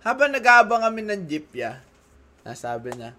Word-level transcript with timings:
Habang 0.00 0.32
nag-aabang 0.32 0.84
kami 0.84 1.04
ng 1.04 1.22
jeep, 1.28 1.52
ya, 1.52 1.84
nasabi 2.44 2.96
niya, 2.96 3.12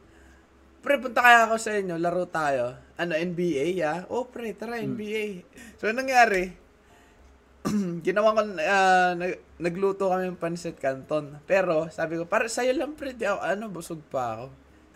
Pre, 0.81 0.97
punta 0.97 1.21
kaya 1.21 1.45
ako 1.45 1.61
sa 1.61 1.77
inyo, 1.77 1.93
laro 2.01 2.25
tayo. 2.25 2.73
Ano, 2.97 3.13
NBA, 3.13 3.77
ya? 3.77 4.09
Oh, 4.09 4.25
pre, 4.25 4.49
tara, 4.57 4.81
NBA. 4.81 5.45
So, 5.77 5.85
anong 5.85 6.09
nangyari? 6.09 6.57
ginawa 8.05 8.33
ko, 8.33 8.41
ah, 8.65 9.13
nag- 9.13 9.61
nagluto 9.61 10.09
kami 10.09 10.33
ng 10.33 10.41
pancit 10.41 10.81
canton. 10.81 11.37
Pero, 11.45 11.85
sabi 11.93 12.17
ko, 12.17 12.25
para 12.25 12.49
sa'yo 12.49 12.73
lang, 12.73 12.97
pre, 12.97 13.13
di 13.13 13.29
ako, 13.29 13.39
ano, 13.45 13.63
busog 13.69 14.01
pa 14.09 14.41
ako. 14.41 14.45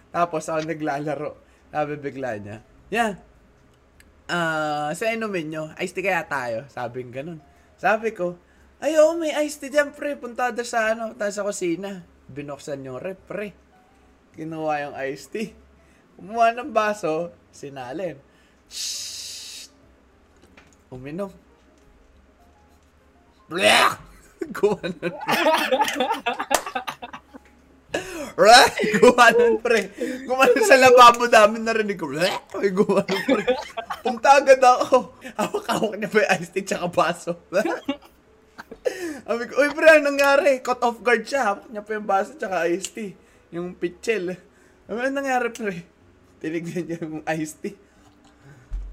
Tapos, 0.09 0.41
ako 0.49 0.59
naglalaro. 0.65 1.31
Sabi 1.69 1.91
bigla 2.01 2.41
niya, 2.41 2.57
yan, 2.89 3.13
ah, 4.25 4.89
sa 4.89 5.13
inumin 5.13 5.53
nyo, 5.53 5.63
iced 5.77 5.93
tea 5.93 6.09
kaya 6.09 6.25
tayo. 6.25 6.65
Sabi 6.65 7.05
ganun. 7.13 7.37
Sabi 7.77 8.09
ko, 8.09 8.41
ay, 8.83 8.91
oo, 8.99 9.15
may 9.15 9.31
iced 9.45 9.63
tea 9.63 9.71
dyan, 9.71 9.95
pre. 9.95 10.19
Punta 10.19 10.51
doon 10.51 10.67
sa, 10.67 10.91
ano, 10.91 11.15
tayo 11.15 11.31
sa 11.31 11.47
kusina. 11.47 12.03
Binuksan 12.27 12.83
yung 12.83 12.99
rep, 12.99 13.23
pre. 13.23 13.55
Kinuha 14.35 14.89
yung 14.89 14.95
iced 14.99 15.31
tea. 15.31 15.55
Kumuha 16.19 16.55
ng 16.55 16.71
baso, 16.75 17.31
sinalin. 17.51 18.19
Shhh! 18.67 19.71
Uminom. 20.91 21.31
Blech! 23.47 23.99
Gumanon. 24.55 25.13
Right? 28.35 28.75
Gumanon, 28.99 29.53
pre. 29.63 29.91
Gumanon 30.27 30.63
sa 30.67 30.75
lababo 30.75 31.31
namin 31.31 31.63
narinig 31.63 31.95
ko. 31.95 32.11
Blech! 32.11 32.35
May 32.59 32.71
gumanon, 32.75 33.21
pre. 33.23 33.43
Punta 34.03 34.39
agad 34.39 34.59
ako. 34.59 35.15
Hawak-hawak 35.39 35.95
niya 35.95 36.11
pa 36.11 36.17
yung 36.23 36.31
iced 36.39 36.51
tea 36.51 36.67
tsaka 36.67 36.87
baso. 36.91 37.31
Sabi 39.25 39.43
ko, 39.45 39.53
uy 39.57 39.69
pre, 39.71 39.87
anong 39.91 40.15
nangyari? 40.15 40.61
Caught 40.61 40.83
off 40.83 40.99
guard 41.01 41.23
siya. 41.25 41.41
Hawak 41.45 41.67
niya 41.69 41.81
pa 41.81 41.91
yung 41.93 42.07
baso 42.07 42.31
tsaka 42.35 42.65
iced 42.65 42.93
tea. 42.93 43.13
Yung 43.49 43.73
pitchel. 43.73 44.37
Sabi, 44.85 44.97
anong 44.99 45.17
nangyari, 45.17 45.47
pre? 45.49 45.75
Tinignan 46.39 46.83
niya 46.85 46.97
yung 47.01 47.21
iced 47.25 47.61
tea. 47.61 47.75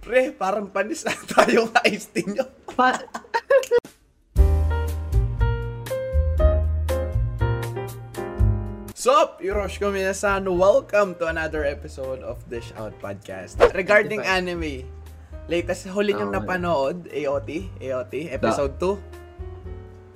Pre, 0.02 0.34
parang 0.34 0.66
panis 0.66 1.06
na 1.06 1.14
tayo 1.14 1.69
ng 1.69 1.77
iced 1.86 2.10
tea 2.10 2.27
niyo. 2.27 2.44
Pa- 2.69 3.00
Sup, 8.94 9.42
Hiroshi 9.42 9.82
Minasan. 9.82 10.47
Welcome 10.47 11.19
to 11.19 11.27
another 11.27 11.66
episode 11.66 12.22
of 12.22 12.38
Dish 12.47 12.70
Out 12.78 12.94
Podcast. 13.02 13.58
Regarding 13.75 14.22
anime, 14.22 14.86
latest 15.50 15.91
huli 15.91 16.14
niyong 16.14 16.30
Oh, 16.30 16.38
napanood, 16.38 17.10
AOT, 17.10 17.50
AOT, 17.82 18.14
episode 18.30 18.78
2. 18.78 19.22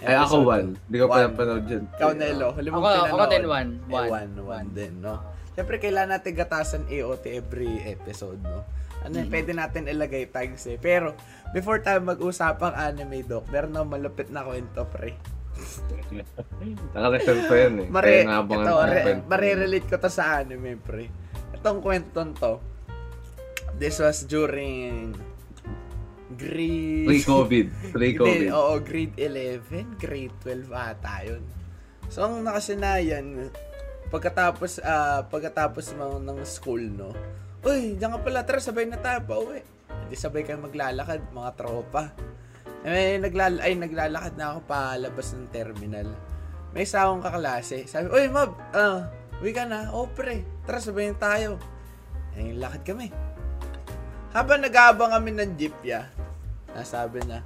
Ay, 0.06 0.14
ako 0.16 0.34
one. 0.42 0.68
Hindi 0.78 0.96
ko 0.96 1.06
pa 1.06 1.18
napanood 1.20 1.64
yun. 1.66 1.84
Ikaw, 1.90 2.10
Nelo, 2.12 2.46
huli 2.50 2.68
mong 2.68 2.78
Ako- 2.78 2.88
pinanood. 2.88 3.10
ako 3.12 3.24
din 3.26 3.44
one. 3.44 3.70
Eh, 3.76 3.92
One. 3.92 4.10
one, 4.10 4.32
one 4.40 4.68
din, 4.70 4.92
no? 4.98 5.14
Siyempre, 5.52 5.76
kailangan 5.76 6.10
natin 6.12 6.32
gatasan 6.32 6.82
AOT 6.86 7.24
every 7.32 7.72
episode, 7.86 8.38
no? 8.40 8.62
Ano, 8.98 9.14
Mm-hmm. 9.16 9.30
pwede 9.30 9.50
natin 9.52 9.82
ilagay 9.86 10.24
tags 10.26 10.66
eh. 10.66 10.76
Pero, 10.76 11.14
before 11.50 11.78
tayo 11.78 11.98
mag-usapang 12.00 12.72
anime, 12.72 13.22
Doc, 13.22 13.46
meron 13.48 13.70
na 13.70 13.82
malupit 13.82 14.28
na 14.28 14.42
kwento, 14.42 14.82
pre. 14.86 15.14
Naka-reserve 16.92 17.42
pa 17.44 17.56
yun 17.56 17.74
eh. 17.80 17.88
Mare, 17.88 18.22
ito, 18.22 18.74
re, 18.82 19.00
kwento. 19.00 19.24
marirelate 19.26 19.86
ko 19.86 19.96
to 19.96 20.08
sa 20.08 20.38
anime, 20.38 20.76
pre. 20.76 21.08
Itong 21.52 21.80
kwentong 21.80 22.34
to, 22.34 22.60
this 23.74 23.96
was 23.96 24.24
during 24.24 25.12
grade... 26.36 27.08
Pre-COVID. 27.08 27.66
Pre-COVID. 27.96 28.48
Oo, 28.56 28.78
grade 28.84 29.16
11, 29.18 29.96
grade 29.98 30.36
12 30.44 30.70
ata 30.70 31.24
yun. 31.24 31.42
So, 32.06 32.28
ang 32.28 32.46
nakasanayan, 32.46 33.50
pagkatapos, 34.12 34.78
ah, 34.84 35.26
pagkatapos 35.26 35.96
mo 35.98 36.22
ng 36.22 36.38
school, 36.46 36.84
no? 36.86 37.10
Uy, 37.66 37.98
diyan 37.98 38.14
ka 38.14 38.18
pala, 38.22 38.46
tara, 38.46 38.62
sabay 38.62 38.86
na 38.86 39.00
tayo 39.00 39.26
pa 39.26 39.34
uwi. 39.42 39.60
Hindi 40.06 40.14
sabay 40.14 40.46
kayo 40.46 40.62
maglalakad, 40.62 41.34
mga 41.34 41.50
tropa. 41.58 42.14
Eh, 42.86 43.18
naglal 43.18 43.58
ay, 43.58 43.74
naglalakad 43.74 44.38
na 44.38 44.54
ako 44.54 44.58
palabas 44.70 45.34
ng 45.34 45.50
terminal. 45.50 46.06
May 46.70 46.86
isa 46.86 47.02
akong 47.02 47.24
kaklase. 47.24 47.90
Sabi, 47.90 48.06
Uy, 48.14 48.30
Mab, 48.30 48.54
ah, 48.70 49.10
uwi 49.42 49.50
ka 49.50 49.66
na. 49.66 49.90
Oh, 49.90 50.06
pre, 50.06 50.46
tara, 50.62 50.78
sabay 50.78 51.10
na 51.10 51.18
tayo. 51.18 51.58
Eh, 52.38 52.54
lakad 52.54 52.86
kami. 52.86 53.10
Habang 54.30 54.62
nag-aabang 54.62 55.16
kami 55.16 55.32
ng 55.32 55.50
jeep, 55.56 55.74
ya, 55.80 56.06
nasabi 56.76 57.24
na, 57.24 57.40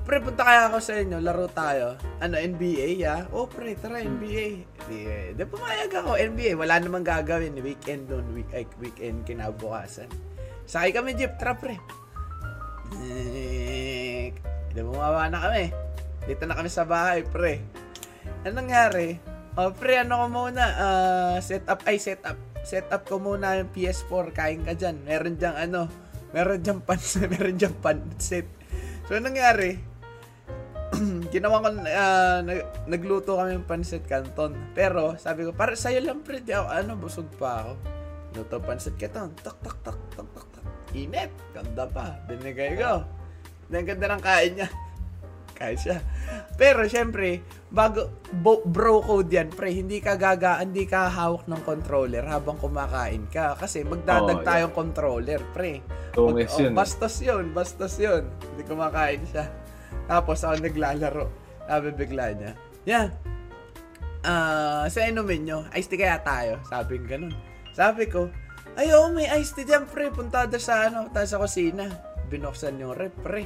Pre, 0.00 0.16
punta 0.24 0.48
kaya 0.48 0.72
ako 0.72 0.80
sa 0.80 0.96
inyo, 0.96 1.20
laro 1.20 1.44
tayo. 1.52 2.00
Ano, 2.24 2.40
NBA, 2.40 3.04
ya? 3.04 3.28
Oh, 3.36 3.44
pre, 3.44 3.76
tara, 3.76 4.00
NBA. 4.00 4.64
Di, 4.88 4.98
di 5.36 5.44
pumayag 5.44 5.92
ako, 5.92 6.16
NBA. 6.16 6.56
Wala 6.56 6.80
namang 6.80 7.04
gagawin. 7.04 7.52
Weekend 7.60 8.08
doon, 8.08 8.24
week, 8.32 8.48
ay, 8.56 8.64
weekend 8.80 9.28
kinabukasan. 9.28 10.08
Sakay 10.64 10.96
kami 10.96 11.12
jeep, 11.20 11.36
tara, 11.36 11.52
pre. 11.52 11.76
Di 14.72 14.80
bumaba 14.80 15.28
na 15.28 15.46
kami. 15.46 15.68
Dito 16.24 16.48
na 16.48 16.56
kami 16.56 16.72
sa 16.72 16.88
bahay, 16.88 17.20
pre. 17.20 17.60
Anong 18.48 18.66
nangyari? 18.66 19.20
Oh, 19.60 19.68
pre, 19.68 20.00
ano 20.00 20.24
ko 20.24 20.26
muna? 20.32 20.64
Ah, 20.80 21.36
set 21.44 21.68
up, 21.68 21.84
ay, 21.84 22.00
set 22.00 22.24
up. 22.24 22.40
Set 22.64 22.88
up 22.88 23.04
ko 23.04 23.20
muna 23.20 23.60
yung 23.60 23.68
PS4. 23.68 24.32
Kain 24.32 24.64
ka 24.64 24.72
dyan. 24.72 24.96
Meron 25.04 25.36
dyang 25.36 25.60
ano, 25.60 25.92
meron 26.30 26.58
dyang 26.62 26.82
pan, 26.82 27.00
meron 27.32 27.56
dyang 27.56 27.76
pansit. 27.78 28.46
So, 29.06 29.18
nangyari? 29.18 29.78
Ginawa 31.34 31.62
ko, 31.62 31.68
nag- 32.46 32.86
nagluto 32.86 33.38
kami 33.38 33.58
ng 33.58 33.66
pansit 33.66 34.06
canton. 34.06 34.54
Pero, 34.74 35.14
sabi 35.18 35.46
ko, 35.46 35.54
para 35.54 35.74
sa'yo 35.74 36.02
lang, 36.02 36.22
pre, 36.22 36.42
di 36.42 36.54
ako, 36.54 36.66
ano, 36.66 36.92
busog 36.98 37.28
pa 37.38 37.66
ako. 37.66 37.72
Luto 38.38 38.56
pansit 38.62 38.94
canton. 38.98 39.34
Tak, 39.38 39.58
tak, 39.62 39.76
tak, 39.82 39.98
tak, 40.14 40.28
tak, 40.30 40.46
tak. 40.54 40.64
Init. 40.94 41.30
Ganda 41.54 41.86
pa. 41.86 42.18
Binigay 42.26 42.78
ko. 42.78 43.06
Ang 43.70 43.86
ganda 43.86 44.06
ng 44.10 44.22
kain 44.22 44.52
niya. 44.58 44.68
Kain 45.60 45.76
siya. 45.76 46.00
Pero, 46.56 46.88
syempre, 46.88 47.44
bago, 47.68 48.08
bo- 48.32 48.64
bro 48.64 49.04
code 49.04 49.28
yan, 49.28 49.52
pre, 49.52 49.76
hindi 49.76 50.00
ka 50.00 50.16
gaga, 50.16 50.56
hindi 50.64 50.88
ka 50.88 51.12
hawak 51.12 51.44
ng 51.44 51.62
controller 51.62 52.24
habang 52.24 52.56
kumakain 52.56 53.28
ka. 53.28 53.60
Kasi 53.60 53.84
magdadag 53.84 54.40
Oo, 54.40 54.46
tayong 54.48 54.72
controller, 54.72 55.44
pre. 55.52 55.84
Tungis 56.16 56.56
Oh, 56.56 56.64
yun. 56.64 56.72
eh. 56.72 56.74
bastos 56.74 57.20
yun, 57.20 57.52
bastos 57.52 58.00
yun. 58.00 58.24
Hindi 58.50 58.64
kumakain 58.64 59.20
siya. 59.28 59.52
Tapos 60.08 60.40
ako 60.40 60.64
naglalaro. 60.64 61.26
Sabi 61.68 61.92
bigla 61.92 62.32
niya, 62.32 62.52
yan, 62.82 63.08
ah, 64.24 64.88
sa 64.88 65.04
inumin 65.04 65.44
nyo, 65.44 65.58
iced 65.70 65.92
tea 65.92 66.00
kaya 66.00 66.24
tayo. 66.24 66.56
Sabi 66.66 66.98
ng 66.98 67.06
ganun. 67.06 67.36
Sabi 67.70 68.08
ko, 68.08 68.32
ay 68.74 68.88
oo, 68.90 69.12
may 69.12 69.28
iced 69.30 69.54
tea 69.54 69.68
dyan, 69.68 69.84
pre. 69.84 70.08
Punta 70.08 70.48
sa, 70.56 70.88
ano, 70.88 71.12
tayo 71.12 71.28
sa 71.28 71.36
kusina. 71.36 71.84
Binuksan 72.32 72.80
yung 72.80 72.96
rep, 72.96 73.12
pre. 73.20 73.44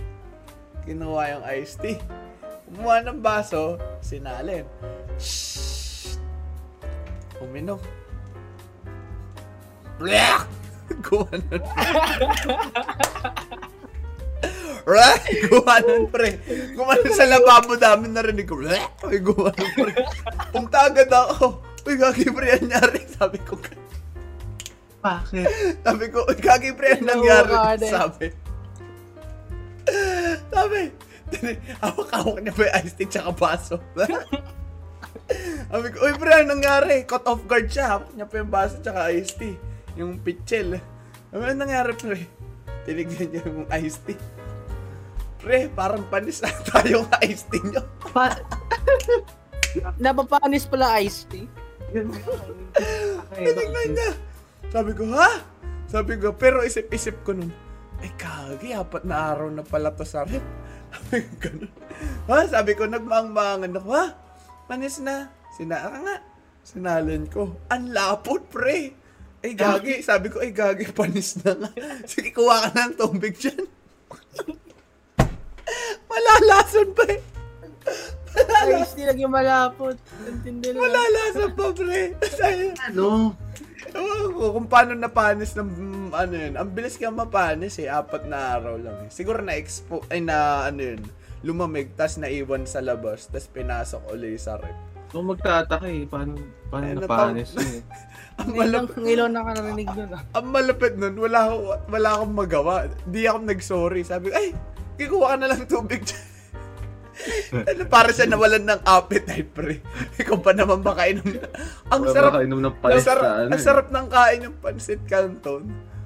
Kinuha 0.84 1.22
yung 1.33 1.45
iced 1.49 1.81
tea. 1.81 1.97
Kumuha 2.69 3.00
ng 3.05 3.21
baso, 3.25 3.81
sinalin. 4.05 4.69
Shhh! 5.17 6.21
Uminom. 7.41 7.81
Blech! 9.97 10.44
Gumanon. 11.05 11.62
Right? 14.84 15.25
Gumanon, 15.49 16.12
pre. 16.12 16.37
Gumanon 16.77 17.12
sa 17.17 17.25
lababo 17.25 17.81
namin 17.81 18.12
narinig 18.12 18.44
ko. 18.44 18.61
Blech! 18.61 18.84
May 19.09 19.25
gumanon, 19.25 19.71
pre. 19.73 19.93
Punta 20.53 20.93
agad 20.93 21.09
ako. 21.09 21.65
Uy, 21.89 21.97
gagi, 21.97 22.28
pre, 22.28 22.61
ang 22.61 22.69
nangyari. 22.69 23.00
Sabi 23.09 23.41
ko, 23.41 23.56
Bakit? 25.05 25.47
sabi 25.84 26.05
ko, 26.12 26.28
uy, 26.28 26.37
gagi, 26.37 26.77
pre, 26.77 27.00
ang 27.00 27.09
nangyari. 27.09 27.53
Eh. 27.81 27.89
Sabi. 27.89 28.27
Sabi. 30.64 30.82
Hawak-hawak 31.84 32.41
niya 32.41 32.52
pa 32.56 32.62
yung 32.64 32.75
iced 32.80 32.97
tea 32.97 33.08
tsaka 33.08 33.30
baso. 33.36 33.76
Sabi 35.72 35.86
ko, 35.92 35.97
uy, 36.08 36.12
pre, 36.16 36.32
ang 36.41 36.48
nangyari? 36.56 37.05
Caught 37.05 37.26
off 37.28 37.43
guard 37.44 37.69
siya. 37.69 37.96
Hawak 37.96 38.12
niya 38.16 38.25
pa 38.25 38.34
yung 38.40 38.52
baso 38.52 38.81
tsaka 38.81 39.12
iced 39.12 39.37
tea. 39.37 39.56
Yung 40.00 40.16
pitchel. 40.25 40.81
Sabi, 41.28 41.43
anong 41.44 41.61
nangyari, 41.69 41.93
pre? 41.93 42.25
Tinignan 42.88 43.28
niya 43.28 43.43
yung 43.44 43.69
iced 43.69 44.08
tea. 44.08 44.20
Pre, 45.44 45.69
parang 45.76 46.08
panis 46.08 46.40
na 46.40 46.49
tayo 46.72 47.05
ng 47.05 47.12
iced 47.28 47.52
tea 47.52 47.60
niyo. 47.60 47.84
Pa- 48.08 48.40
Napapanis 50.00 50.64
pala 50.64 50.96
iced 51.05 51.28
tea. 51.28 51.44
Tinignan 53.37 53.88
niya. 53.93 54.10
Sabi 54.72 54.96
ko, 54.96 55.05
ha? 55.12 55.44
Sabi 55.84 56.17
ko, 56.17 56.32
pero 56.32 56.64
isip-isip 56.64 57.20
ko 57.22 57.37
nun, 57.37 57.52
ay 58.05 58.12
kagi, 58.21 58.77
apat 58.77 59.09
na 59.09 59.33
araw 59.33 59.49
na 59.49 59.65
pala 59.65 59.89
to 59.97 60.05
sa 60.05 60.29
rep. 60.29 60.45
Sabi 60.93 61.25
ko, 61.25 61.33
ganun. 61.41 61.73
Ha? 62.29 62.39
Sabi 62.53 62.77
ko, 62.77 62.85
nagmaang-maangan 62.85 63.81
ako, 63.81 63.91
ha? 63.97 64.12
Panis 64.69 65.01
na. 65.01 65.33
Sinara 65.56 66.05
nga. 66.05 66.17
Sinalin 66.61 67.25
ko. 67.33 67.56
Ang 67.73 67.97
lapot, 67.97 68.45
pre. 68.53 68.93
Ay, 69.41 69.56
gagi. 69.56 70.05
Sabi 70.05 70.29
ko, 70.29 70.45
ay, 70.45 70.53
gagi, 70.53 70.85
panis 70.93 71.41
na 71.41 71.56
nga. 71.56 71.71
Sige, 72.05 72.29
kuha 72.29 72.69
ka 72.69 72.77
na 72.77 72.93
ng 72.93 72.97
tubig 73.01 73.41
dyan. 73.41 73.65
Malalason 76.12 76.93
pa 76.93 77.05
eh. 77.09 77.21
Ay, 78.34 79.04
lang 79.06 79.19
yung 79.20 79.34
malapot. 79.34 79.96
Intindi 80.26 80.75
na. 80.75 80.78
Wala 80.82 81.00
lasa 81.00 81.44
pa, 81.52 81.66
pre. 81.70 82.16
Sayo. 82.26 82.75
Ano? 82.90 83.36
Ewan 83.94 84.32
ko 84.34 84.44
kung 84.58 84.66
paano 84.66 84.96
napanis 84.96 85.54
ng 85.54 85.70
mm, 85.70 86.08
ano 86.10 86.34
yun. 86.34 86.54
Ang 86.58 86.70
bilis 86.75 86.98
ka 86.98 87.12
mapanis 87.14 87.78
eh. 87.78 87.86
Apat 87.86 88.26
na 88.26 88.58
araw 88.58 88.81
lang 88.81 89.06
eh. 89.06 89.10
Siguro 89.12 89.38
na 89.38 89.54
expo 89.54 90.02
ay 90.10 90.25
na 90.25 90.66
ano 90.66 90.82
yun. 90.82 91.02
Lumamig, 91.44 91.92
tas 91.92 92.16
naiwan 92.16 92.64
sa 92.64 92.81
labas, 92.81 93.28
tas 93.28 93.44
pinasok 93.52 94.16
uli 94.16 94.40
sa 94.40 94.56
rep. 94.56 94.72
Kung 95.12 95.28
magtataka 95.28 95.86
eh, 95.92 96.08
paano, 96.08 96.40
paano 96.72 96.84
Eh, 96.88 96.96
napanis 96.96 97.52
yun 97.54 97.70
eh. 97.78 97.82
Ang 98.40 98.50
malapit, 98.58 98.98
ngayon 98.98 99.31
na 99.31 99.46
ka 99.46 99.52
narinig 99.54 99.90
nun 99.94 100.10
ah. 100.10 100.22
ang 100.34 100.46
malapit 100.50 100.98
nun, 100.98 101.14
wala, 101.14 101.54
wala 101.86 102.08
akong 102.19 102.34
magawa. 102.34 102.90
Di 103.06 103.31
ako 103.31 103.46
nag-sorry. 103.46 104.02
Sabi 104.02 104.26
ko, 104.26 104.34
ay, 104.34 104.50
kikuha 104.98 105.26
ka 105.31 105.36
na 105.38 105.54
lang 105.54 105.62
tubig 105.70 106.02
dyan. 106.02 106.33
Ano, 107.55 107.82
para 107.94 108.11
siya 108.11 108.26
nawalan 108.26 108.64
ng 108.66 108.81
appetite, 108.82 109.50
pre. 109.55 109.78
Ikaw 110.19 110.38
pa 110.43 110.52
naman 110.52 110.82
makain 110.82 111.22
ng... 111.22 111.38
Ang 111.90 112.02
sarap, 112.11 112.32
makainom 112.34 112.61
ng 112.61 112.75
ang 112.75 112.82
panis 112.82 113.05
sarap, 113.06 113.22
sa 113.22 113.31
ano 113.38 113.49
ang 113.50 113.61
eh. 113.61 113.64
sarap 113.64 113.87
ng 113.90 114.06
kain 114.11 114.40
ng 114.43 114.56
pansit 114.58 115.02
canton. 115.06 115.62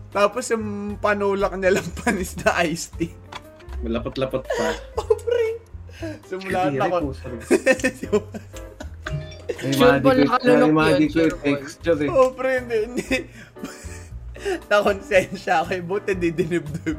Tapos 0.09 0.45
yung 0.53 0.97
panulak 1.01 1.53
niya 1.57 1.81
lang 1.81 1.89
panis 2.05 2.33
na 2.41 2.61
iced 2.65 2.97
tea. 2.97 3.13
Malapot-lapot 3.85 4.45
pa. 4.45 4.69
Oh, 5.01 5.15
pre. 5.15 5.61
Simula 6.27 6.71
na 6.71 6.87
ako. 6.87 7.15
Nakalunok 9.59 10.69
Imagine 10.71 11.09
yun? 11.09 11.11
ko 11.11 11.19
yung 11.19 11.33
Sure 11.33 11.35
ba? 11.35 11.43
texture 11.43 12.01
eh. 12.05 12.09
oh, 12.13 12.31
pre, 12.37 12.51
hindi, 12.63 12.79
hindi. 12.85 13.17
Nakonsensya 14.71 15.67
ako 15.67 15.71
eh. 15.75 15.83
Buti 15.83 16.13
di 16.15 16.31
dinibdib. 16.31 16.99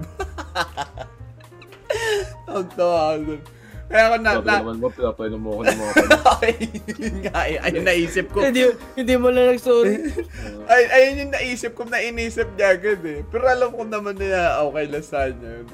Ang 2.50 2.68
tawag. 2.76 3.22
Kaya 3.24 3.59
ako 3.90 4.16
na, 4.22 4.32
na, 4.38 4.56
naman 4.62 4.78
mo, 4.78 4.88
pinapainom 4.94 5.42
mo 5.42 5.50
ako 5.58 5.62
ng 5.66 5.80
mga 5.82 5.94
panis. 5.98 6.30
ay, 6.46 6.54
yun 6.94 7.18
nga 7.26 7.40
eh. 7.50 7.58
Ayun 7.58 7.86
naisip 7.90 8.26
ko. 8.30 8.38
Hindi, 8.46 8.62
hindi 8.94 9.16
mo 9.18 9.28
lang 9.34 9.46
nag-sorry. 9.50 10.14
Ay, 10.72 10.84
ayun 10.94 11.22
yung 11.26 11.34
naisip 11.34 11.74
ko 11.74 11.90
na 11.90 11.98
inisip 11.98 12.46
niya 12.54 12.78
agad 12.78 13.02
eh. 13.02 13.26
Pero 13.26 13.50
alam 13.50 13.74
ko 13.74 13.82
naman 13.82 14.14
na 14.22 14.62
okay 14.62 14.86
lang 14.86 15.02
sa 15.02 15.26
kanya 15.26 15.50
yun. 15.58 15.68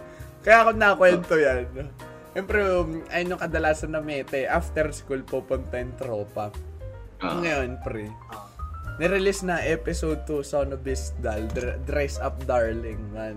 Kaya 0.47 0.57
ako 0.63 0.69
nakwento 0.79 1.35
yan. 1.35 1.67
Siyempre, 2.31 2.59
um, 2.63 3.03
ayun 3.12 3.35
yung 3.35 3.41
kadalasan 3.44 3.91
na 3.91 4.00
mete. 4.00 4.47
After 4.47 4.95
school, 4.95 5.19
pupunta 5.27 5.75
yung 5.75 5.95
tropa. 6.00 6.56
Ah. 7.19 7.35
Ngayon, 7.44 7.83
pre. 7.83 8.07
Nirelease 8.95 9.44
na 9.44 9.59
episode 9.59 10.23
2, 10.23 10.39
Son 10.39 10.71
of 10.71 10.79
Bisdal, 10.88 11.51
Dr- 11.51 11.83
Dress 11.83 12.15
Up 12.23 12.39
Darling, 12.47 13.00
man. 13.12 13.35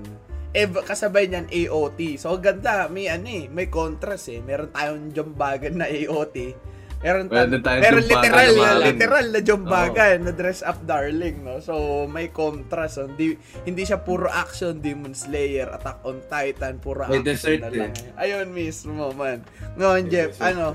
Eh, 0.51 0.65
ba- 0.65 0.81
kasabay 0.81 1.27
niyan, 1.27 1.47
AOT. 1.47 2.17
So, 2.17 2.33
ganda. 2.37 2.89
May 2.89 3.07
ano 3.07 3.27
eh, 3.27 3.47
may 3.47 3.69
contrast 3.69 4.29
eh. 4.29 4.41
Meron 4.41 4.69
tayong 4.69 5.13
jumbagan 5.13 5.77
na 5.77 5.87
AOT. 5.87 6.57
Meron, 6.99 7.31
ta- 7.31 7.47
Meron 7.47 7.63
tayong 7.63 7.85
meron 7.85 8.03
literal, 8.03 8.51
na 8.51 8.73
literal 8.83 9.27
na 9.29 9.41
jumbagan 9.41 10.19
na 10.19 10.33
Dress 10.33 10.61
Up 10.61 10.83
Darling, 10.83 11.37
no? 11.41 11.61
So, 11.61 11.75
may 12.05 12.29
contrast. 12.29 12.97
So, 12.97 13.07
hindi, 13.07 13.37
hindi 13.63 13.83
siya 13.83 14.01
puro 14.01 14.27
action, 14.27 14.81
Demon 14.81 15.15
Slayer, 15.15 15.71
Attack 15.71 16.03
on 16.03 16.19
Titan, 16.27 16.81
puro 16.81 17.07
May 17.07 17.23
action 17.23 17.23
dessert 17.23 17.61
na 17.61 17.71
lang. 17.71 17.93
eh. 17.95 18.19
Ayun 18.19 18.51
mismo, 18.51 19.13
man. 19.13 19.47
Ngayon, 19.77 20.03
May 20.03 20.11
Jeff, 20.11 20.31
dessert. 20.35 20.49
ano, 20.51 20.67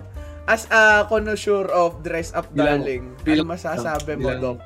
as 0.46 0.64
a 0.70 0.82
connoisseur 1.08 1.68
of 1.68 2.00
Dress 2.00 2.32
Up 2.32 2.48
Bilang- 2.48 2.84
Darling, 2.84 3.04
ano 3.10 3.24
bilang- 3.26 3.50
masasabi 3.50 4.12
mo, 4.16 4.60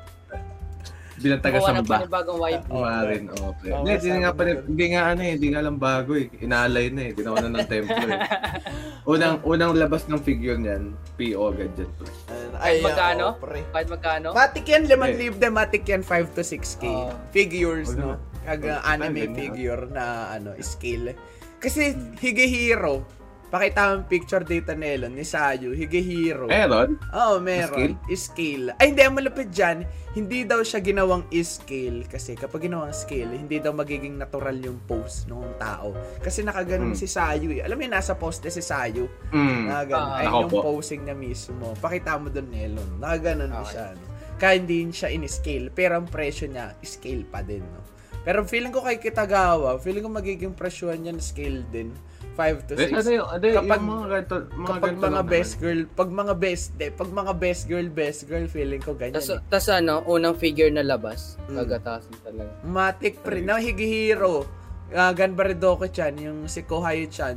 bilang- 1.18 1.38
Dok? 1.38 1.44
Bilang 1.44 1.58
Gawa 1.58 1.68
ng 1.68 1.82
taga-samba. 1.82 1.94
panibagong 1.98 2.38
wife. 2.38 2.64
Oo, 2.68 2.80
Marin, 2.80 3.22
okay. 3.28 3.70
Hindi, 3.70 3.90
hindi 3.92 4.18
nga 4.18 4.30
pa, 4.30 4.40
hindi 4.44 4.84
nga 4.88 5.02
ano 5.04 5.20
eh, 5.20 5.32
hindi 5.34 5.48
nga 5.48 5.60
lang 5.60 5.76
bago 5.76 6.10
eh. 6.14 6.26
Inaalay 6.38 6.86
na 6.88 7.02
eh, 7.04 7.12
ginawa 7.12 7.36
na 7.38 7.48
ng 7.50 7.66
templo 7.66 8.04
eh. 8.04 8.20
Unang, 9.12 9.40
unang 9.42 9.72
labas 9.72 10.04
ng 10.04 10.20
figure 10.20 10.56
niyan, 10.56 10.92
PO 11.16 11.40
agad 11.48 11.70
dyan. 11.72 11.90
pre. 11.94 12.10
Kahit 12.54 12.80
magkano? 12.82 13.26
Kahit 13.72 13.88
magkano? 13.88 14.28
Matik 14.30 14.66
yan, 14.66 14.82
liman 14.84 15.10
Eh. 15.10 15.16
libre, 15.18 15.48
matik 15.48 15.84
yan 15.84 16.02
5 16.02 16.28
to 16.30 16.42
6k. 16.42 16.84
Oo. 16.84 17.10
Figures, 17.30 17.96
no? 17.96 18.20
Kag 18.44 18.64
anime 18.82 19.24
ay, 19.24 19.32
figure 19.34 19.88
na 19.88 20.04
ano, 20.30 20.52
scale. 20.58 21.12
Kasi 21.58 21.90
Higehiro, 22.16 23.02
pakita 23.48 23.80
mo 23.82 23.90
ang 23.94 24.04
picture 24.04 24.40
data 24.40 24.72
nila 24.72 25.08
ni 25.08 25.24
Sayu, 25.24 25.72
Higehiro. 25.72 26.46
Meron? 26.46 27.00
Oo, 27.10 27.40
meron. 27.40 27.96
Scale. 28.08 28.76
Ay, 28.76 28.92
hindi, 28.92 29.00
ang 29.00 29.16
malapit 29.16 29.48
dyan, 29.48 29.82
hindi 30.12 30.44
daw 30.44 30.60
siya 30.60 30.78
ginawang 30.78 31.24
scale 31.32 32.04
kasi 32.04 32.32
kapag 32.32 32.68
ginawang 32.68 32.92
scale, 32.92 33.30
hindi 33.30 33.56
daw 33.56 33.72
magiging 33.72 34.16
natural 34.16 34.56
yung 34.56 34.80
pose 34.84 35.24
ng 35.24 35.56
tao. 35.56 35.92
Kasi 36.18 36.42
nakaganon 36.42 36.92
Hmm. 36.92 36.98
si 36.98 37.06
Sayu 37.06 37.56
eh. 37.56 37.64
Alam 37.64 37.76
mo 37.76 37.82
yun, 37.84 37.92
nasa 37.92 38.14
poste 38.14 38.48
si 38.48 38.60
Sayu. 38.60 39.08
Mm. 39.30 39.64
Nakaganon. 39.66 40.08
Ah. 40.08 40.18
Ay, 40.18 40.26
yung 40.28 40.50
po. 40.50 40.60
posing 40.62 41.04
niya 41.04 41.16
mismo. 41.16 41.72
Pakita 41.76 42.16
mo 42.16 42.28
doon, 42.28 42.48
Nelon. 42.48 42.90
Nakaganon 42.98 43.52
Okay. 43.52 43.70
siya. 43.72 43.86
No? 43.92 44.06
Kaya 44.38 44.54
hindi 44.54 44.78
siya 44.88 45.08
in-scale. 45.08 45.66
Pero 45.68 45.98
ang 45.98 46.06
presyo 46.06 46.46
niya, 46.46 46.76
scale 46.80 47.24
pa 47.24 47.42
din. 47.42 47.64
No? 47.64 47.80
Pero 48.22 48.44
feeling 48.44 48.70
ko 48.70 48.82
kay 48.82 48.98
Kitagawa, 48.98 49.78
feeling 49.78 50.04
ko 50.04 50.10
magiging 50.10 50.52
presyohan 50.52 51.00
niya 51.00 51.16
scale 51.18 51.64
din. 51.70 51.94
5 52.38 52.62
to 52.62 52.72
Eh, 52.72 52.86
6. 52.86 52.94
ano 52.94 53.08
yung, 53.10 53.28
ano 53.28 53.44
yung 53.44 53.58
Kapag- 53.60 53.82
mga 53.84 54.06
ganito, 54.06 54.34
mga 54.48 54.68
kapag 54.70 54.82
ganito 54.84 55.02
mga 55.02 55.22
best 55.26 55.50
naman. 55.50 55.60
girl, 55.60 55.80
pag 55.92 56.10
mga 56.12 56.34
best, 56.36 56.66
de, 56.72 56.86
pag 56.92 57.10
mga 57.12 57.32
best 57.36 57.62
girl, 57.66 57.88
best 57.90 58.20
girl, 58.24 58.46
feeling 58.46 58.78
ko 58.78 58.90
ganyan. 58.94 59.18
Tas, 59.18 59.28
eh. 59.28 59.42
tas 59.44 59.66
ano, 59.68 60.06
unang 60.06 60.34
figure 60.34 60.70
na 60.70 60.80
labas, 60.82 61.34
Mm. 61.44 61.58
gagatasin 61.58 62.14
talaga. 62.22 62.50
Matic 62.62 63.18
pre, 63.18 63.42
na 63.42 63.58
Higihiro, 63.58 64.46
uh, 64.88 65.12
Ganbaridoke 65.12 65.90
chan, 65.90 66.14
yung 66.16 66.46
si 66.46 66.62
Kohayo 66.62 67.04
chan, 67.08 67.34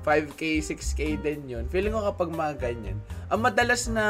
5k, 0.00 0.40
6k 0.58 1.00
din 1.18 1.44
yun. 1.46 1.64
Feeling 1.68 1.92
ko 1.92 2.00
kapag 2.02 2.32
mga 2.32 2.54
ganyan. 2.58 2.96
Ang 3.28 3.44
madalas 3.44 3.84
na, 3.86 4.04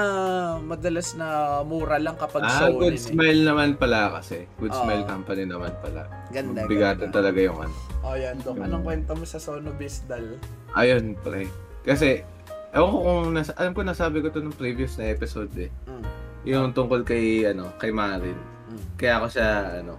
madalas 0.63 1.11
na 1.13 1.27
mura 1.61 1.99
lang 1.99 2.15
kapag 2.15 2.47
Ah, 2.47 2.55
shonen 2.63 2.79
good 2.79 2.95
eh. 2.95 3.03
smile 3.03 3.43
naman 3.43 3.75
pala 3.75 4.15
kasi. 4.15 4.47
Good 4.55 4.71
Oo. 4.71 4.79
smile 4.79 5.03
company 5.03 5.43
naman 5.43 5.75
pala. 5.83 6.07
Ganda, 6.31 6.63
Bigatan 6.65 7.11
ganda. 7.11 7.17
talaga 7.19 7.39
yung 7.43 7.59
ano. 7.59 7.75
Oh, 8.01 8.15
yan, 8.15 8.39
Dok. 8.41 8.57
Anong 8.57 8.85
kwento 8.85 9.13
mo 9.13 9.25
sa 9.25 9.37
Sono 9.37 9.75
Bisdal? 9.75 10.39
Ayun, 10.73 11.19
pre. 11.19 11.51
Kasi, 11.83 12.23
ewan 12.71 12.89
ko 12.89 12.99
kung, 13.01 13.23
nasa, 13.33 13.53
alam 13.55 13.73
ko 13.73 13.83
nasabi 13.83 14.21
ko 14.21 14.31
to 14.31 14.41
nung 14.41 14.55
previous 14.55 14.97
na 14.97 15.11
episode 15.11 15.51
eh. 15.59 15.71
Mm. 15.85 16.05
Yung 16.47 16.67
tungkol 16.73 17.03
kay, 17.03 17.45
ano, 17.45 17.75
kay 17.77 17.91
Marin. 17.91 18.39
Mm. 18.71 18.83
Kaya 18.95 19.13
ako 19.19 19.27
siya, 19.29 19.49
ano, 19.83 19.95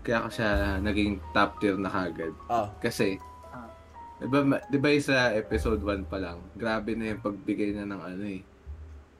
kaya 0.00 0.16
ako 0.18 0.28
siya 0.32 0.48
naging 0.80 1.12
top 1.30 1.50
tier 1.58 1.76
na 1.76 1.90
kagad. 1.90 2.32
Oh, 2.48 2.66
Kasi, 2.78 3.20
Ah. 3.46 3.68
di 4.16 4.26
ba, 4.26 4.40
ma- 4.42 4.64
di 4.64 4.78
ba 4.78 4.88
yung 4.88 5.04
sa 5.04 5.30
episode 5.30 5.80
1 5.80 6.02
pa 6.02 6.16
lang, 6.16 6.40
grabe 6.54 6.94
na 6.94 7.12
yung 7.12 7.20
pagbigay 7.20 7.74
niya 7.74 7.84
ng 7.84 8.00
ano 8.00 8.24
eh. 8.24 8.42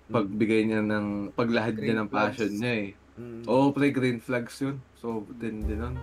Pagbigay 0.07 0.61
niya 0.65 0.81
ng, 0.81 1.07
paglahad 1.33 1.75
niya 1.75 1.85
Green 1.85 1.99
ng 2.01 2.09
passion 2.09 2.49
flags. 2.49 2.61
niya 2.61 2.75
eh. 2.81 2.89
mm. 3.19 3.43
Oo, 3.45 3.71
pre, 3.71 3.91
green 3.91 4.19
flags 4.19 4.57
yun. 4.57 4.79
So, 4.97 5.27
din 5.33 5.63
din 5.63 5.79
nun. 5.79 5.97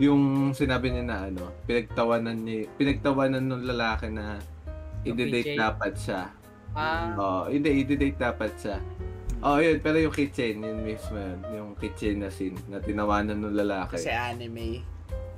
Yung 0.00 0.56
sinabi 0.56 0.88
niya 0.88 1.04
na 1.04 1.18
ano, 1.28 1.52
pinagtawanan 1.68 2.40
niya, 2.40 2.64
pinagtawanan 2.80 3.44
ng 3.44 3.64
lalaki 3.68 4.08
na 4.08 4.40
i-date 5.04 5.60
dapat 5.60 5.92
siya. 5.92 6.32
Ah, 6.72 7.12
Oo, 7.20 7.40
hindi, 7.52 7.84
i-date 7.84 8.16
dapat 8.16 8.56
siya. 8.56 8.80
Oo, 9.40 9.60
yun, 9.60 9.80
pero 9.80 9.96
yung 10.00 10.12
kitchen, 10.12 10.60
yun 10.64 10.80
mismo 10.84 11.16
yun. 11.16 11.38
Yung 11.52 11.70
kitchen 11.76 12.24
na 12.24 12.28
scene, 12.32 12.56
na 12.68 12.80
tinawanan 12.80 13.40
ng 13.40 13.56
lalaki. 13.56 13.96
Kasi 14.00 14.12
anime. 14.12 14.84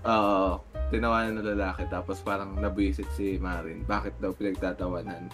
Oo, 0.03 0.59
tinawanan 0.91 1.39
ng 1.39 1.49
lalaki, 1.55 1.87
tapos 1.87 2.19
parang 2.23 2.59
nabwisit 2.59 3.07
si 3.15 3.39
Marin. 3.39 3.87
Bakit 3.87 4.19
daw 4.19 4.35
pinagtatawanan? 4.35 5.31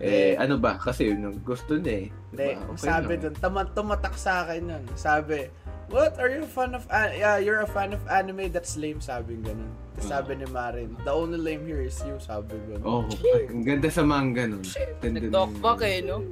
Eh, 0.00 0.32
ano 0.34 0.56
ba? 0.56 0.76
Kasi 0.76 1.12
yun 1.12 1.20
yung 1.22 1.38
gusto 1.40 1.76
niya 1.76 1.94
eh. 2.02 2.08
Diba? 2.32 2.56
Okay 2.72 2.88
sabi 2.88 3.12
dun, 3.16 3.34
tama, 3.36 3.68
tumatak 3.68 4.16
sa 4.16 4.42
akin 4.42 4.72
yun. 4.72 4.84
Sabi, 4.96 5.52
what, 5.88 6.16
are 6.16 6.32
you 6.32 6.40
a 6.40 6.48
fan 6.48 6.72
of, 6.72 6.88
an- 6.88 7.12
yeah, 7.14 7.36
you're 7.36 7.60
a 7.60 7.68
fan 7.68 7.92
of 7.92 8.00
anime, 8.08 8.48
that's 8.48 8.80
lame, 8.80 8.96
sabi 8.98 9.36
ganun. 9.38 9.68
Tapos 9.94 10.08
Ah. 10.08 10.24
sabi 10.24 10.40
ni 10.40 10.46
Marin, 10.48 10.96
the 11.04 11.12
only 11.12 11.36
lame 11.36 11.68
here 11.68 11.84
is 11.84 12.00
you, 12.00 12.16
sabi 12.16 12.56
ganun. 12.64 12.80
Oh, 12.82 13.04
ang 13.44 13.60
ganda 13.60 13.92
sa 13.92 14.00
manga 14.00 14.48
nun. 14.48 14.64
Ganda 15.04 15.20
nag-talk 15.20 15.52
nun. 15.52 15.60
back 15.60 15.80
eh, 15.84 16.00
no? 16.00 16.24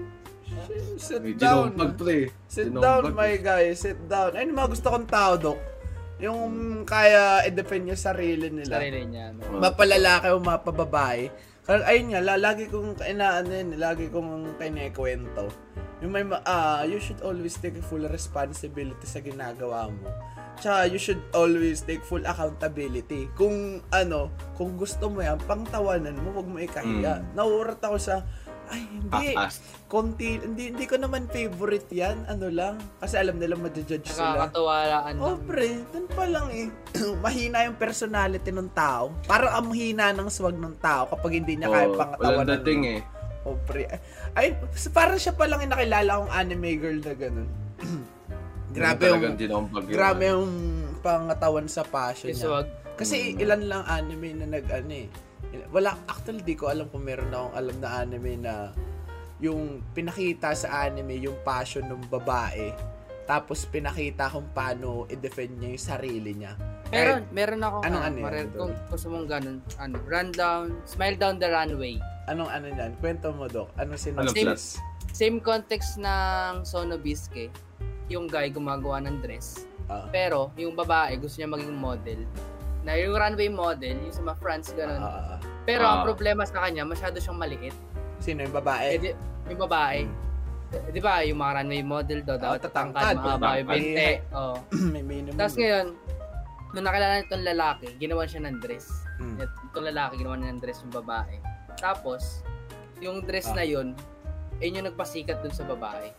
Sit 0.96 1.20
May 1.20 1.36
down. 1.36 1.76
pre. 1.94 2.32
Sit 2.48 2.72
Ginompag. 2.72 2.80
down, 2.80 3.02
my 3.12 3.36
guy. 3.36 3.76
Sit 3.76 4.00
down. 4.08 4.32
Ayun, 4.32 4.50
yung 4.50 4.58
mga 4.58 4.70
gusto 4.72 4.88
kong 4.88 5.06
tao, 5.06 5.32
Dok. 5.36 5.60
Yung 6.18 6.42
kaya 6.82 7.44
i-defend 7.46 7.84
yung 7.86 8.00
sarili 8.00 8.48
nila. 8.48 8.80
Sarili 8.80 9.06
niya, 9.06 9.36
no? 9.36 9.60
Mapalalaki 9.60 10.26
o 10.32 10.40
mapababae. 10.40 11.30
Ayun 11.68 12.16
nga, 12.16 12.24
la- 12.24 12.40
lagi 12.40 12.64
kong 12.64 12.96
inaano 13.04 13.52
yun, 13.52 13.76
lagi 13.76 14.08
kong 14.08 14.56
kinikwento. 14.56 15.52
Yung 16.00 16.16
may, 16.16 16.24
ma- 16.24 16.40
ah, 16.48 16.80
you 16.88 16.96
should 16.96 17.20
always 17.20 17.60
take 17.60 17.76
full 17.84 18.00
responsibility 18.08 19.04
sa 19.04 19.20
ginagawa 19.20 19.92
mo. 19.92 20.08
Tsaka 20.58 20.88
you 20.88 20.96
should 20.96 21.20
always 21.36 21.84
take 21.84 22.00
full 22.08 22.24
accountability. 22.24 23.28
Kung 23.36 23.84
ano, 23.92 24.32
kung 24.56 24.80
gusto 24.80 25.12
mo 25.12 25.20
yan, 25.20 25.36
pangtawanan 25.44 26.16
mo, 26.18 26.40
wag 26.40 26.48
mo 26.48 26.56
ikahiya. 26.56 27.20
Mm. 27.20 27.36
Nauurat 27.36 27.78
ako 27.84 28.00
sa, 28.00 28.24
ay 28.68 28.80
hindi, 28.84 29.26
konti, 29.84 30.38
hindi, 30.38 30.70
hindi 30.70 30.84
ko 30.84 30.96
naman 30.96 31.26
favorite 31.26 31.88
yan, 31.88 32.24
ano 32.24 32.48
lang. 32.48 32.74
Kasi 32.96 33.16
alam 33.16 33.36
nila 33.36 33.54
madjudge 33.54 34.04
sila. 34.06 34.48
Nakakatawalaan 34.48 35.14
Oh, 35.16 35.34
lang. 35.34 35.44
pre, 35.44 35.68
dun 35.88 36.06
pa 36.06 36.24
lang 36.24 36.46
eh. 36.48 36.66
Mahina 37.24 37.64
yung 37.64 37.74
personality 37.74 38.48
ng 38.48 38.70
tao. 38.70 39.12
Parang 39.24 39.52
ang 39.54 39.68
hina 39.70 40.10
ng 40.10 40.28
swag 40.28 40.54
ng 40.54 40.76
tao 40.78 41.08
kapag 41.08 41.32
hindi 41.36 41.56
niya 41.56 41.68
kaya 41.68 41.86
Oh, 41.86 41.96
pangatawanan. 41.96 42.36
Walang 42.36 42.48
dating 42.58 42.80
eh. 42.86 43.00
Aubrey. 43.40 43.86
Ay, 44.32 44.52
parang 44.90 45.16
siya 45.16 45.32
pa 45.32 45.44
lang 45.44 45.60
yung 45.60 45.72
nakilala 45.72 46.20
kong 46.20 46.32
anime 46.32 46.70
girl 46.76 46.98
na 46.98 47.14
ganun. 47.14 47.48
grabe 48.68 49.02
yung, 49.08 49.22
grabe 49.88 50.22
yung 50.28 50.48
pangatawan 51.00 51.64
sa 51.64 51.80
passion 51.82 52.28
niya. 52.28 52.68
Kasi 52.94 53.32
Mm. 53.32 53.40
ilan 53.40 53.62
lang 53.64 53.82
anime 53.86 54.28
na 54.34 54.46
nag 54.50 54.66
ano 54.68 54.92
eh. 54.92 55.08
Wala, 55.72 55.96
actually 56.08 56.44
di 56.44 56.56
ko 56.56 56.68
alam 56.72 56.88
kung 56.88 57.04
meron 57.04 57.32
akong 57.32 57.54
alam 57.54 57.76
na 57.80 57.88
anime 58.00 58.32
na 58.40 58.72
yung 59.38 59.82
pinakita 59.94 60.54
sa 60.54 60.86
anime 60.86 61.18
yung 61.22 61.38
passion 61.46 61.86
ng 61.86 62.10
babae. 62.10 62.74
Tapos 63.28 63.68
pinakita 63.68 64.32
kung 64.32 64.48
paano 64.56 65.04
i-defend 65.12 65.60
niya 65.60 65.68
yung 65.76 65.84
sarili 65.84 66.32
niya. 66.32 66.56
Meron, 66.88 67.22
meron 67.28 67.60
ako. 67.60 67.76
Anong 67.84 68.04
ano, 68.04 68.16
ano 68.24 68.38
Dol? 68.48 68.56
kung 68.56 68.72
gusto 68.88 69.06
mong 69.12 69.26
ganun, 69.28 69.58
ano, 69.76 69.96
run 70.08 70.28
down, 70.32 70.66
smile 70.88 71.16
down 71.20 71.36
the 71.36 71.48
runway. 71.52 72.00
Anong 72.24 72.48
ano 72.48 72.72
yan? 72.72 72.96
Kwento 72.96 73.28
mo, 73.36 73.44
Dok. 73.44 73.68
Ano 73.76 73.94
Ano 73.96 74.00
sinopsis? 74.00 74.80
Same 75.12 75.44
context 75.44 76.00
ng 76.00 76.64
Sono 76.64 76.96
Bisque. 76.96 77.52
Yung 78.08 78.24
guy 78.24 78.48
gumagawa 78.48 79.04
ng 79.04 79.20
dress. 79.20 79.68
Ah. 79.92 80.08
Pero, 80.08 80.48
yung 80.56 80.72
babae, 80.72 81.20
gusto 81.20 81.36
niya 81.40 81.48
maging 81.52 81.76
model. 81.76 82.20
Na 82.82 82.94
yung 82.94 83.14
runway 83.14 83.48
model, 83.48 83.96
yung 83.98 84.14
sa 84.14 84.22
mga 84.22 84.38
France, 84.38 84.70
ganun. 84.72 85.00
Ah. 85.00 85.36
Pero 85.64 85.82
ang 85.82 86.02
Ah. 86.02 86.06
problema 86.06 86.42
sa 86.42 86.62
kanya, 86.62 86.82
masyado 86.82 87.18
siyang 87.18 87.36
maliit. 87.36 87.74
Sino 88.18 88.42
yung 88.42 88.50
Eh, 88.50 88.58
babae? 88.58 88.88
di, 88.96 89.10
yung 89.46 89.60
babae, 89.60 90.00
eh, 90.68 90.90
di 90.90 91.00
ba, 91.00 91.20
yung 91.22 91.38
mga 91.38 91.52
runway 91.58 91.82
model 91.82 92.20
daw, 92.22 92.34
Ah, 92.34 92.42
dapat 92.50 92.60
tatangkad, 92.64 93.02
tatangkad, 93.16 93.38
mahaba 93.40 93.48
yung 93.56 93.68
binte. 93.68 94.10
Oh. 94.30 94.56
May 94.94 95.02
minimum. 95.02 95.36
Tapos 95.36 95.56
ngayon, 95.56 95.86
nung 96.68 96.84
nakilala 96.84 97.14
itong 97.22 97.44
lalaki, 97.44 97.86
ginawa 97.96 98.22
siya 98.24 98.40
ng 98.44 98.56
dress. 98.58 98.86
Mm. 99.18 99.36
Itong 99.72 99.86
lalaki, 99.86 100.12
ginawa 100.16 100.34
niya 100.36 100.48
ng 100.52 100.60
dress 100.60 100.78
yung 100.84 100.94
babae. 100.94 101.34
Tapos, 101.76 102.42
yung 102.98 103.22
dress 103.22 103.48
Ah. 103.48 103.56
na 103.56 103.64
yun, 103.64 103.92
ayun 104.58 104.82
yung 104.82 104.88
nagpasikat 104.88 105.38
dun 105.40 105.52
sa 105.52 105.64
babae. 105.64 106.10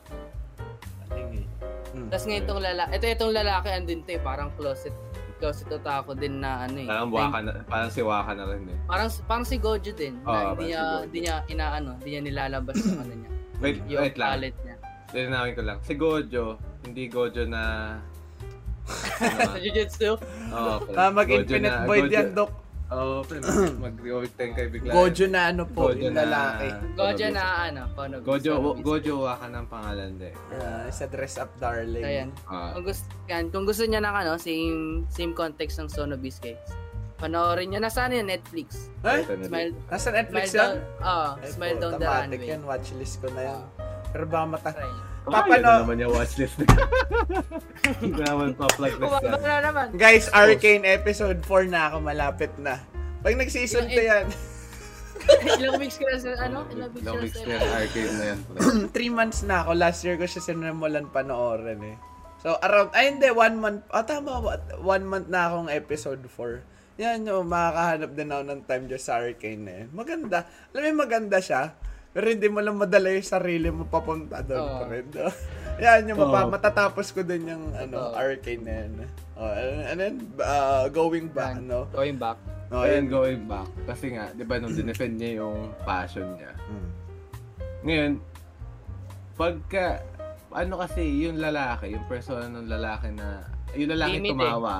Galing 1.08 1.44
eh. 1.44 1.48
Mm. 1.92 2.08
Tapos 2.08 2.26
ngayon 2.26 2.44
itong 2.46 2.62
lalaki, 2.62 2.90
ito 2.94 3.06
itong 3.10 3.34
lalaki 3.34 3.68
andun 3.70 4.02
to 4.04 4.12
eh, 4.14 4.22
parang 4.22 4.50
closet 4.54 4.94
closet 5.40 5.72
otaku 5.72 6.12
din 6.14 6.38
na 6.38 6.68
ano 6.68 6.78
eh. 6.78 6.88
Parang 6.88 7.10
waka 7.10 7.40
na, 7.40 7.52
parang 7.64 7.90
si 7.90 8.02
Waka 8.04 8.32
na 8.36 8.44
rin 8.46 8.64
eh. 8.68 8.78
Parang 8.86 9.10
parang 9.26 9.46
si 9.48 9.56
Gojo 9.56 9.92
din. 9.92 10.14
Oo, 10.22 10.30
na 10.30 10.52
hindi 10.52 10.62
si 10.62 10.70
niya 10.70 10.82
Gojo. 10.84 11.02
hindi 11.02 11.20
niya 11.20 11.36
inaano, 11.48 11.90
hindi 11.96 12.10
niya 12.10 12.22
nilalabas 12.22 12.76
yung 12.78 13.00
ano 13.00 13.14
niya. 13.16 13.30
Wait, 13.64 13.78
Yung 13.88 14.02
wait 14.02 14.16
lang. 14.16 14.30
palette 14.30 14.60
niya. 14.62 14.76
Linawin 15.10 15.54
ko 15.54 15.62
lang. 15.64 15.78
Si 15.82 15.94
Gojo, 15.96 16.46
hindi 16.86 17.04
Gojo 17.08 17.44
na... 17.44 17.64
ano, 19.20 19.52
Sa 19.52 19.60
Jujutsu, 19.60 20.12
Oo, 20.50 20.76
pala. 20.86 20.96
Ah, 20.98 21.12
mag-infinite 21.12 21.78
void 21.84 22.08
Gojo- 22.08 22.16
yan, 22.16 22.28
Dok. 22.32 22.52
Oo, 22.90 23.22
pero 23.22 23.46
mag-rewind 23.86 24.34
tayo 24.34 24.52
kay 24.52 24.68
bigla. 24.68 24.92
Gojo 24.92 25.26
na 25.26 25.42
ano 25.48 25.64
po, 25.64 25.88
Gojo 25.88 26.02
yung 26.02 26.12
na- 26.12 26.26
lalaki. 26.26 26.68
Gojo 26.98 27.28
na 27.30 27.44
ano, 27.64 27.82
Kono 27.94 28.16
Gojo, 28.20 28.52
Gojo 28.76 29.14
Waka 29.24 29.46
ng 29.46 29.68
pangalan 29.68 30.12
din. 30.18 30.34
Ah, 30.58 30.90
sa 30.90 31.06
dress 31.06 31.38
up 31.38 31.54
darling. 31.56 32.02
Ayan. 32.02 32.30
Ah, 32.44 32.74
Kung 32.74 32.84
gusto, 32.84 33.06
yan, 33.30 33.44
kung 33.50 33.64
gusto 33.64 33.86
niya 33.86 34.02
ng 34.02 34.16
ano, 34.16 34.32
same 34.36 34.80
same 35.08 35.32
context 35.32 35.78
ng 35.78 35.86
Sono 35.86 36.18
Biscuit. 36.18 36.58
Panoorin 37.16 37.70
niyo 37.70 37.80
na 37.80 37.92
sana 37.92 38.16
yung 38.16 38.26
Netflix. 38.26 38.90
Eh? 39.04 39.22
ito 39.22 39.34
na 39.34 39.38
din. 39.38 39.46
Smile, 39.46 39.72
Nasa 39.86 40.08
Netflix 40.10 40.44
smile 40.48 40.58
yan? 40.58 40.72
down, 40.72 41.04
ah, 41.04 41.30
Ay, 41.36 41.50
smile 41.52 41.76
po, 41.76 41.82
down 41.84 41.92
the 41.92 41.98
automatic 42.00 42.40
runway. 42.40 42.50
yan, 42.50 42.62
watchlist 42.64 43.16
ko 43.20 43.28
na 43.30 43.42
yan. 43.46 43.62
Pero 44.10 44.24
baka 44.26 44.46
mata... 44.48 44.70
Try. 44.74 44.94
Papano? 45.32 45.70
Naman 45.86 45.98
yung 46.00 46.14
watchlist. 46.14 46.56
Hindi 48.02 48.12
ko 48.14 48.24
naman 48.24 48.50
pa-plug 48.54 48.94
na 48.96 49.04
Kumaba 49.06 49.22
siya. 49.22 49.38
na 49.40 49.56
naman. 49.62 49.86
Guys, 49.96 50.26
Arcane 50.30 50.86
episode 50.86 51.40
4 51.44 51.70
na 51.70 51.82
ako, 51.90 51.96
malapit 52.02 52.52
na. 52.58 52.82
Pag 53.20 53.36
nag-season 53.36 53.88
2 53.88 53.96
yan, 53.96 54.26
Ilang 55.60 55.84
weeks 55.84 56.00
ka 56.00 56.08
na 56.08 56.16
sa 56.16 56.32
ano? 56.48 56.64
Ilang 56.72 56.92
weeks 56.96 57.04
Long 57.04 57.20
ka 57.20 57.20
na 57.20 57.26
weeks 57.28 57.38
sa 57.38 57.46
na 57.46 57.76
arcade 57.76 58.14
na 58.16 58.26
yan. 58.32 58.40
3 58.88 58.96
months 59.20 59.40
na 59.44 59.56
ako. 59.62 59.72
Last 59.76 60.00
year 60.02 60.16
ko 60.16 60.24
siya 60.24 60.42
sinimulan 60.42 61.12
panoorin 61.12 61.82
eh. 61.84 61.98
So, 62.40 62.56
around, 62.64 62.96
ay 62.96 63.12
hindi, 63.12 63.28
1 63.28 63.60
month, 63.60 63.84
ah 63.92 64.08
tama, 64.08 64.40
1 64.40 64.80
month 65.04 65.28
na 65.28 65.52
akong 65.52 65.68
episode 65.68 66.24
4. 66.24 67.04
Yan 67.04 67.28
yung 67.28 67.52
makakahanap 67.52 68.12
din 68.16 68.32
ako 68.32 68.44
ng 68.48 68.62
time 68.64 68.84
dyan 68.88 69.04
sa 69.04 69.20
Arcane 69.20 69.62
na 69.64 69.74
yun. 69.84 69.88
Maganda. 69.92 70.38
Alam 70.72 70.96
mo 70.96 71.04
maganda 71.04 71.38
siya, 71.40 71.76
pero 72.10 72.26
hindi 72.26 72.48
mo 72.50 72.60
lang 72.60 72.74
madala 72.74 73.14
yung 73.14 73.26
sarili 73.28 73.70
mo 73.70 73.86
papunta 73.86 74.42
doon 74.42 74.66
Oo. 74.66 74.78
pa 74.82 74.86
rin. 74.90 75.06
no? 75.14 75.30
Yan, 75.80 76.02
yung 76.12 76.20
mapa, 76.20 76.40
Oo. 76.44 76.52
matatapos 76.52 77.14
ko 77.14 77.22
din 77.22 77.48
yung 77.48 77.72
ano, 77.72 78.12
Totoo. 78.12 78.18
Arcane 78.18 78.64
na 78.66 78.74
yun. 78.84 78.92
Oh, 79.40 79.48
ano, 79.48 79.72
ano 79.88 80.02
yun? 80.04 80.16
Ah, 80.42 80.86
going 80.92 81.28
back, 81.32 81.56
Yan. 81.62 81.70
no? 81.70 81.88
Going 81.94 82.18
back. 82.20 82.38
Oh, 82.70 82.84
Ayun, 82.84 83.06
yun. 83.06 83.06
going 83.08 83.42
back. 83.48 83.70
Kasi 83.88 84.14
nga, 84.14 84.30
di 84.36 84.44
ba 84.44 84.60
nung 84.60 84.76
dinefend 84.76 85.16
niya 85.16 85.42
yung 85.42 85.72
passion 85.88 86.28
niya. 86.36 86.52
Hmm. 86.68 86.90
Ngayon, 87.88 88.12
pagka, 89.40 90.04
ano 90.52 90.74
kasi, 90.82 91.02
yung 91.24 91.38
lalaki, 91.40 91.94
yung 91.96 92.06
persona 92.10 92.50
ng 92.52 92.68
lalaki 92.68 93.14
na, 93.16 93.48
yung 93.78 93.90
lalaki 93.96 94.18
eh. 94.20 94.30
tumawa. 94.34 94.76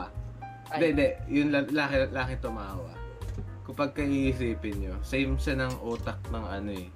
Hindi, 0.70 0.86
hindi. 0.94 1.08
Yung 1.32 1.50
lalaki, 1.50 1.96
lalaki 2.12 2.34
tumawa. 2.42 2.92
Kapag 3.70 3.90
kaiisipin 3.96 4.82
nyo, 4.82 4.94
same 5.06 5.38
siya 5.38 5.62
ng 5.62 5.74
utak 5.86 6.18
ng 6.34 6.46
ano 6.46 6.70
eh, 6.74 6.90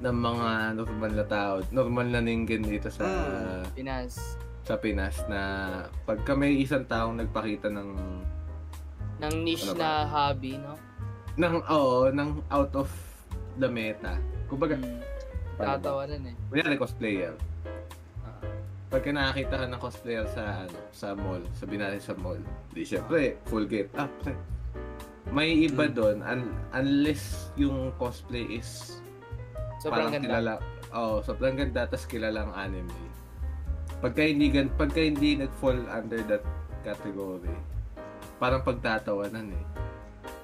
ng 0.00 0.16
mga 0.16 0.48
normal 0.74 1.12
na 1.12 1.24
tao, 1.24 1.54
normal 1.70 2.06
na 2.08 2.20
ninggin 2.20 2.62
dito 2.62 2.88
sa 2.88 3.04
Mm. 3.04 3.64
Pinas. 3.72 4.14
sa 4.62 4.76
Pinas 4.76 5.16
na 5.26 5.40
pagka 6.04 6.32
may 6.32 6.56
isang 6.56 6.84
taong 6.84 7.16
nagpakita 7.16 7.68
ng 7.68 7.88
Ng 9.20 9.34
niche 9.42 9.66
Ano 9.66 9.74
ba? 9.74 9.78
na 9.78 9.90
hobby, 10.06 10.56
no? 10.56 10.72
ng 11.36 11.56
oo, 11.66 12.08
ng 12.08 12.30
out 12.48 12.72
of 12.74 12.88
the 13.54 13.66
meta. 13.66 14.16
Kumbaga, 14.46 14.74
Mm. 14.74 15.00
paano 15.54 15.68
ba? 15.68 15.76
Tatawanan 15.76 16.22
eh. 16.24 16.34
Kunyari 16.48 16.76
cosplayer. 16.76 17.34
Ah. 18.22 18.40
Pagka 18.88 19.10
nakakita 19.10 19.54
ka 19.54 19.66
ng 19.66 19.78
cosplayer 19.78 20.24
sa 20.26 20.64
ano, 20.64 20.78
sa 20.90 21.12
mall, 21.12 21.44
sabi 21.52 21.76
natin 21.76 22.00
sa 22.00 22.14
mall, 22.14 22.40
di 22.70 22.80
syempre, 22.82 23.36
full 23.44 23.64
get 23.64 23.92
up. 23.94 24.08
pre. 24.18 24.32
May 25.28 25.62
iba 25.62 25.84
Mm. 25.84 25.92
doon, 25.92 26.16
un- 26.22 26.54
unless 26.72 27.24
yung 27.54 27.92
cosplay 27.94 28.56
is 28.56 28.98
Sobrang 29.80 30.06
parang 30.06 30.12
ganda. 30.12 30.26
kilala. 30.28 30.54
Oh, 30.90 31.18
sobrang 31.20 31.56
ganda, 31.56 31.88
tas 31.88 32.04
kilalang 32.04 32.52
anime. 32.52 32.92
Pagka 33.98 34.22
hindi, 34.22 34.48
gan- 34.48 34.72
pagka 34.74 35.00
hindi 35.00 35.36
nag-fall 35.36 35.88
under 35.88 36.20
that 36.26 36.44
category, 36.82 37.52
parang 38.36 38.60
pagtatawanan 38.60 39.50
eh. 39.50 39.64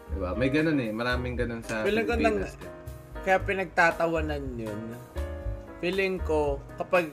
Diba? 0.08 0.32
May 0.32 0.48
ganun 0.48 0.78
eh. 0.78 0.88
Maraming 0.88 1.34
ganun 1.34 1.60
sa 1.60 1.82
Feeling 1.82 2.04
ko 2.04 2.14
nang- 2.14 2.40
Pilipinas. 2.40 2.56
eh. 2.58 2.72
Kaya 3.22 3.38
pinagtatawanan 3.42 4.44
yun. 4.54 4.80
Feeling 5.78 6.16
ko, 6.18 6.56
kapag 6.76 7.10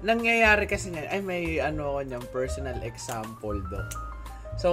nangyayari 0.00 0.64
kasi 0.64 0.88
niyan, 0.88 1.08
ay 1.08 1.20
may 1.20 1.42
ano 1.58 1.90
ako 1.90 2.00
niyang 2.02 2.26
personal 2.30 2.78
example 2.80 3.58
do. 3.58 3.80
So, 4.56 4.68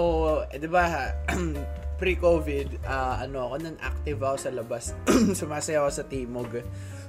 eh, 0.48 0.60
di 0.60 0.68
ba, 0.68 1.12
pre-COVID, 1.98 2.86
ah, 2.86 3.18
ano 3.26 3.50
ako, 3.50 3.56
non-active 3.66 4.20
ako 4.22 4.38
sa 4.38 4.52
labas. 4.54 4.94
Sumasayaw 5.42 5.90
ako 5.90 5.92
sa 5.92 6.06
Timog. 6.06 6.52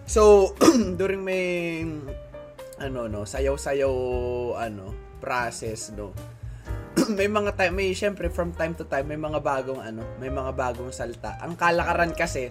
So, 0.08 0.52
during 1.00 1.20
may, 1.20 1.84
ano, 2.80 3.06
no, 3.06 3.28
sayaw-sayaw, 3.28 3.92
ano, 4.56 4.96
process, 5.20 5.92
no. 5.92 6.16
may 7.18 7.28
mga 7.28 7.52
time, 7.54 7.74
may, 7.76 7.92
syempre, 7.92 8.32
from 8.32 8.56
time 8.56 8.72
to 8.72 8.88
time, 8.88 9.04
may 9.04 9.20
mga 9.20 9.44
bagong, 9.44 9.78
ano, 9.84 10.00
may 10.16 10.32
mga 10.32 10.56
bagong 10.56 10.90
salta. 10.90 11.36
Ang 11.44 11.60
kalakaran 11.60 12.16
kasi, 12.16 12.48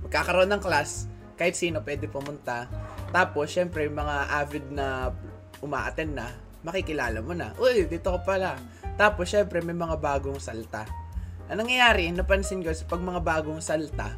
magkakaroon 0.00 0.48
ng 0.56 0.62
class, 0.64 1.06
kahit 1.36 1.52
sino 1.52 1.84
pwede 1.84 2.08
pumunta. 2.08 2.64
Tapos, 3.12 3.52
syempre, 3.52 3.84
yung 3.84 4.00
mga 4.00 4.16
avid 4.40 4.64
na 4.72 5.12
umaattend 5.60 6.16
na, 6.16 6.32
makikilala 6.64 7.20
mo 7.20 7.36
na. 7.36 7.52
Uy, 7.60 7.84
dito 7.84 8.08
ka 8.08 8.20
pala. 8.24 8.56
Tapos, 8.96 9.28
syempre, 9.28 9.60
may 9.60 9.76
mga 9.76 10.00
bagong 10.00 10.40
salta. 10.40 11.01
Ang 11.50 11.66
nangyayari, 11.66 12.10
napansin 12.14 12.62
ko, 12.62 12.70
sa 12.70 12.86
pag 12.86 13.02
mga 13.02 13.20
bagong 13.22 13.58
salta, 13.58 14.14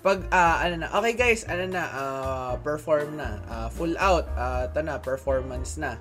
pag, 0.00 0.24
ah, 0.32 0.64
ano 0.64 0.80
na, 0.80 0.88
okay 0.96 1.12
guys, 1.12 1.42
ano 1.44 1.66
na, 1.68 1.84
ah, 1.92 2.52
perform 2.62 3.20
na, 3.20 3.42
ah, 3.50 3.68
full 3.68 3.98
out, 4.00 4.24
ah, 4.38 4.70
ito 4.70 4.80
na, 4.80 4.96
performance 4.96 5.76
na. 5.76 5.98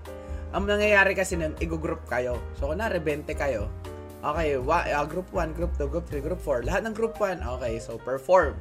Ang 0.55 0.65
nangyayari 0.69 1.13
kasi 1.13 1.35
nun, 1.35 1.53
i-group 1.59 2.05
kayo. 2.07 2.39
So, 2.57 2.71
kunwari, 2.71 3.01
20 3.01 3.27
kayo. 3.35 3.67
Okay, 4.19 4.55
wa, 4.59 4.87
ah, 4.87 5.03
group 5.03 5.27
1, 5.35 5.51
group 5.51 5.75
2, 5.75 5.91
group 5.91 6.07
3, 6.07 6.23
group 6.23 6.41
4. 6.43 6.63
Lahat 6.63 6.81
ng 6.87 6.95
group 6.95 7.19
1, 7.19 7.43
okay, 7.43 7.75
so 7.81 7.99
perform. 7.99 8.55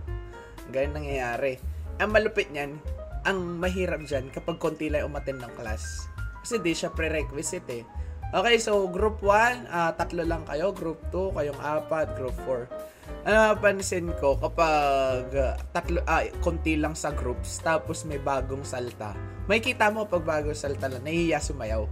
Ganyan 0.75 1.03
nangyayari. 1.03 1.59
Ang 2.03 2.15
malupit 2.15 2.51
niyan, 2.51 2.79
ang 3.27 3.39
mahirap 3.59 4.03
dyan 4.07 4.31
kapag 4.31 4.59
konti 4.63 4.91
lang 4.91 5.07
umaten 5.07 5.39
ng 5.39 5.53
class. 5.59 6.07
Kasi 6.43 6.63
di 6.63 6.73
siya 6.73 6.95
prerequisite 6.95 7.69
eh. 7.75 7.83
Okay, 8.29 8.61
so 8.61 8.85
group 8.93 9.25
1, 9.25 9.73
ah, 9.73 9.97
tatlo 9.97 10.21
lang 10.21 10.45
kayo. 10.45 10.77
Group 10.77 11.01
2, 11.09 11.33
kayong 11.33 11.61
apat. 11.65 12.13
Group 12.13 12.37
4. 12.45 13.25
Ano 13.25 13.57
napansin 13.57 14.13
ko, 14.21 14.37
kapag 14.37 15.33
ah, 15.33 15.57
tatlo, 15.73 16.05
ah, 16.05 16.21
konti 16.45 16.77
lang 16.77 16.93
sa 16.93 17.09
groups, 17.17 17.65
tapos 17.65 18.05
may 18.05 18.21
bagong 18.21 18.61
salta, 18.69 19.17
may 19.49 19.65
kita 19.65 19.89
mo 19.89 20.05
pag 20.05 20.29
bagong 20.29 20.53
salta 20.53 20.93
lang, 20.93 21.09
nahihiya 21.09 21.41
sumayaw. 21.41 21.89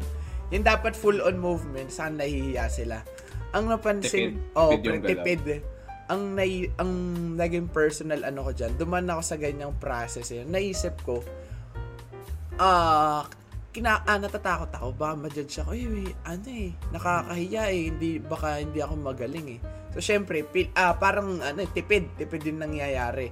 Yung 0.53 0.61
dapat 0.61 0.93
full 0.93 1.25
on 1.25 1.41
movement, 1.41 1.89
saan 1.89 2.21
nahihiya 2.21 2.69
sila. 2.69 3.01
Ang 3.57 3.73
napansin, 3.73 4.37
Tipid. 4.37 4.61
oh, 4.61 4.77
Tipid 4.77 5.03
tipid. 5.09 5.43
ang 6.07 6.37
nai, 6.37 6.69
ang 6.77 6.93
naging 7.35 7.73
personal 7.73 8.23
ano 8.23 8.45
ko 8.45 8.53
diyan, 8.53 8.77
duman 8.77 9.09
ako 9.09 9.23
sa 9.25 9.37
ganyang 9.41 9.73
process 9.81 10.31
eh. 10.37 10.45
Naisip 10.45 11.01
ko 11.03 11.25
ah 12.57 13.25
kina 13.77 14.01
ah, 14.09 14.17
natatakot 14.17 14.73
ako. 14.73 14.89
Baka 14.97 15.13
ma-judge 15.21 15.61
ako. 15.61 15.77
Eh 15.77 16.17
ano 16.25 16.49
eh 16.49 16.73
nakakahiya 16.97 17.63
eh. 17.69 17.83
Hindi 17.93 18.11
baka 18.25 18.57
hindi 18.57 18.81
ako 18.81 18.95
magaling 18.97 19.49
eh. 19.53 19.61
So 19.93 20.01
syempre 20.01 20.41
pil, 20.49 20.73
ah, 20.73 20.97
parang 20.97 21.45
ano 21.45 21.61
eh, 21.61 21.69
tipid. 21.69 22.17
Tipid 22.17 22.41
din 22.41 22.57
nangyayari. 22.57 23.29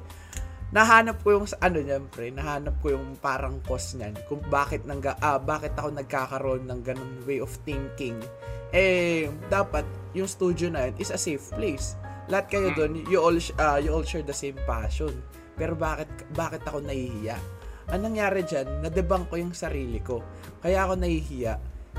Nahanap 0.74 1.24
ko 1.24 1.40
yung 1.40 1.46
ano 1.62 1.78
niyan 1.80 2.04
pre 2.10 2.34
nahanap 2.34 2.76
ko 2.84 2.92
yung 2.92 3.16
parang 3.24 3.64
cause 3.64 3.96
niyan. 3.96 4.12
Kung 4.28 4.44
bakit 4.52 4.84
nang 4.84 5.00
ah, 5.24 5.40
bakit 5.40 5.72
ako 5.80 5.96
nagkakaroon 5.96 6.68
ng 6.68 6.80
ganun 6.84 7.24
way 7.24 7.40
of 7.40 7.56
thinking. 7.64 8.20
Eh 8.68 9.32
dapat 9.48 9.88
yung 10.12 10.28
studio 10.28 10.68
na 10.68 10.92
yun 10.92 10.94
is 11.00 11.08
a 11.08 11.16
safe 11.16 11.48
place. 11.56 11.96
Lahat 12.28 12.52
kayo 12.52 12.68
doon 12.76 13.00
you 13.08 13.16
all 13.16 13.36
ah, 13.56 13.80
you 13.80 13.88
all 13.88 14.04
share 14.04 14.20
the 14.20 14.36
same 14.36 14.60
passion. 14.68 15.14
Pero 15.56 15.72
bakit 15.72 16.10
bakit 16.36 16.60
ako 16.68 16.84
nahihiya 16.84 17.53
ang 17.88 18.00
nangyari 18.00 18.44
dyan, 18.44 18.80
nadebang 18.80 19.28
ko 19.28 19.36
yung 19.36 19.52
sarili 19.52 20.00
ko. 20.00 20.24
Kaya 20.64 20.88
ako 20.88 20.96
nahihiya. 20.96 21.54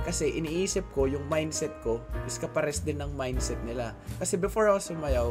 Kasi 0.06 0.36
iniisip 0.38 0.92
ko, 0.92 1.08
yung 1.08 1.26
mindset 1.32 1.72
ko, 1.82 2.04
is 2.28 2.38
kapares 2.38 2.84
din 2.84 3.00
ng 3.00 3.16
mindset 3.16 3.58
nila. 3.64 3.96
Kasi 4.20 4.36
before 4.36 4.68
ako 4.70 4.80
sumayaw, 4.82 5.28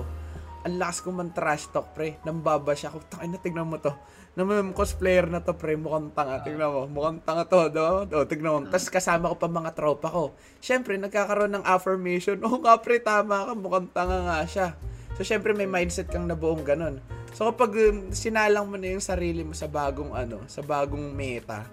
ang 0.65 0.81
lakas 0.81 1.05
ko 1.05 1.13
man 1.13 1.29
trash 1.37 1.69
talk, 1.69 1.93
pre. 1.93 2.17
Nambaba 2.25 2.73
siya 2.73 2.89
ako. 2.89 3.05
Tangin 3.13 3.37
na, 3.37 3.39
tignan 3.39 3.69
mo 3.69 3.77
to. 3.77 3.93
Naman 4.33 4.73
cosplayer 4.73 5.29
na 5.29 5.45
to, 5.45 5.53
pre. 5.53 5.77
Mukhang 5.77 6.17
tanga. 6.17 6.41
Tignan 6.41 6.73
mo. 6.73 6.89
Mukhang 6.89 7.21
tanga 7.21 7.45
to. 7.45 7.69
Do? 7.69 8.09
O, 8.09 8.25
tignan 8.25 8.51
mo. 8.51 8.59
Tapos 8.73 8.89
kasama 8.89 9.29
ko 9.29 9.37
pa 9.37 9.53
mga 9.53 9.77
tropa 9.77 10.09
ko. 10.09 10.33
Siyempre, 10.65 10.97
nagkakaroon 10.97 11.61
ng 11.61 11.65
affirmation. 11.69 12.41
Oo 12.49 12.65
nga, 12.65 12.81
pre. 12.81 12.97
Tama 12.97 13.45
ka. 13.45 13.53
Mukhang 13.53 13.93
tanga 13.93 14.25
nga 14.25 14.41
siya. 14.49 14.73
So, 15.15 15.23
syempre, 15.23 15.55
may 15.55 15.71
mindset 15.71 16.11
kang 16.11 16.27
nabuong 16.27 16.67
ganun. 16.67 16.99
So, 17.35 17.51
kapag 17.51 17.75
um, 17.91 18.11
sinalang 18.11 18.71
mo 18.71 18.79
na 18.79 18.95
yung 18.95 19.03
sarili 19.03 19.43
mo 19.47 19.55
sa 19.55 19.67
bagong 19.71 20.15
ano, 20.15 20.43
sa 20.51 20.63
bagong 20.63 21.15
meta, 21.15 21.67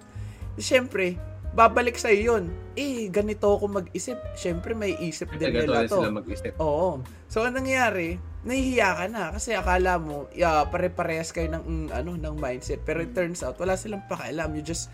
syempre, 0.58 1.18
babalik 1.52 2.00
sa 2.00 2.10
yun. 2.12 2.48
Eh, 2.80 3.12
ganito 3.12 3.52
ako 3.52 3.84
mag-isip. 3.84 4.18
Syempre, 4.34 4.72
may 4.72 4.96
isip 5.04 5.28
din 5.36 5.52
nila 5.52 5.84
to. 5.86 6.00
sila 6.00 6.10
mag-isip. 6.10 6.56
Oo. 6.64 7.04
So, 7.28 7.44
anong 7.44 7.68
nangyari? 7.68 8.16
Nahihiya 8.42 8.90
ka 8.98 9.06
na 9.12 9.24
kasi 9.36 9.54
akala 9.54 10.02
mo, 10.02 10.32
yeah, 10.34 10.64
pare-parehas 10.66 11.30
kayo 11.36 11.52
ng, 11.52 11.64
mm, 11.64 11.88
ano, 11.92 12.16
ng 12.18 12.36
mindset. 12.40 12.82
Pero 12.88 13.04
it 13.04 13.12
turns 13.12 13.44
out, 13.44 13.60
wala 13.60 13.76
silang 13.76 14.04
pakialam. 14.08 14.56
You 14.56 14.64
just 14.64 14.90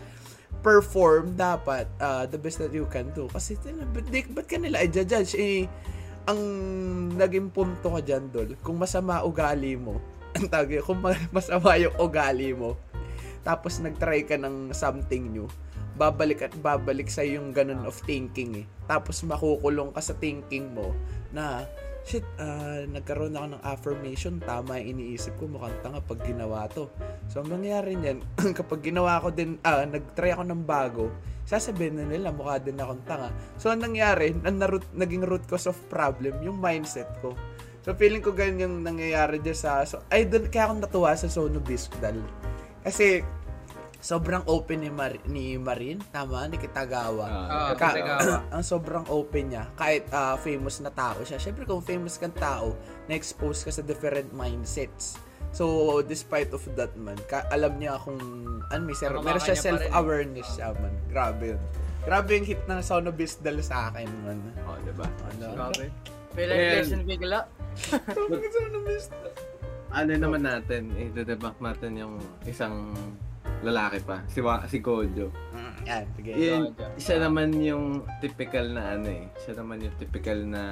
perform 0.60 1.38
dapat 1.38 1.86
uh, 2.02 2.26
the 2.26 2.36
best 2.36 2.58
that 2.58 2.74
you 2.74 2.84
can 2.90 3.08
do. 3.14 3.30
Kasi, 3.30 3.54
ba't, 3.94 4.06
ba't 4.10 4.46
ka 4.50 4.58
nila 4.58 4.82
i-judge? 4.82 5.38
Eh, 5.38 5.70
ang 6.28 6.40
naging 7.16 7.48
punto 7.48 7.88
ka 7.88 8.04
dyan, 8.04 8.28
Dol, 8.28 8.52
kung 8.60 8.76
masama 8.76 9.24
ugali 9.24 9.80
mo, 9.80 9.96
ang 10.36 10.44
tawag 10.52 10.84
kung 10.84 11.00
ma- 11.00 11.28
masama 11.32 11.80
yung 11.80 11.96
ugali 11.96 12.52
mo, 12.52 12.76
tapos 13.40 13.80
nag-try 13.80 14.28
ka 14.28 14.36
ng 14.36 14.76
something 14.76 15.32
new, 15.32 15.48
babalik 15.96 16.44
at 16.44 16.52
babalik 16.60 17.08
sa 17.08 17.24
yung 17.24 17.56
ganun 17.56 17.88
of 17.88 17.96
thinking 18.04 18.60
eh. 18.62 18.66
Tapos 18.84 19.24
makukulong 19.24 19.96
ka 19.96 20.04
sa 20.04 20.12
thinking 20.20 20.68
mo 20.76 20.92
na 21.32 21.64
shit, 22.08 22.24
ah, 22.40 22.88
nagkaroon 22.88 23.36
ako 23.36 23.46
ng 23.52 23.62
affirmation, 23.68 24.40
tama 24.40 24.80
yung 24.80 24.96
iniisip 24.96 25.36
ko, 25.36 25.44
mukhang 25.44 25.76
tanga 25.84 26.00
pag 26.00 26.24
ginawa 26.24 26.64
to. 26.72 26.88
So, 27.28 27.44
ang 27.44 27.52
mangyayari 27.52 28.00
niyan, 28.00 28.24
kapag 28.58 28.80
ginawa 28.80 29.20
ko 29.20 29.28
din, 29.28 29.60
ah, 29.60 29.84
nag-try 29.84 30.32
ako 30.32 30.48
ng 30.48 30.64
bago, 30.64 31.12
sasabihin 31.44 32.00
na 32.00 32.08
nila, 32.08 32.32
mukha 32.32 32.56
din 32.56 32.80
akong 32.80 33.04
tanga. 33.04 33.28
So, 33.60 33.68
ang 33.68 33.84
nangyari, 33.84 34.32
ang 34.40 34.56
naroot, 34.56 34.88
naging 34.96 35.28
root 35.28 35.44
cause 35.44 35.68
of 35.68 35.76
problem, 35.92 36.40
yung 36.40 36.56
mindset 36.56 37.12
ko. 37.20 37.36
So, 37.84 37.92
feeling 37.92 38.24
ko 38.24 38.32
ganyan 38.32 38.72
yung 38.72 38.76
nangyayari 38.88 39.44
dyan 39.44 39.58
sa, 39.60 39.84
so, 39.84 40.00
ay, 40.08 40.24
dun, 40.24 40.48
kaya 40.48 40.72
akong 40.72 40.80
natuwa 40.80 41.12
sa 41.12 41.28
Sono 41.28 41.60
Biscudal. 41.60 42.16
Kasi, 42.80 43.20
sobrang 43.98 44.46
open 44.46 44.78
ni, 44.80 44.90
Mar- 44.90 45.22
ni 45.26 45.58
Marin, 45.58 45.98
tama, 46.08 46.46
ni 46.46 46.56
Kitagawa. 46.56 47.26
Ah, 47.26 47.72
Ka- 47.74 47.94
Kitagawa. 47.94 48.46
ang 48.54 48.62
sobrang 48.62 49.04
open 49.10 49.50
niya. 49.50 49.66
Kahit 49.74 50.06
ah, 50.10 50.38
famous 50.38 50.78
na 50.78 50.88
tao 50.88 51.18
siya. 51.22 51.36
Siyempre, 51.36 51.66
kung 51.66 51.82
famous 51.82 52.14
kang 52.16 52.34
tao, 52.34 52.78
na-expose 53.06 53.66
ka 53.66 53.70
sa 53.70 53.82
different 53.82 54.30
mindsets. 54.30 55.18
So, 55.50 55.64
despite 56.00 56.52
of 56.52 56.62
that 56.76 56.94
man, 56.94 57.16
ka- 57.26 57.48
alam 57.48 57.80
niya 57.80 57.98
kung, 57.98 58.20
ano, 58.62 58.80
may 58.80 58.94
ser- 58.94 59.16
meron 59.16 59.40
siya 59.40 59.56
self-awareness 59.56 60.46
siya, 60.54 60.76
man. 60.76 60.94
Grabe 61.08 61.56
yun. 61.56 61.62
Grabe 62.04 62.38
yung 62.38 62.46
hit 62.46 62.62
ng 62.64 62.80
Sono 62.80 63.10
Bisdal 63.10 63.58
sa 63.60 63.90
akin, 63.90 64.06
man. 64.22 64.38
oh, 64.64 64.78
diba? 64.80 65.04
Ano? 65.04 65.44
Grabe. 65.52 65.90
Like 66.38 66.54
And- 66.54 66.72
lesson 66.78 67.02
bigla. 67.02 67.40
Sono 68.14 68.78
Bisdal. 68.86 69.32
Ano 69.88 70.12
naman 70.14 70.44
natin, 70.44 70.92
eh, 70.94 71.08
debunk 71.10 71.56
natin 71.58 71.96
yung 71.96 72.14
isang 72.44 72.92
lalaki 73.60 73.98
pa, 74.00 74.22
si, 74.24 74.38
Wa- 74.38 74.64
si 74.64 74.78
Gojo. 74.78 75.28
Mm, 75.50 75.74
sige. 76.14 76.30
Yun, 76.32 76.62
Gojo. 76.70 76.84
siya 76.96 77.16
naman 77.20 77.52
yung 77.54 77.84
typical 78.18 78.70
na 78.70 78.94
ano 78.94 79.08
eh. 79.08 79.24
Siya 79.38 79.52
naman 79.56 79.80
yung 79.80 79.94
typical 79.96 80.38
na 80.40 80.62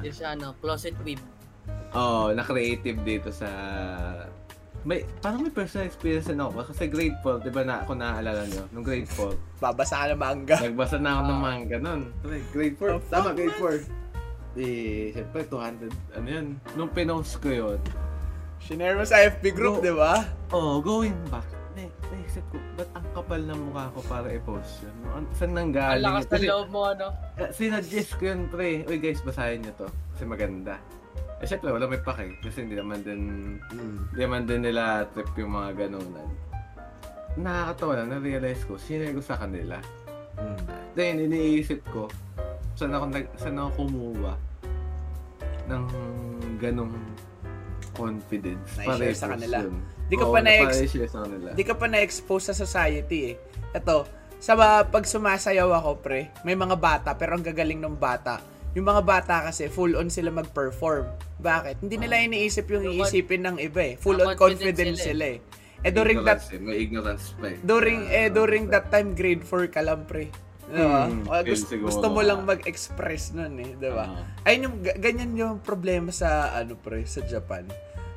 Yung 0.00 0.12
siya, 0.12 0.32
ano, 0.32 0.56
closet 0.56 0.96
weeb. 1.00 1.20
oh, 1.92 2.30
na 2.30 2.42
creative 2.42 2.98
dito 3.00 3.28
sa 3.28 3.48
may 4.80 5.04
parang 5.20 5.44
may 5.44 5.52
personal 5.52 5.84
experience 5.84 6.24
na 6.26 6.48
ako 6.48 6.64
kasi 6.64 6.88
grade 6.88 7.12
4, 7.20 7.44
'di 7.44 7.52
ba 7.52 7.62
na 7.62 7.84
ako 7.84 7.92
naaalala 7.94 8.48
nyo, 8.48 8.64
nung 8.72 8.80
grade 8.80 9.04
4, 9.06 9.60
Babasa 9.60 9.92
ka 9.98 10.06
ng 10.08 10.16
manga. 10.16 10.56
nagbasa 10.56 10.96
na 10.96 11.10
ako 11.12 11.22
ng 11.26 11.36
manga 11.38 11.76
nun. 11.76 12.00
Grade 12.48 12.76
4, 12.80 12.88
Oh, 12.88 13.00
tama 13.06 13.30
grade 13.30 13.52
4. 13.52 13.84
Eh, 14.56 15.12
syempre 15.12 15.44
200, 15.44 15.92
ano 16.16 16.26
yun, 16.26 16.46
nung 16.74 16.88
pinost 16.88 17.38
ko 17.38 17.48
yun, 17.50 17.78
Shinare 18.58 18.92
mo 18.94 19.04
sa 19.04 19.20
FB 19.20 19.44
group, 19.52 19.78
Go. 19.78 19.84
di 19.84 19.92
ba? 19.92 20.24
oh, 20.50 20.80
going 20.80 21.12
back, 21.28 21.44
na, 22.30 22.38
naisip 22.38 22.46
ko, 22.54 22.56
ba't 22.78 22.90
ang 22.94 23.06
kapal 23.10 23.40
ng 23.42 23.60
mukha 23.70 23.90
ko 23.90 24.00
para 24.06 24.28
i-post 24.30 24.86
yun? 24.86 24.94
Ano, 25.10 25.26
saan 25.34 25.50
nanggaling? 25.50 25.98
Ang 25.98 26.06
lakas 26.06 26.26
ng 26.30 26.46
loob 26.46 26.68
mo, 26.70 26.80
ano. 26.86 27.06
Uh, 27.34 27.50
sinuggest 27.50 28.12
ko 28.18 28.22
yun, 28.30 28.40
pre. 28.46 28.86
Uy 28.86 28.98
guys, 29.02 29.18
basahin 29.26 29.66
nyo 29.66 29.72
to. 29.74 29.88
Kasi 30.14 30.24
maganda. 30.30 30.78
Eh, 31.42 31.46
syempre, 31.48 31.74
wala 31.74 31.90
may 31.90 31.98
pake. 31.98 32.38
Kasi 32.38 32.62
hindi 32.62 32.78
naman 32.78 33.02
din, 33.02 33.20
Mm. 33.74 33.98
hindi 34.14 34.20
naman 34.22 34.42
din 34.46 34.62
nila 34.62 35.10
trip 35.10 35.34
yung 35.34 35.58
mga 35.58 35.70
ganunan. 35.74 36.28
Nakakatawa 37.34 37.92
na, 37.98 38.18
na-realize 38.18 38.62
ko, 38.62 38.78
sino 38.78 39.10
ko 39.10 39.22
sa 39.24 39.34
kanila. 39.34 39.82
Mm. 40.38 40.60
Then, 40.94 41.14
iniisip 41.26 41.82
ko, 41.90 42.06
saan 42.78 42.94
ako, 42.94 43.04
nag, 43.10 43.26
saan 43.40 43.58
ako 43.58 43.70
kumuha 43.74 44.34
ng 45.66 45.84
ganong 46.62 46.94
confidence. 47.98 48.78
Na-share 48.78 49.10
para 49.10 49.18
sa 49.18 49.28
kanila. 49.34 49.66
yun. 49.66 49.99
Di 50.10 50.18
ka 50.18 50.26
Oo, 50.26 50.34
pa 50.34 50.42
na 50.42 50.50
kanila. 50.58 51.48
Di 51.54 51.62
ka 51.62 51.74
pa 51.78 51.86
na-expose 51.86 52.50
sa 52.50 52.54
society 52.56 53.30
eh. 53.30 53.34
Ito, 53.70 54.10
sa 54.42 54.58
ba- 54.58 54.82
pag 54.82 55.06
sumasayaw 55.06 55.70
ako, 55.70 55.90
pre, 56.02 56.34
may 56.42 56.58
mga 56.58 56.74
bata, 56.74 57.14
pero 57.14 57.38
ang 57.38 57.46
gagaling 57.46 57.78
ng 57.78 57.94
bata. 57.94 58.42
Yung 58.74 58.86
mga 58.86 59.02
bata 59.02 59.34
kasi, 59.46 59.70
full 59.70 59.94
on 59.94 60.10
sila 60.10 60.30
mag-perform. 60.30 61.06
Bakit? 61.38 61.78
Hindi 61.78 61.96
nila 61.96 62.18
iniisip 62.18 62.66
yung 62.70 62.86
iisipin 62.88 63.46
ng 63.46 63.56
iba 63.60 63.82
eh. 63.82 63.94
Full 63.98 64.18
on 64.18 64.34
confident 64.34 64.74
confidence 64.74 64.98
sila 64.98 65.06
sila 65.06 65.24
eh. 65.30 65.38
Eh, 65.80 65.90
during 65.90 66.20
that, 66.22 66.42
Ignorance 66.42 66.52
eh. 66.52 66.60
May 66.60 66.76
ignorance 66.78 67.24
pa 67.34 67.46
eh. 67.46 67.56
during, 67.62 68.00
Ah, 68.04 68.18
eh, 68.18 68.28
during 68.28 68.64
that 68.68 68.86
time, 68.90 69.14
grade 69.14 69.42
4 69.42 69.72
ka 69.72 69.80
lang, 69.80 70.04
pre. 70.04 70.28
Diba? 70.70 71.02
Hmm, 71.08 71.26
O, 71.26 71.34
gusto, 71.42 71.66
siguro 71.66 71.86
gusto 71.88 72.06
mo 72.06 72.20
lang 72.20 72.44
mag-express 72.44 73.32
nun 73.32 73.58
eh, 73.58 73.74
diba? 73.74 74.06
Ah. 74.06 74.22
Ayun 74.46 74.70
yung, 74.70 74.76
ga- 74.80 74.98
ganyan 75.00 75.32
yung 75.34 75.54
problema 75.58 76.14
sa, 76.14 76.54
ano 76.54 76.78
pre, 76.78 77.02
sa 77.04 77.24
Japan. 77.24 77.66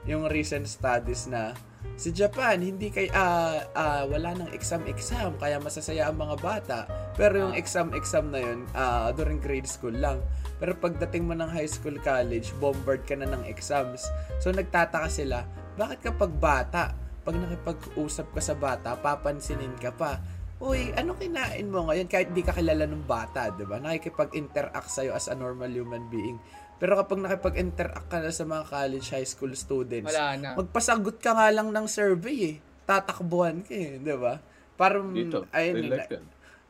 Yung 0.06 0.28
recent 0.28 0.68
studies 0.68 1.26
na, 1.26 1.56
si 1.96 2.10
Japan, 2.12 2.60
hindi 2.60 2.90
kay, 2.90 3.08
ah, 3.14 3.64
ah, 3.74 4.04
wala 4.10 4.34
nang 4.34 4.52
exam-exam, 4.52 5.38
kaya 5.38 5.62
masasaya 5.62 6.10
ang 6.10 6.18
mga 6.20 6.36
bata. 6.42 6.80
Pero 7.14 7.48
yung 7.48 7.56
Ah. 7.56 7.62
exam-exam 7.62 8.34
na 8.34 8.40
yun, 8.42 8.66
ah, 8.74 9.14
during 9.14 9.40
grade 9.40 9.70
school 9.70 9.94
lang. 9.94 10.20
Pero 10.58 10.74
pagdating 10.80 11.28
mo 11.28 11.34
ng 11.38 11.50
high 11.50 11.70
school, 11.70 11.96
college, 12.02 12.52
bombard 12.58 13.04
ka 13.06 13.14
na 13.14 13.30
ng 13.30 13.46
exams. 13.46 14.08
So 14.42 14.50
nagtataka 14.50 15.10
sila, 15.10 15.46
bakit 15.78 16.06
kapag 16.06 16.32
bata, 16.38 16.94
pag 17.24 17.36
nakipag-usap 17.40 18.36
ka 18.36 18.42
sa 18.44 18.56
bata, 18.56 19.00
papansinin 19.00 19.74
ka 19.80 19.96
pa. 19.96 20.20
Uy, 20.64 20.96
ano 20.96 21.16
kinain 21.20 21.68
mo 21.68 21.92
ngayon 21.92 22.08
kahit 22.08 22.32
di 22.32 22.40
ka 22.40 22.56
kilala 22.56 22.88
ng 22.88 23.04
bata, 23.04 23.52
'di 23.52 23.68
ba? 23.68 23.84
Nakikipag-interact 23.84 24.88
sa'yo 24.88 25.12
as 25.12 25.28
a 25.28 25.36
normal 25.36 25.68
human 25.68 26.08
being. 26.08 26.40
Pero 26.84 27.00
kapag 27.00 27.24
nakipag-interact 27.24 28.12
ka 28.12 28.20
na 28.20 28.28
sa 28.28 28.44
mga 28.44 28.68
college, 28.68 29.08
high 29.08 29.24
school 29.24 29.56
students, 29.56 30.12
Wala 30.12 30.36
na. 30.36 30.50
magpasagot 30.60 31.16
ka 31.16 31.32
nga 31.32 31.48
lang 31.48 31.72
ng 31.72 31.88
survey 31.88 32.38
eh. 32.44 32.56
Tatakbuhan 32.84 33.64
ka 33.64 33.72
eh, 33.72 33.96
'di 33.96 34.16
ba? 34.20 34.44
Parang 34.76 35.16
Dito, 35.16 35.48
ayun 35.56 35.80
yun, 35.80 35.96
like 35.96 36.12
that. 36.12 36.20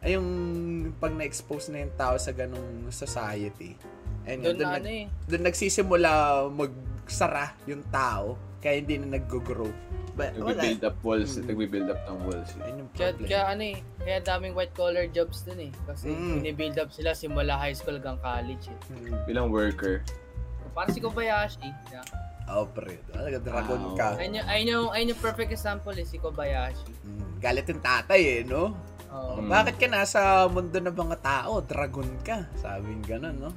ay 0.05 0.13
yung 0.13 0.29
pag 1.01 1.17
na-expose 1.17 1.73
na 1.73 1.81
yung 1.81 1.97
tao 1.97 2.13
sa 2.21 2.29
ganong 2.29 2.93
society. 2.93 3.73
Ayun, 4.29 4.45
Doon 4.45 4.53
doon, 4.53 4.61
na, 4.61 4.69
nag, 4.69 4.77
ano 4.77 4.89
eh. 4.93 5.05
doon 5.25 5.43
nagsisimula 5.43 6.11
magsara 6.53 7.57
yung 7.65 7.81
tao 7.89 8.37
kaya 8.63 8.79
hindi 8.79 8.95
na 8.97 9.19
nag-grow. 9.19 9.67
But. 10.13 10.37
Nagbe-build 10.37 10.85
up 10.85 10.97
walls, 11.01 11.35
Mm. 11.35 11.45
nagbe-build 11.51 11.89
up 11.89 12.01
ng 12.05 12.19
walls. 12.23 12.49
eh. 12.53 12.63
Ayun 12.63 12.75
yung 12.79 12.91
Kaya, 12.93 13.11
problem. 13.11 13.27
kaya 13.27 13.41
ano 13.49 13.63
eh, 13.65 13.77
kaya 13.99 14.17
daming 14.21 14.53
white 14.53 14.71
collar 14.71 15.05
jobs 15.09 15.43
dun 15.43 15.59
eh. 15.59 15.71
Kasi 15.83 16.07
Mm. 16.07 16.35
ini-build 16.39 16.77
up 16.77 16.89
sila 16.89 17.11
simula 17.11 17.57
high 17.57 17.73
school 17.73 17.97
hanggang 17.97 18.21
college 18.21 18.71
eh. 18.71 18.77
Hmm. 18.87 19.19
Bilang 19.25 19.49
worker. 19.49 20.05
Parang 20.71 20.93
si 20.93 21.01
Kobayashi. 21.01 21.69
Yeah. 21.91 22.05
Oh, 22.45 22.65
pre. 22.65 22.99
Talaga, 23.09 23.37
dragon 23.39 23.81
Wow. 23.81 23.97
ka. 23.97 24.07
Ayun 24.17 24.37
yung, 24.37 24.47
ayun 24.47 24.67
yung, 24.69 24.87
ayun 24.91 25.07
yung 25.11 25.21
perfect 25.21 25.49
example 25.49 25.93
eh, 25.93 26.05
si 26.05 26.17
Kobayashi. 26.17 26.87
Mm, 27.03 27.41
galit 27.41 27.65
yung 27.67 27.81
tatay 27.81 28.21
eh, 28.21 28.41
no? 28.45 28.73
Mm. 29.09 29.45
Bakit 29.45 29.75
ka 29.77 29.87
nasa 29.87 30.19
mundo 30.45 30.73
ng 30.73 30.91
mga 30.91 31.17
tao? 31.21 31.61
Dragon 31.61 32.09
ka. 32.21 32.49
Sabing 32.55 33.01
ganun, 33.01 33.37
no? 33.39 33.51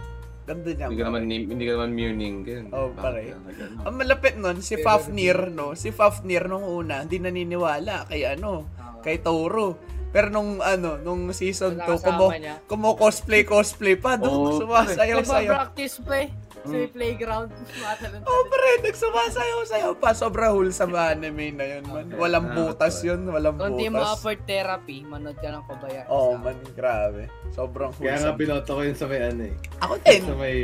Ganda 0.46 0.70
niya. 0.70 0.87
Hindi 0.87 0.98
ka 1.02 1.06
naman, 1.11 1.22
hindi 1.26 1.64
ka 1.66 1.72
naman 1.74 1.90
Muningen. 1.98 2.64
Oh, 2.70 2.94
pare. 2.94 3.35
Ang 3.82 3.94
malapit 3.98 4.38
nun, 4.38 4.62
si 4.62 4.78
Fafnir, 4.78 5.50
no? 5.50 5.74
Si 5.74 5.90
Fafnir 5.90 6.46
nung 6.46 6.62
una, 6.62 7.02
hindi 7.02 7.18
naniniwala 7.18 8.06
kay 8.06 8.22
ano, 8.30 8.70
Oo. 8.70 9.02
kay 9.02 9.18
Toro. 9.18 9.74
Pero 10.14 10.30
nung 10.30 10.62
ano, 10.62 11.02
nung 11.02 11.35
season 11.35 11.82
2, 11.82 11.82
Nakasama 11.82 12.14
kumo, 12.14 12.26
kumo 12.70 12.90
cosplay 12.94 13.42
cosplay 13.42 13.98
pa, 13.98 14.14
doon 14.14 14.54
Oo, 14.54 14.62
sumasayaw 14.62 15.18
sayo. 15.26 15.50
Nagpa-practice 15.50 15.96
pa 16.06 16.14
eh. 16.22 16.28
Sa 16.66 16.74
Mm. 16.76 16.90
playground. 16.90 17.48
Matalon 17.81 18.20
Oh, 18.22 18.42
pre, 18.46 18.70
nagsumasayaw 18.83 19.61
sayo 19.64 19.90
pa. 19.94 20.11
Sobra 20.12 20.50
wholesome 20.50 20.92
anime 20.92 21.55
na 21.55 21.64
yun, 21.68 21.85
man. 21.87 22.05
Okay. 22.07 22.18
Walang 22.18 22.46
Ah, 22.46 22.55
butas 22.57 22.96
yun, 23.00 23.20
walang 23.24 23.55
Kung 23.55 23.74
di 23.74 23.87
mo 23.87 23.98
butas. 23.98 24.12
afford 24.12 24.40
therapy, 24.44 24.98
manood 25.02 25.37
ka 25.37 25.48
ng 25.48 25.64
Kobayashi. 25.64 26.09
Oh, 26.09 26.35
Sama. 26.35 26.44
man, 26.44 26.57
grabe. 26.72 27.22
Sobrang 27.48 27.90
Kaya 27.92 28.02
nga 28.12 28.12
wholesome. 28.29 28.37
binoto 28.37 28.70
ko 28.72 28.83
yun 28.83 28.94
sa 28.94 29.07
may 29.07 29.20
ano 29.22 29.42
eh. 29.42 29.55
Ako 29.79 29.94
din. 30.00 30.22
Sa 30.22 30.35
may... 30.35 30.57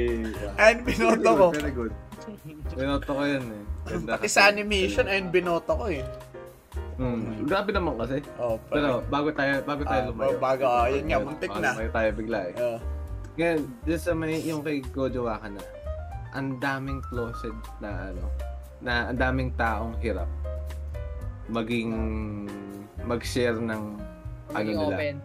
Ayun, 0.57 0.79
binoto 0.83 1.31
ko. 1.31 1.47
Very 1.53 1.73
good. 1.73 1.95
Binoto 2.73 3.11
ko 3.11 3.23
yun 3.23 3.45
eh. 3.45 3.63
Ganda 3.85 4.15
Pati 4.15 4.29
sa 4.29 4.47
animation, 4.47 5.05
ayun, 5.05 5.29
binoto 5.29 5.73
ko 5.73 5.87
eh. 5.87 6.03
Hmm. 6.95 7.43
Grabe 7.43 7.71
naman 7.71 7.97
kasi. 7.97 8.21
Oh. 8.37 8.61
Pero 8.65 9.03
bago 9.05 9.29
tayo, 9.31 9.59
bago 9.61 9.83
tayo 9.83 10.03
Ah, 10.03 10.09
lumayo. 10.09 10.37
bago, 10.39 10.63
ah, 10.65 10.87
yun 10.87 11.05
nga, 11.05 11.19
muntik 11.19 11.51
na. 11.53 11.73
Lumayo 11.73 11.91
tayo 11.91 12.09
bigla 12.13 12.41
eh. 12.45 12.55
Oh. 12.57 12.79
Ngayon, 13.33 13.59
just 13.83 14.05
sa 14.05 14.13
may, 14.13 14.39
yung 14.41 14.61
kay 14.61 14.85
Gojo 14.85 15.25
Wakana, 15.25 15.59
ang 16.33 16.57
daming 16.59 17.01
closet 17.05 17.55
na 17.79 18.13
ano, 18.13 18.25
na 18.83 19.13
ang 19.13 19.19
daming 19.19 19.51
taong 19.55 19.95
hirap 20.01 20.29
maging 21.53 21.93
mag-share 23.05 23.59
ng 23.59 23.83
ano 24.53 24.57
Maging 24.57 24.79
nila. 24.79 24.97
open. 24.97 25.17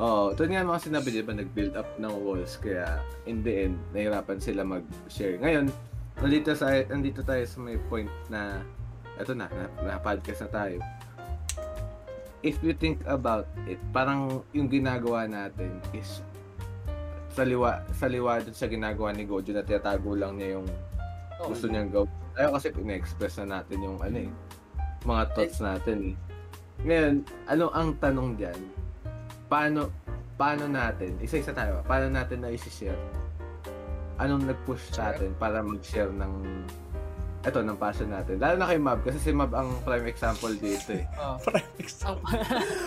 Oo, 0.00 0.32
ito 0.32 0.42
nga 0.48 0.64
mga 0.64 0.82
sinabi 0.82 1.08
di 1.12 1.20
ba, 1.22 1.34
nag-build 1.36 1.74
up 1.76 1.88
ng 2.00 2.14
walls 2.24 2.56
kaya 2.58 2.98
in 3.28 3.44
the 3.44 3.68
end, 3.68 3.76
nahirapan 3.92 4.40
sila 4.40 4.64
mag-share. 4.64 5.36
Ngayon, 5.38 5.68
nandito, 6.18 6.56
sa, 6.56 6.72
nandito 6.88 7.20
tayo 7.20 7.44
sa 7.44 7.58
may 7.60 7.76
point 7.92 8.08
na, 8.32 8.64
eto 9.20 9.36
na, 9.36 9.52
na, 9.52 9.68
na 9.84 9.94
podcast 10.00 10.48
na 10.48 10.50
tayo. 10.50 10.78
If 12.42 12.58
you 12.64 12.74
think 12.74 13.04
about 13.06 13.46
it, 13.70 13.78
parang 13.94 14.42
yung 14.50 14.66
ginagawa 14.66 15.30
natin 15.30 15.78
is 15.94 16.24
sa 17.32 17.42
liwa, 17.48 17.80
sa 17.96 18.06
liwa 18.08 18.40
dun 18.44 18.56
sa 18.56 18.68
ginagawa 18.68 19.16
ni 19.16 19.24
Gojo 19.24 19.56
na 19.56 19.64
tinatago 19.64 20.12
lang 20.12 20.36
niya 20.36 20.60
yung 20.60 20.68
gusto 21.48 21.66
niyang 21.66 21.88
gawin. 21.88 22.12
Tayo 22.32 22.48
kasi 22.56 22.68
pina-express 22.72 23.34
na 23.42 23.60
natin 23.60 23.78
yung 23.80 23.98
ano 24.00 24.18
eh, 24.28 24.30
mga 25.04 25.22
thoughts 25.32 25.58
natin 25.60 26.12
eh. 26.12 26.14
Ngayon, 26.82 27.14
ano 27.48 27.64
ang 27.72 27.96
tanong 28.00 28.36
diyan? 28.36 28.60
Paano 29.48 29.88
paano 30.36 30.64
natin, 30.66 31.16
isa-isa 31.22 31.54
tayo, 31.54 31.84
paano 31.86 32.10
natin 32.10 32.42
na 32.42 32.50
i-share? 32.50 32.98
Anong 34.20 34.48
nag-push 34.48 34.92
sa 34.92 35.12
atin 35.14 35.32
para 35.36 35.62
mag-share 35.62 36.10
ng 36.12 36.32
eto 37.42 37.58
ng 37.58 37.74
passion 37.74 38.06
natin. 38.06 38.38
Lalo 38.38 38.54
na 38.54 38.70
kay 38.70 38.78
Mab 38.78 39.02
kasi 39.02 39.18
si 39.18 39.34
Mab 39.34 39.50
ang 39.50 39.74
prime 39.82 40.06
example 40.06 40.54
dito 40.54 40.94
eh. 40.94 41.02
Oh. 41.18 41.34
Ang 42.06 42.18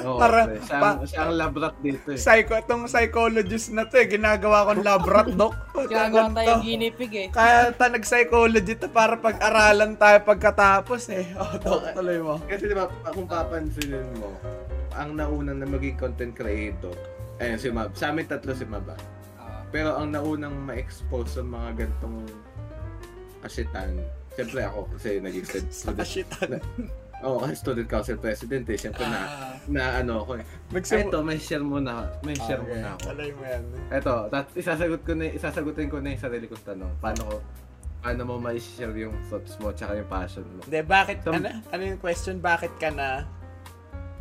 Oo, 0.08 0.20
Para- 0.22 0.48
pre. 0.48 0.63
siya, 0.63 0.76
ang, 0.76 0.82
pa- 0.82 1.00
siya 1.04 1.20
ang 1.22 1.34
lab 1.36 1.54
rat 1.54 1.76
dito 1.80 2.08
eh. 2.08 2.18
Psycho, 2.18 2.56
itong 2.56 2.88
psychologist 2.88 3.68
na 3.70 3.84
to 3.84 3.96
eh, 3.96 4.08
ginagawa 4.08 4.63
kong 4.65 4.80
lab 4.82 5.04
rat, 5.04 5.28
doc. 5.34 5.52
Gagawa 5.76 6.32
Ganun 6.32 6.34
tayo 6.34 6.48
to. 6.50 6.63
guinea 6.63 6.89
pig 6.89 7.13
eh. 7.13 7.28
Kaya 7.30 7.76
ta 7.76 7.91
nag-psychology 7.91 8.74
to 8.76 8.88
para 8.88 9.20
pag-aralan 9.20 9.94
tayo 9.94 10.24
pagkatapos 10.24 11.04
eh. 11.12 11.36
Oh, 11.36 11.52
doc, 11.60 11.91
tuloy 11.91 12.20
mo. 12.24 12.39
Kasi 12.48 12.63
di 12.65 12.76
ba, 12.76 12.88
kung 13.06 13.28
papansinin 13.28 14.08
mo, 14.15 14.32
ang 14.96 15.20
naunang 15.20 15.60
na 15.60 15.68
maging 15.68 16.00
content 16.00 16.32
creator, 16.32 16.96
ayun 17.38 17.60
si 17.60 17.68
Mab. 17.68 17.91
Sa 17.91 18.08
amin 18.08 18.24
tatlo 18.24 18.56
si 18.56 18.63
Mab 18.63 18.88
ah. 18.88 18.96
Ah. 19.36 19.68
Pero 19.68 20.00
ang 20.00 20.08
naunang 20.08 20.56
ma-expose 20.58 21.28
sa 21.30 21.44
mga 21.44 21.84
gantong 21.84 22.24
kasitan, 23.41 24.00
siyempre 24.36 24.62
ako 24.62 24.80
kasi 24.93 25.10
naging 25.17 25.45
student. 25.69 25.98
kashitan. 25.98 26.50
Oo, 27.21 27.39
kasi 27.39 27.54
student 27.63 27.88
council 27.88 28.17
president 28.17 28.63
eh. 28.65 28.78
Siyempre 28.78 29.04
na, 29.04 29.19
Ah. 29.19 29.54
na 29.65 29.84
ano 29.98 30.21
ako 30.21 30.32
eh. 30.38 30.45
Ito, 30.76 31.19
may 31.19 31.36
share 31.38 31.63
muna, 31.63 32.12
may 32.21 32.36
share 32.36 32.60
Okay, 32.60 32.76
muna 32.76 32.88
ako. 32.93 33.04
Tuloy 33.10 33.32
mo 33.32 33.43
yan. 33.43 33.63
Ito, 33.89 34.13
tat 34.30 34.48
isasagot 34.54 35.02
ko 35.02 35.12
na, 35.13 35.26
isasagutin 35.28 35.88
ko 35.88 35.98
na 35.98 36.12
yung 36.12 36.21
sarili 36.21 36.45
kong 36.45 36.65
tanong. 36.65 36.91
Paano 37.00 37.21
ko, 37.24 37.36
paano 38.00 38.21
mo 38.24 38.34
ma-share 38.38 38.93
yung 38.93 39.15
thoughts 39.26 39.58
mo 39.58 39.71
tsaka 39.71 39.95
yung 39.95 40.06
passion 40.08 40.45
mo? 40.45 40.62
Hindi, 40.62 40.80
bakit, 40.84 41.17
Some- 41.24 41.41
ano, 41.41 41.50
ano 41.65 41.82
yung 41.82 41.98
question, 41.98 42.38
bakit 42.38 42.76
ka 42.78 42.91
na, 42.91 43.26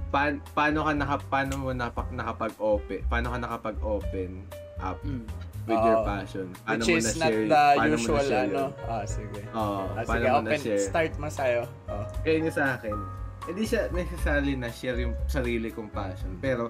Pa, 0.08 0.30
paano 0.54 0.86
ka 0.86 0.94
naka, 0.94 1.16
paano 1.26 1.54
mo 1.58 1.70
napa, 1.74 2.06
nakapag-open, 2.08 3.02
paano 3.04 3.26
ka 3.28 3.38
nakapag-open 3.40 4.46
up 4.78 5.02
Mm. 5.02 5.26
With 5.64 5.80
your 5.80 5.98
Oo. 5.98 6.04
passion? 6.04 6.46
Paano 6.60 6.80
which 6.80 6.88
mo 6.88 6.96
is 6.96 7.16
not 7.16 7.32
the 7.32 7.64
paano 7.74 7.94
mo 7.94 7.98
usual, 7.98 8.26
ano? 8.30 8.64
Ah, 8.84 9.04
sige. 9.04 9.40
Oo, 9.50 9.80
Ah, 9.90 10.02
paano 10.02 10.08
sige, 10.08 10.26
mo 10.26 10.36
open, 10.36 10.50
na-share? 10.52 10.82
start 10.82 11.12
mo 11.16 11.28
sa'yo. 11.28 11.62
Oh. 11.88 12.04
Kaya 12.20 12.36
niya 12.38 12.52
sa 12.52 12.64
akin, 12.76 12.96
hindi 13.44 13.62
siya 13.64 13.82
necessarily 13.90 14.54
na-share 14.54 14.98
yung 14.98 15.14
sarili 15.24 15.68
kong 15.68 15.88
passion, 15.88 16.36
pero 16.38 16.68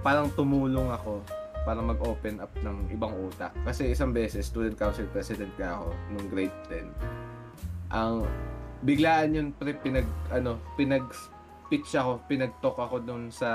parang 0.00 0.28
tumulong 0.32 0.88
ako 0.88 1.20
para 1.62 1.82
mag-open 1.82 2.38
up 2.38 2.52
ng 2.56 2.88
ibang 2.90 3.10
utak. 3.18 3.50
Kasi 3.64 3.90
isang 3.90 4.14
beses, 4.14 4.46
student 4.46 4.78
council 4.78 5.04
president 5.10 5.50
ka 5.56 5.76
ako 5.76 5.88
nung 6.14 6.26
grade 6.30 6.54
10. 6.70 6.86
Ang 7.90 8.22
biglaan 8.80 9.34
yun 9.34 9.48
pre, 9.50 9.74
pinag, 9.74 10.06
ano, 10.30 10.62
pinag 10.74 11.02
pitch 11.66 11.98
ako, 11.98 12.22
pinag-talk 12.24 12.78
ako 12.78 13.02
dun 13.02 13.28
sa 13.28 13.50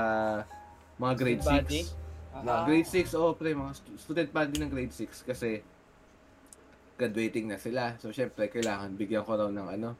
mga 1.00 1.12
grade 1.16 1.40
Student 1.40 1.64
body? 1.64 1.80
6. 1.88 2.01
Ah. 2.32 2.64
Grade 2.64 2.88
6, 2.88 3.12
oh 3.12 3.36
pre, 3.36 3.52
mga 3.52 3.72
stu- 3.76 3.98
student 4.00 4.28
body 4.32 4.56
ng 4.56 4.70
grade 4.72 4.90
6 4.90 5.28
kasi 5.28 5.60
graduating 6.96 7.52
na 7.52 7.60
sila. 7.60 7.96
So, 7.98 8.08
syempre, 8.08 8.48
kailangan 8.48 8.96
bigyan 8.96 9.20
ko 9.22 9.36
raw 9.36 9.48
ng 9.48 9.68
ano, 9.68 9.96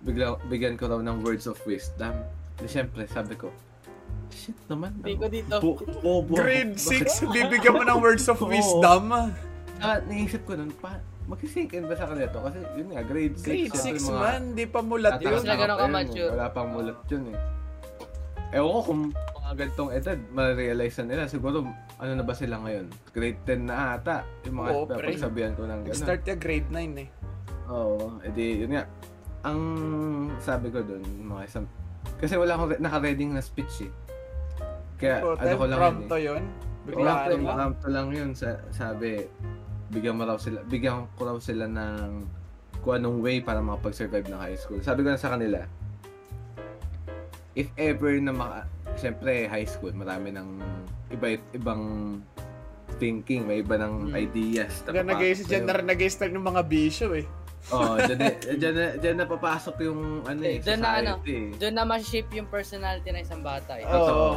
bigla, 0.00 0.40
bigyan 0.46 0.80
ko 0.80 0.88
raw 0.88 1.00
ng 1.00 1.20
words 1.20 1.44
of 1.44 1.58
wisdom. 1.64 2.14
Di 2.56 2.66
syempre, 2.66 3.04
sabi 3.04 3.36
ko, 3.36 3.52
shit 4.30 4.56
naman. 4.66 4.96
Hindi 5.00 5.14
ko 5.14 5.26
dito. 5.28 5.54
Bu- 5.60 5.84
bobo. 6.00 6.32
Grade 6.34 6.72
Bakit- 6.72 7.10
6, 7.20 7.28
bibigyan 7.28 7.74
mo 7.74 7.84
ng 7.84 8.00
words 8.00 8.26
of 8.26 8.38
wisdom. 8.40 9.12
Ah, 9.78 10.00
naisip 10.02 10.42
ko 10.42 10.56
nun, 10.56 10.72
pa, 10.74 10.98
mag-sink 11.28 11.70
in 11.70 11.84
ba 11.84 11.94
sa 11.94 12.08
kanila 12.08 12.26
to? 12.26 12.40
Kasi 12.40 12.58
yun 12.74 12.88
nga, 12.90 13.02
grade 13.04 13.36
6. 13.36 13.44
Grade 13.44 13.76
6 14.00 14.08
man, 14.08 14.42
di 14.56 14.64
pa 14.64 14.80
mulat 14.80 15.20
yun. 15.20 15.44
Wala 16.32 16.46
pang 16.48 16.68
mulat 16.72 16.98
yun 17.06 17.24
eh. 17.28 17.38
Ewan 18.48 18.70
ko 18.70 18.80
kung 18.82 19.02
mga 19.38 19.54
ganitong 19.56 19.90
edad, 19.92 20.18
ma-realize 20.30 20.96
na 20.98 21.04
nila. 21.06 21.22
Siguro, 21.26 21.68
ano 21.98 22.12
na 22.12 22.24
ba 22.24 22.32
sila 22.32 22.56
ngayon? 22.58 22.86
Grade 23.12 23.40
10 23.44 23.68
na 23.68 23.94
ata. 23.94 24.24
Yung 24.44 24.56
mga 24.56 24.70
Oo, 24.72 24.84
pre. 24.86 25.06
pagsabihan 25.12 25.52
ko 25.52 25.62
ng 25.64 25.84
gano'n. 25.84 25.92
Nag-start 25.92 26.22
ka 26.22 26.34
grade 26.34 26.68
9 26.70 26.96
eh. 26.96 27.08
Oo, 27.68 28.16
edi 28.22 28.64
yun 28.64 28.72
nga. 28.72 28.84
Ang 29.44 29.60
sabi 30.40 30.72
ko 30.72 30.80
dun, 30.80 31.04
mga 31.04 31.42
isang... 31.44 31.66
Kasi 32.16 32.34
wala 32.34 32.56
akong 32.56 32.70
re- 32.72 32.80
naka-reading 32.80 33.36
na 33.36 33.44
speech 33.44 33.84
eh. 33.84 33.92
Kaya 34.96 35.20
Ikaw, 35.22 35.32
ano 35.36 35.54
ko 35.54 35.64
lang 35.66 35.78
prompto 35.78 36.16
yun 36.16 36.24
yun. 36.24 36.40
eh. 36.40 36.46
Biglaan 36.88 37.04
Prompto, 37.04 37.36
lang. 37.38 37.54
prompto 37.54 37.86
lang 37.86 38.08
yun. 38.10 38.30
Sa, 38.32 38.48
sabi, 38.72 39.28
bigyan 39.88 40.16
mo 40.16 40.24
raw 40.24 40.40
sila, 40.40 40.64
bigyan 40.64 41.04
ko 41.14 41.28
raw 41.28 41.36
sila 41.36 41.68
ng 41.68 42.24
kung 42.80 42.94
anong 42.96 43.20
way 43.20 43.38
para 43.38 43.60
makapag-survive 43.60 44.24
ng 44.26 44.40
high 44.40 44.56
school. 44.56 44.80
Sabi 44.80 45.02
ko 45.02 45.12
na 45.12 45.20
sa 45.20 45.36
kanila, 45.36 45.68
if 47.58 47.66
ever 47.74 48.14
na 48.16 48.30
maka, 48.30 48.60
syempre 48.94 49.44
high 49.44 49.66
school, 49.66 49.90
marami 49.90 50.30
ng 50.30 50.48
iba 51.10 51.26
ibang 51.50 51.82
thinking, 52.96 53.42
may 53.44 53.58
iba 53.58 53.74
ng 53.76 54.08
Hmm. 54.08 54.14
ideas. 54.16 54.82
na 54.84 54.94
Diyan 54.94 55.06
nag 55.08 55.18
dyan 55.18 55.36
sa'yo. 55.36 55.66
na 55.66 55.82
nag-start 55.84 56.30
ng 56.30 56.46
mga 56.46 56.62
bisyo 56.64 57.08
eh. 57.12 57.26
Oo, 57.68 57.82
oh, 57.84 57.96
dyan, 58.00 58.16
na- 58.16 58.38
dyan, 58.54 58.74
na, 58.74 58.86
dyan 58.96 59.16
na 59.18 59.26
papasok 59.26 59.76
yung 59.82 60.00
ano 60.24 60.40
eh, 60.40 60.56
Dyan 60.62 60.78
na 60.78 60.90
ano, 60.96 61.12
eh. 61.20 61.50
Doon 61.52 61.74
na 61.74 61.82
ma-shape 61.84 62.30
yung 62.32 62.46
personality 62.46 63.10
ng 63.10 63.20
isang 63.20 63.42
bata 63.42 63.74
eh. 63.74 63.84
Oo. 63.84 63.92
Totoo. 63.92 64.28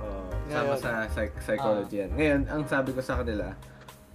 Oo, 0.00 0.20
sama 0.48 0.74
sa 0.74 0.90
psych- 1.06 1.38
psychology 1.38 1.96
yan. 1.98 2.10
Ngayon, 2.12 2.40
ang 2.48 2.62
sabi 2.66 2.90
ko 2.90 3.00
sa 3.00 3.20
kanila, 3.20 3.52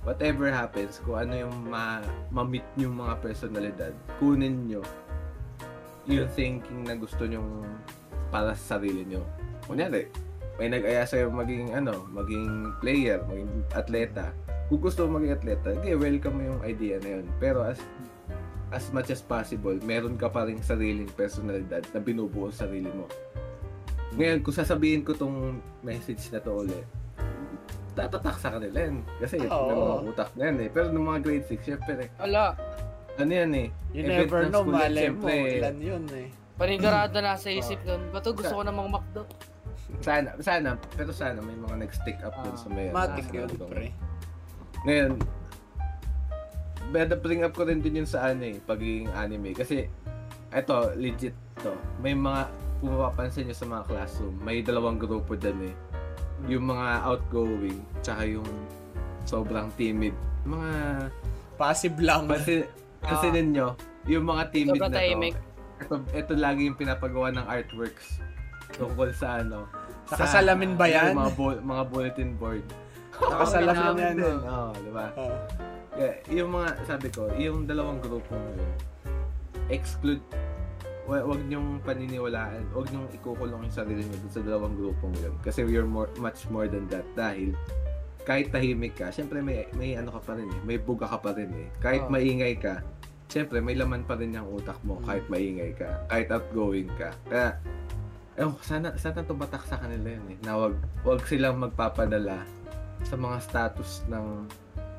whatever 0.04 0.50
happens, 0.50 1.00
kung 1.00 1.18
ano 1.20 1.34
yung 1.40 1.56
ma- 1.66 2.04
ma-meet 2.30 2.66
yung 2.76 2.94
mga 2.96 3.22
personalidad, 3.22 3.94
kunin 4.18 4.68
nyo 4.68 4.82
yung 6.06 6.30
thinking 6.30 6.86
na 6.86 6.94
gusto 6.94 7.26
nyong 7.26 7.66
para 8.36 8.52
sa 8.52 8.76
sarili 8.76 9.08
nyo. 9.08 9.24
Kunyari, 9.64 10.12
may 10.60 10.68
nag-aya 10.68 11.08
sa'yo 11.08 11.32
maging 11.32 11.72
ano, 11.72 12.04
maging 12.12 12.76
player, 12.84 13.24
maging 13.32 13.64
atleta. 13.72 14.36
Kung 14.68 14.84
gusto 14.84 15.08
mo 15.08 15.24
maging 15.24 15.40
atleta, 15.40 15.72
hindi, 15.72 15.96
welcome 15.96 16.36
mo 16.36 16.44
yung 16.52 16.62
idea 16.68 17.00
na 17.00 17.20
yun. 17.20 17.26
Pero 17.40 17.64
as 17.64 17.80
as 18.76 18.92
much 18.92 19.08
as 19.08 19.24
possible, 19.24 19.72
meron 19.88 20.20
ka 20.20 20.28
pa 20.28 20.44
rin 20.44 20.60
sariling 20.60 21.08
personalidad 21.16 21.80
na 21.96 22.00
binubuo 22.04 22.52
sa 22.52 22.68
sarili 22.68 22.92
mo. 22.92 23.08
Ngayon, 24.20 24.44
kung 24.44 24.56
sasabihin 24.56 25.08
ko 25.08 25.16
tong 25.16 25.64
message 25.80 26.28
na 26.36 26.44
to 26.44 26.52
ulit, 26.60 26.84
tatatak 27.96 28.36
sa 28.36 28.60
kanila 28.60 28.84
yan. 28.84 29.00
Kasi 29.24 29.48
Oo. 29.48 29.48
may 29.48 29.76
mga 29.80 29.96
utak 30.12 30.30
na 30.36 30.44
yan 30.52 30.58
eh. 30.60 30.70
Pero 30.76 30.92
nung 30.92 31.08
mga 31.08 31.20
grade 31.24 31.48
6, 31.48 31.64
syempre, 31.64 32.12
Wala. 32.20 32.52
ano 33.16 33.32
yan 33.32 33.52
eh. 33.56 33.68
You 33.96 34.04
never 34.04 34.52
know, 34.52 34.68
malay 34.68 35.08
mo, 35.08 35.32
ilan 35.32 35.80
yun 35.80 36.04
eh. 36.12 36.28
Panigurado 36.56 37.20
na 37.20 37.36
sa 37.36 37.52
isip 37.54 37.80
nun. 37.84 38.10
Bato 38.10 38.32
gusto 38.32 38.52
ko 38.52 38.64
namang 38.64 38.90
McDo. 38.90 39.28
Sana, 40.00 40.34
sana, 40.40 40.76
pero 40.92 41.12
sana 41.12 41.38
may 41.40 41.54
mga 41.54 41.76
nag-stick 41.78 42.18
up 42.22 42.34
dun 42.38 42.52
Ah, 42.52 42.58
sa 42.58 42.68
may... 42.68 42.90
Matik 42.90 43.30
yun, 43.30 43.50
pre. 43.62 43.94
Ngayon, 44.84 45.12
beda 46.90 47.16
bring 47.16 47.42
up 47.42 47.54
ko 47.54 47.66
rin 47.66 47.80
din 47.80 48.02
yun 48.02 48.10
sa 48.10 48.30
ano 48.30 48.46
eh, 48.46 48.58
pagiging 48.58 49.10
anime. 49.12 49.52
Kasi, 49.52 49.86
eto, 50.50 50.94
legit 50.96 51.34
to. 51.60 51.74
May 52.00 52.14
mga, 52.14 52.50
kung 52.78 52.92
mapapansin 52.92 53.46
nyo 53.46 53.56
sa 53.56 53.68
mga 53.68 53.84
classroom, 53.86 54.36
may 54.42 54.62
dalawang 54.62 54.98
grupo 54.98 55.34
dyan 55.34 55.70
eh. 55.70 55.76
Yung 56.48 56.66
mga 56.66 57.06
outgoing, 57.06 57.80
tsaka 58.00 58.26
yung 58.26 58.48
sobrang 59.24 59.70
timid. 59.76 60.14
Mga, 60.44 60.72
Passive 61.56 61.98
lang. 62.00 62.28
kasi, 62.28 62.66
kasi 63.00 63.28
Ah. 63.28 63.34
ninyo, 63.34 63.68
yung 64.08 64.26
mga 64.26 64.44
timid 64.50 64.76
Sobrang 64.76 64.88
na 64.88 64.94
to, 64.94 65.00
tahimik. 65.00 65.36
Ito, 65.82 65.96
ito 66.12 66.34
lagi 66.36 66.68
yung 66.68 66.78
pinapagawa 66.78 67.32
ng 67.36 67.46
artworks 67.46 68.20
tungkol 68.76 69.10
sa 69.16 69.44
ano. 69.44 69.68
Nakasalamin 70.12 70.78
ba 70.78 70.86
yan? 70.86 71.14
Yung 71.14 71.22
mga, 71.22 71.34
bu- 71.34 71.64
mga 71.64 71.84
bulletin 71.90 72.32
board. 72.38 72.66
Nakasalamin 73.32 73.76
namin 73.80 74.04
yan. 74.22 74.40
Oo, 74.44 74.72
di 74.76 74.92
ba? 74.92 75.08
Oh. 75.18 75.38
Yeah, 75.96 76.16
yung 76.28 76.52
mga, 76.52 76.70
sabi 76.84 77.08
ko, 77.08 77.32
yung 77.40 77.64
dalawang 77.64 78.04
grupo 78.04 78.36
mo 78.36 78.50
yun, 78.52 78.72
exclude, 79.72 80.20
wa- 81.08 81.24
wag 81.24 81.42
niyong 81.48 81.80
paniniwalaan, 81.88 82.68
wag 82.76 82.92
niyong 82.92 83.08
ikukulong 83.16 83.64
yung 83.64 83.76
sarili 83.76 84.04
niyo 84.04 84.20
sa 84.28 84.44
dalawang 84.44 84.76
grupo 84.76 85.08
mo 85.08 85.18
yun. 85.24 85.36
Kasi 85.40 85.64
you're 85.64 85.88
more, 85.88 86.12
much 86.20 86.44
more 86.52 86.68
than 86.68 86.84
that. 86.92 87.08
Dahil, 87.16 87.56
kahit 88.28 88.52
tahimik 88.52 89.00
ka, 89.00 89.08
syempre 89.14 89.40
may, 89.40 89.70
may 89.80 89.96
ano 89.96 90.12
ka 90.12 90.20
pa 90.20 90.34
rin 90.36 90.50
eh, 90.52 90.62
may 90.68 90.76
buga 90.76 91.08
ka 91.08 91.22
pa 91.22 91.32
rin 91.32 91.48
eh. 91.56 91.68
Kahit 91.80 92.10
Oo. 92.10 92.12
maingay 92.12 92.60
ka, 92.60 92.84
syempre 93.28 93.60
may 93.60 93.74
laman 93.74 94.04
pa 94.04 94.14
rin 94.14 94.32
yung 94.32 94.48
utak 94.52 94.78
mo 94.82 94.98
Mm. 94.98 95.06
kahit 95.06 95.26
maingay 95.28 95.72
ka, 95.74 95.90
kahit 96.08 96.28
outgoing 96.30 96.90
ka. 96.96 97.10
Kaya, 97.26 97.50
eh, 98.36 98.48
sana, 98.62 98.94
sana 98.96 99.22
tumatak 99.22 99.64
sa 99.66 99.78
kanila 99.78 100.12
yun 100.12 100.26
eh, 100.28 100.38
na 100.42 100.56
wag, 100.56 100.76
wag 101.02 101.22
silang 101.24 101.58
magpapadala 101.58 102.44
sa 103.04 103.16
mga 103.16 103.38
status 103.40 104.04
ng 104.08 104.48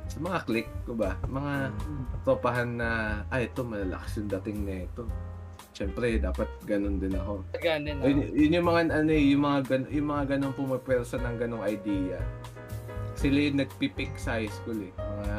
sa 0.06 0.18
mga 0.22 0.38
click 0.46 0.68
ko 0.86 0.94
ba 0.94 1.18
mga 1.26 1.74
tropahan 2.22 2.78
na 2.78 2.90
ay 3.28 3.50
ito 3.50 3.66
malalakas 3.66 4.14
yung 4.16 4.30
dating 4.30 4.62
na 4.62 4.86
ito 4.86 5.02
syempre 5.74 6.14
dapat 6.16 6.46
ganun 6.62 7.02
din 7.02 7.10
ako 7.12 7.42
Ganin 7.58 7.98
yun, 7.98 8.22
ako. 8.22 8.38
yun 8.38 8.54
yung 8.54 8.66
mga 8.66 8.80
ano 8.94 9.10
eh, 9.10 9.24
yung 9.26 9.42
mga 9.42 9.58
gan, 9.66 9.82
yung 9.90 10.08
mga 10.08 10.24
ganong 10.30 10.54
pumapwersa 10.54 11.18
ng 11.18 11.36
ganong 11.36 11.64
idea 11.66 12.22
sila 13.18 13.38
yung 13.42 13.58
nagpipik 13.58 14.14
sa 14.14 14.38
high 14.38 14.46
school 14.48 14.78
eh 14.78 14.94
mga 14.94 15.36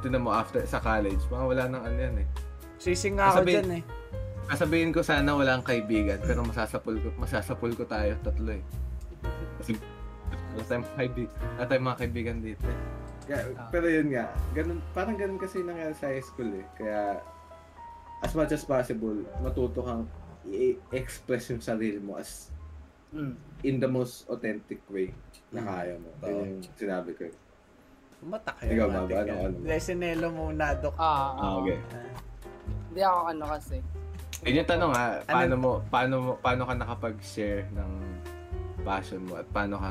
tinan 0.00 0.22
mo 0.22 0.30
after 0.30 0.62
sa 0.64 0.78
college 0.78 1.20
mga 1.26 1.44
wala 1.44 1.62
nang 1.66 1.82
ano 1.82 1.98
yan 1.98 2.16
eh 2.22 2.28
Sising 2.78 3.18
nga 3.18 3.34
ako 3.34 3.42
dyan 3.42 3.70
eh. 3.74 3.82
Sasabihin 4.46 4.94
ko 4.94 5.02
sana 5.02 5.34
walang 5.34 5.60
kaibigan 5.60 6.22
pero 6.22 6.40
masasapul 6.40 6.94
ko 6.96 7.10
masasapul 7.16 7.74
ko 7.74 7.82
tayo 7.84 8.14
tatlo 8.22 8.54
eh. 8.54 8.62
Kasi 9.58 9.74
wala 10.54 10.62
tayong 10.62 10.86
kaibigan, 10.94 11.32
wala 11.52 11.66
tayong 11.66 11.86
mga 11.86 11.98
kaibigan 11.98 12.36
dito 12.38 12.64
eh. 12.64 12.78
Kaya, 13.28 13.42
Ah. 13.52 13.68
pero 13.68 13.84
yun 13.84 14.08
nga, 14.08 14.24
ganun, 14.54 14.78
parang 14.90 15.12
ganun 15.14 15.36
kasi 15.36 15.60
nangyari 15.60 15.92
sa 15.92 16.08
high 16.08 16.22
school 16.22 16.48
eh. 16.48 16.64
Kaya 16.72 17.18
as 18.22 18.32
much 18.32 18.50
as 18.50 18.62
possible, 18.62 19.20
matuto 19.38 19.82
kang 19.82 20.06
i-express 20.46 21.50
yung 21.50 21.60
sarili 21.60 21.98
mo 21.98 22.14
as 22.14 22.48
Mm. 23.08 23.34
in 23.64 23.76
the 23.78 23.88
most 23.88 24.28
authentic 24.28 24.80
way 24.86 25.10
na 25.50 25.60
Mm. 25.60 25.66
kaya 25.66 25.94
mo. 25.96 26.08
Yun 26.22 26.62
yung 26.62 26.72
sinabi 26.72 27.10
ko. 27.12 27.26
eh. 27.26 27.34
Matak 28.20 28.56
Ikaw, 28.60 28.74
yun. 28.74 28.88
Mab, 28.88 29.02
matik 29.04 29.16
ano, 29.16 29.30
yan. 29.30 29.38
ano? 29.44 29.56
Lesinelo 29.62 30.26
muna, 30.28 30.64
Dok. 30.74 30.94
Ah, 30.96 31.06
Ah, 31.06 31.30
ah, 31.36 31.52
okay. 31.56 31.78
Ah. 31.78 32.06
Hindi 32.88 33.00
ako 33.00 33.18
ano 33.24 33.44
kasi. 33.46 33.76
Yun 34.40 34.54
yung 34.56 34.68
tanong 34.68 34.92
ha, 34.92 35.04
paano 35.20 35.38
Ano- 35.44 35.56
mo, 35.56 35.72
paano 35.86 36.14
mo, 36.16 36.30
paano 36.36 36.62
ka 36.64 36.74
nakapag-share 36.74 37.66
ng 37.70 37.90
passion 38.80 39.22
mo 39.22 39.34
at 39.34 39.46
paano 39.48 39.74
ka 39.76 39.90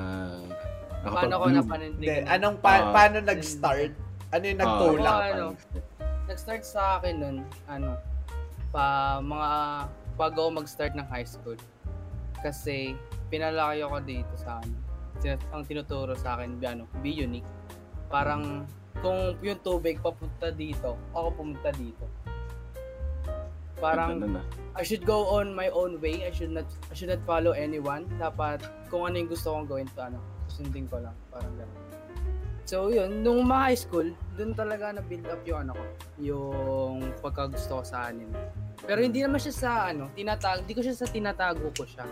Paano 0.97 1.13
ko 1.37 1.47
nakapag-bloom? 1.47 1.47
Hindi, 1.47 1.59
napanindigan? 1.61 2.23
anong 2.27 2.57
pa- 2.57 2.81
Ah. 2.81 2.91
paano 2.91 3.17
nag-start? 3.21 3.91
Ano 4.27 4.43
yung 4.43 4.59
nagtulak? 4.59 5.07
Ah, 5.13 5.27
ano? 5.29 5.45
Nag-start 6.27 6.63
sa 6.63 6.99
akin 6.99 7.15
nun, 7.15 7.37
ano, 7.65 7.95
pa 8.67 8.85
mga 9.23 9.49
bago 10.17 10.37
ako 10.41 10.51
mag-start 10.57 10.93
ng 10.93 11.07
high 11.07 11.23
school. 11.23 11.55
Kasi 12.37 12.91
pinalaki 13.29 13.79
ako 13.81 13.97
dito 14.03 14.33
sa 14.35 14.59
ano. 14.59 14.75
Ang 15.49 15.63
tinuturo 15.63 16.11
sa 16.13 16.35
akin, 16.35 16.59
ano, 16.61 16.83
be 16.99 17.09
unique. 17.09 17.47
Parang 18.07 18.65
kung 19.03 19.37
yung 19.43 19.59
tubig 19.61 20.01
papunta 20.01 20.49
dito, 20.49 20.97
ako 21.13 21.27
pumunta 21.43 21.69
dito. 21.75 22.05
Parang 23.77 24.17
na? 24.17 24.41
I 24.73 24.81
should 24.81 25.05
go 25.05 25.29
on 25.29 25.53
my 25.53 25.69
own 25.69 26.01
way. 26.01 26.25
I 26.25 26.33
should 26.33 26.49
not 26.49 26.65
I 26.89 26.93
should 26.97 27.13
not 27.13 27.21
follow 27.29 27.53
anyone. 27.53 28.09
Dapat 28.17 28.65
kung 28.89 29.05
ano 29.05 29.21
yung 29.21 29.29
gusto 29.29 29.53
kong 29.53 29.69
gawin 29.69 29.85
to 29.93 30.01
ano, 30.01 30.17
susundin 30.49 30.89
ko 30.89 30.97
lang. 30.97 31.13
Parang 31.29 31.53
gano'n. 31.53 31.85
So 32.67 32.91
yun, 32.91 33.23
nung 33.23 33.47
mga 33.47 33.63
high 33.63 33.79
school, 33.79 34.07
dun 34.35 34.51
talaga 34.51 34.91
na 34.91 34.99
build 34.99 35.23
up 35.31 35.39
yung 35.47 35.63
ano 35.63 35.71
ko, 35.71 35.85
yung 36.19 36.99
pagkagusto 37.23 37.79
ko 37.79 37.83
sa 37.87 38.11
anime. 38.11 38.35
Pero 38.83 38.99
hindi 38.99 39.23
naman 39.23 39.39
siya 39.39 39.55
sa 39.55 39.71
ano, 39.87 40.11
tinatag, 40.11 40.67
hindi 40.67 40.75
ko 40.75 40.83
siya 40.83 40.99
sa 40.99 41.07
tinatago 41.07 41.71
ko 41.71 41.87
siya. 41.87 42.03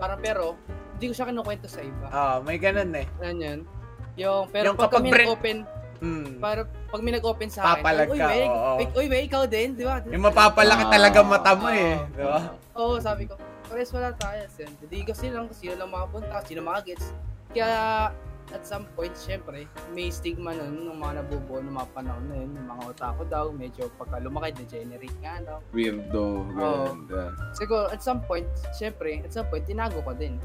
Parang 0.00 0.16
pero, 0.24 0.56
hindi 0.96 1.12
ko 1.12 1.12
siya 1.12 1.28
kinukwento 1.28 1.68
sa 1.68 1.84
iba. 1.84 2.06
Ah, 2.08 2.40
may 2.40 2.56
ganun 2.56 2.96
eh. 2.96 3.04
Yun? 3.20 3.68
Yung, 4.16 4.48
pero 4.48 4.64
Yung 4.66 4.76
pag 4.76 4.88
kapag 4.88 4.96
kami 4.96 5.08
brand- 5.08 5.28
nag-open, 5.28 5.58
Hmm. 6.00 6.40
para 6.40 6.60
pag 6.64 7.00
may 7.02 7.12
nag-open 7.12 7.48
sa 7.48 7.60
akin, 7.62 7.84
Papalag 7.84 8.08
uy, 8.08 8.16
ka, 8.16 8.26
wey, 8.26 8.44
oo. 8.46 8.72
uy, 8.74 8.86
uy, 8.94 9.06
wey, 9.06 9.22
ikaw 9.28 9.44
din, 9.44 9.76
di 9.76 9.84
ba? 9.84 10.00
Yung 10.02 10.24
mapapalaki 10.24 10.84
Ah. 10.84 10.90
talaga 10.90 11.18
mata 11.20 11.52
mo 11.52 11.68
eh. 11.68 12.00
Di 12.10 12.24
ba? 12.24 12.56
Oo, 12.74 12.96
sabi 12.96 13.28
ko, 13.28 13.36
pares 13.68 13.92
wala 13.92 14.10
tayo. 14.14 14.40
Sen. 14.48 14.72
Hindi 14.80 15.04
kasi 15.04 15.28
lang 15.28 15.52
sino 15.52 15.76
lang 15.76 15.92
makapunta, 15.92 16.40
sino 16.42 16.64
makagets. 16.64 17.12
Kaya, 17.50 18.08
at 18.48 18.62
some 18.64 18.88
point, 18.90 19.12
syempre, 19.14 19.68
may 19.92 20.08
stigma 20.08 20.50
nun 20.50 20.82
ng 20.82 20.96
mga 20.96 21.22
nabubuo 21.22 21.60
ng 21.60 21.70
mga 21.70 21.88
panahon 21.92 22.24
na 22.26 22.34
yun. 22.34 22.50
Yung 22.50 22.66
mga 22.66 22.82
otaku 22.88 23.22
daw, 23.28 23.44
medyo 23.52 23.92
pagka 23.94 24.18
lumaki, 24.18 24.56
degenerate 24.56 25.14
nga 25.20 25.36
daw. 25.44 25.58
Weirdo, 25.70 26.48
ganun. 26.48 27.06
yeah. 27.06 27.30
Siguro, 27.52 27.86
at 27.86 28.00
some 28.00 28.18
point, 28.20 28.48
syempre, 28.72 29.20
at 29.20 29.30
some 29.30 29.46
point, 29.46 29.62
tinago 29.62 30.00
ko 30.00 30.10
din. 30.12 30.40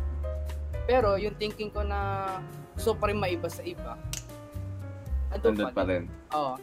Pero, 0.86 1.18
yung 1.18 1.36
thinking 1.36 1.70
ko 1.70 1.82
na 1.82 2.30
gusto 2.74 2.94
pa 2.94 3.10
rin 3.10 3.18
maiba 3.18 3.48
sa 3.48 3.62
iba, 3.62 3.98
andun 5.32 5.58
pa 5.58 5.72
pa 5.72 5.84
rin. 5.84 6.06
Oo. 6.32 6.56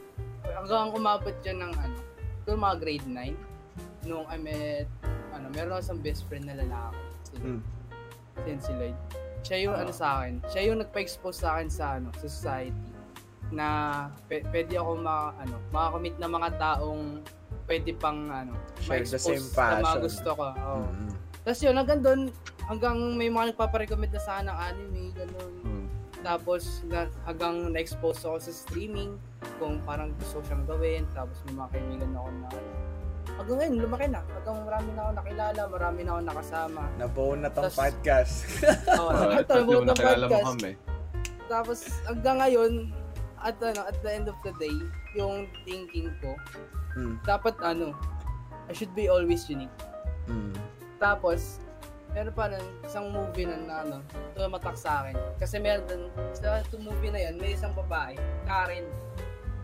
Hanggang 0.44 0.90
umabot 0.90 1.34
dyan 1.40 1.58
ng 1.60 1.72
ano, 1.74 1.96
siguro 2.38 2.56
mga 2.56 2.76
grade 2.78 3.06
9, 3.06 3.34
nung 4.04 4.26
I 4.26 4.38
met, 4.38 4.86
ano, 5.32 5.46
meron 5.50 5.74
ako 5.74 5.80
isang 5.82 6.00
best 6.00 6.22
friend 6.26 6.46
na 6.46 6.54
lalaki. 6.54 6.98
Si, 7.22 7.32
Hmm. 7.38 7.60
si 8.38 8.50
si 8.60 8.72
Lloyd. 8.72 8.96
Siya 9.42 9.56
yung 9.60 9.74
Ah. 9.74 9.82
ano 9.82 9.90
sa 9.90 10.06
akin, 10.16 10.34
siya 10.48 10.62
yung 10.64 10.78
nagpa-expose 10.78 11.38
sa 11.38 11.58
akin 11.58 11.68
sa 11.68 11.98
ano, 11.98 12.14
sa 12.14 12.26
society 12.26 12.90
na 13.50 13.66
pe- 14.26 14.46
pwede 14.48 14.74
ako 14.74 14.96
ma, 14.96 15.34
ano, 15.36 15.58
makakomit 15.68 16.14
na 16.16 16.26
mga 16.26 16.50
taong 16.56 17.20
pwede 17.64 17.90
pang 17.94 18.26
ano, 18.28 18.54
Share 18.78 19.02
the 19.02 19.12
ma-expose 19.12 19.26
same 19.28 19.44
sa 19.44 19.62
mga 19.72 19.82
passion. 19.82 20.00
gusto 20.00 20.30
ko. 20.32 20.46
Oo. 20.48 20.78
Mm. 20.84 21.10
Tapos 21.42 21.60
yun, 21.60 21.74
hanggang 21.74 22.00
doon, 22.00 22.20
hanggang 22.72 22.96
may 23.14 23.28
mga 23.28 23.52
nagpaparecommend 23.52 24.10
na 24.10 24.18
sa 24.18 24.40
akin 24.40 24.48
ng 24.48 24.58
anime, 24.58 25.00
ganun. 25.12 25.52
Hmm. 25.60 25.86
Tapos 26.22 26.80
na, 26.86 27.04
hanggang 27.22 27.68
na-expose 27.68 28.24
ako 28.24 28.36
sa 28.40 28.52
streaming 28.54 29.18
kung 29.58 29.76
parang 29.82 30.14
gusto 30.16 30.40
ko 30.40 30.48
siyang 30.48 30.64
gawin. 30.64 31.02
Tapos 31.12 31.36
may 31.44 31.54
mga 31.54 31.68
kaibigan 31.70 32.10
ako 32.14 32.28
na 32.32 32.46
ano. 32.48 32.70
Hanggang 33.32 33.56
ngayon, 33.58 33.74
lumaki 33.78 34.06
na. 34.08 34.20
Hanggang 34.24 34.58
marami 34.62 34.88
na 34.92 35.00
ako 35.02 35.12
nakilala, 35.14 35.60
marami 35.68 35.98
na 36.02 36.10
ako 36.10 36.20
nakasama. 36.24 36.82
Nabuo 36.96 37.32
na 37.34 37.48
tong 37.48 37.64
Tas- 37.68 37.78
podcast. 37.78 38.34
Oh, 38.98 39.10
Oh, 39.10 39.30
ito, 39.34 39.52
at 39.52 39.62
buo 39.62 39.72
yung 39.72 39.84
ng 39.84 39.90
nakilala 39.92 40.24
mo 40.24 40.30
podcast. 40.30 40.46
kami. 40.48 40.70
Tapos 41.46 41.78
hanggang 42.06 42.36
ngayon, 42.38 42.72
at 43.42 43.56
ano, 43.58 43.80
at 43.82 43.96
the 44.00 44.10
end 44.10 44.26
of 44.26 44.38
the 44.42 44.52
day, 44.56 44.76
yung 45.12 45.50
thinking 45.66 46.08
ko, 46.22 46.38
Mm. 46.94 47.18
dapat 47.24 47.56
ano, 47.60 47.94
I 48.66 48.72
should 48.72 48.94
be 48.94 49.10
always 49.10 49.50
unique. 49.50 49.74
Mm. 50.30 50.54
Tapos, 50.98 51.61
meron 52.12 52.34
pa 52.36 52.48
nun, 52.48 52.66
isang 52.84 53.08
movie 53.08 53.48
na, 53.48 53.56
na 53.56 53.74
ano, 53.84 53.96
tumatak 54.36 54.76
sa 54.76 55.04
akin. 55.04 55.16
Kasi 55.40 55.56
meron 55.58 55.84
dun, 55.88 56.02
sa 56.36 56.60
movie 56.76 57.12
na 57.12 57.20
yan, 57.28 57.40
may 57.40 57.56
isang 57.56 57.72
babae, 57.72 58.16
Karen. 58.44 58.84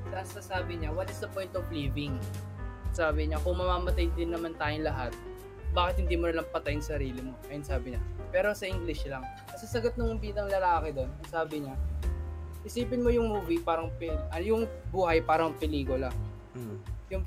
Tapos 0.08 0.40
sabi 0.40 0.80
niya, 0.80 0.90
what 0.92 1.08
is 1.12 1.20
the 1.20 1.28
point 1.28 1.52
of 1.52 1.64
living? 1.68 2.16
Sabi 2.96 3.28
niya, 3.28 3.38
kung 3.44 3.61
mamamatay 3.61 4.08
din 4.16 4.32
naman 4.32 4.56
tayong 4.56 4.88
lahat, 4.88 5.12
bakit 5.76 6.00
hindi 6.00 6.16
mo 6.16 6.32
na 6.32 6.40
lang 6.40 6.48
patayin 6.48 6.80
sarili 6.80 7.20
mo? 7.20 7.37
Ayun 7.52 7.61
sabi 7.61 7.92
niya. 7.92 8.02
Pero 8.32 8.56
sa 8.56 8.64
English 8.64 9.04
lang. 9.04 9.20
Kasi 9.52 9.68
sagot 9.68 10.00
ng 10.00 10.16
bidang 10.16 10.48
lalaki 10.48 10.96
doon, 10.96 11.12
sabi 11.28 11.68
niya, 11.68 11.76
isipin 12.64 13.04
mo 13.04 13.12
yung 13.12 13.28
movie 13.28 13.61
parang 13.61 13.92
pil, 14.00 14.16
ah, 14.32 14.40
yung 14.40 14.64
buhay 14.90 15.20
parang 15.22 15.52
pelikula 15.56 16.08
Mm. 16.58 16.80
yung 17.12 17.22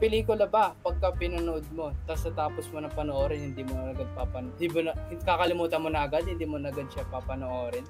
pelikula 0.00 0.48
ba, 0.48 0.72
pagka 0.80 1.12
pinanood 1.12 1.64
mo, 1.76 1.92
tapos 2.08 2.32
natapos 2.32 2.64
mo 2.72 2.80
na 2.80 2.88
panoorin, 2.88 3.52
hindi 3.52 3.62
mo 3.62 3.76
na 3.76 3.92
agad 3.92 4.08
papan, 4.16 4.48
hindi 4.56 4.66
mo 4.72 4.78
na, 4.88 4.92
kakalimutan 5.22 5.80
mo 5.84 5.88
na 5.92 6.08
agad, 6.08 6.24
hindi 6.24 6.46
mo 6.48 6.56
na 6.56 6.72
agad 6.72 6.88
siya 6.88 7.04
papanoorin. 7.12 7.84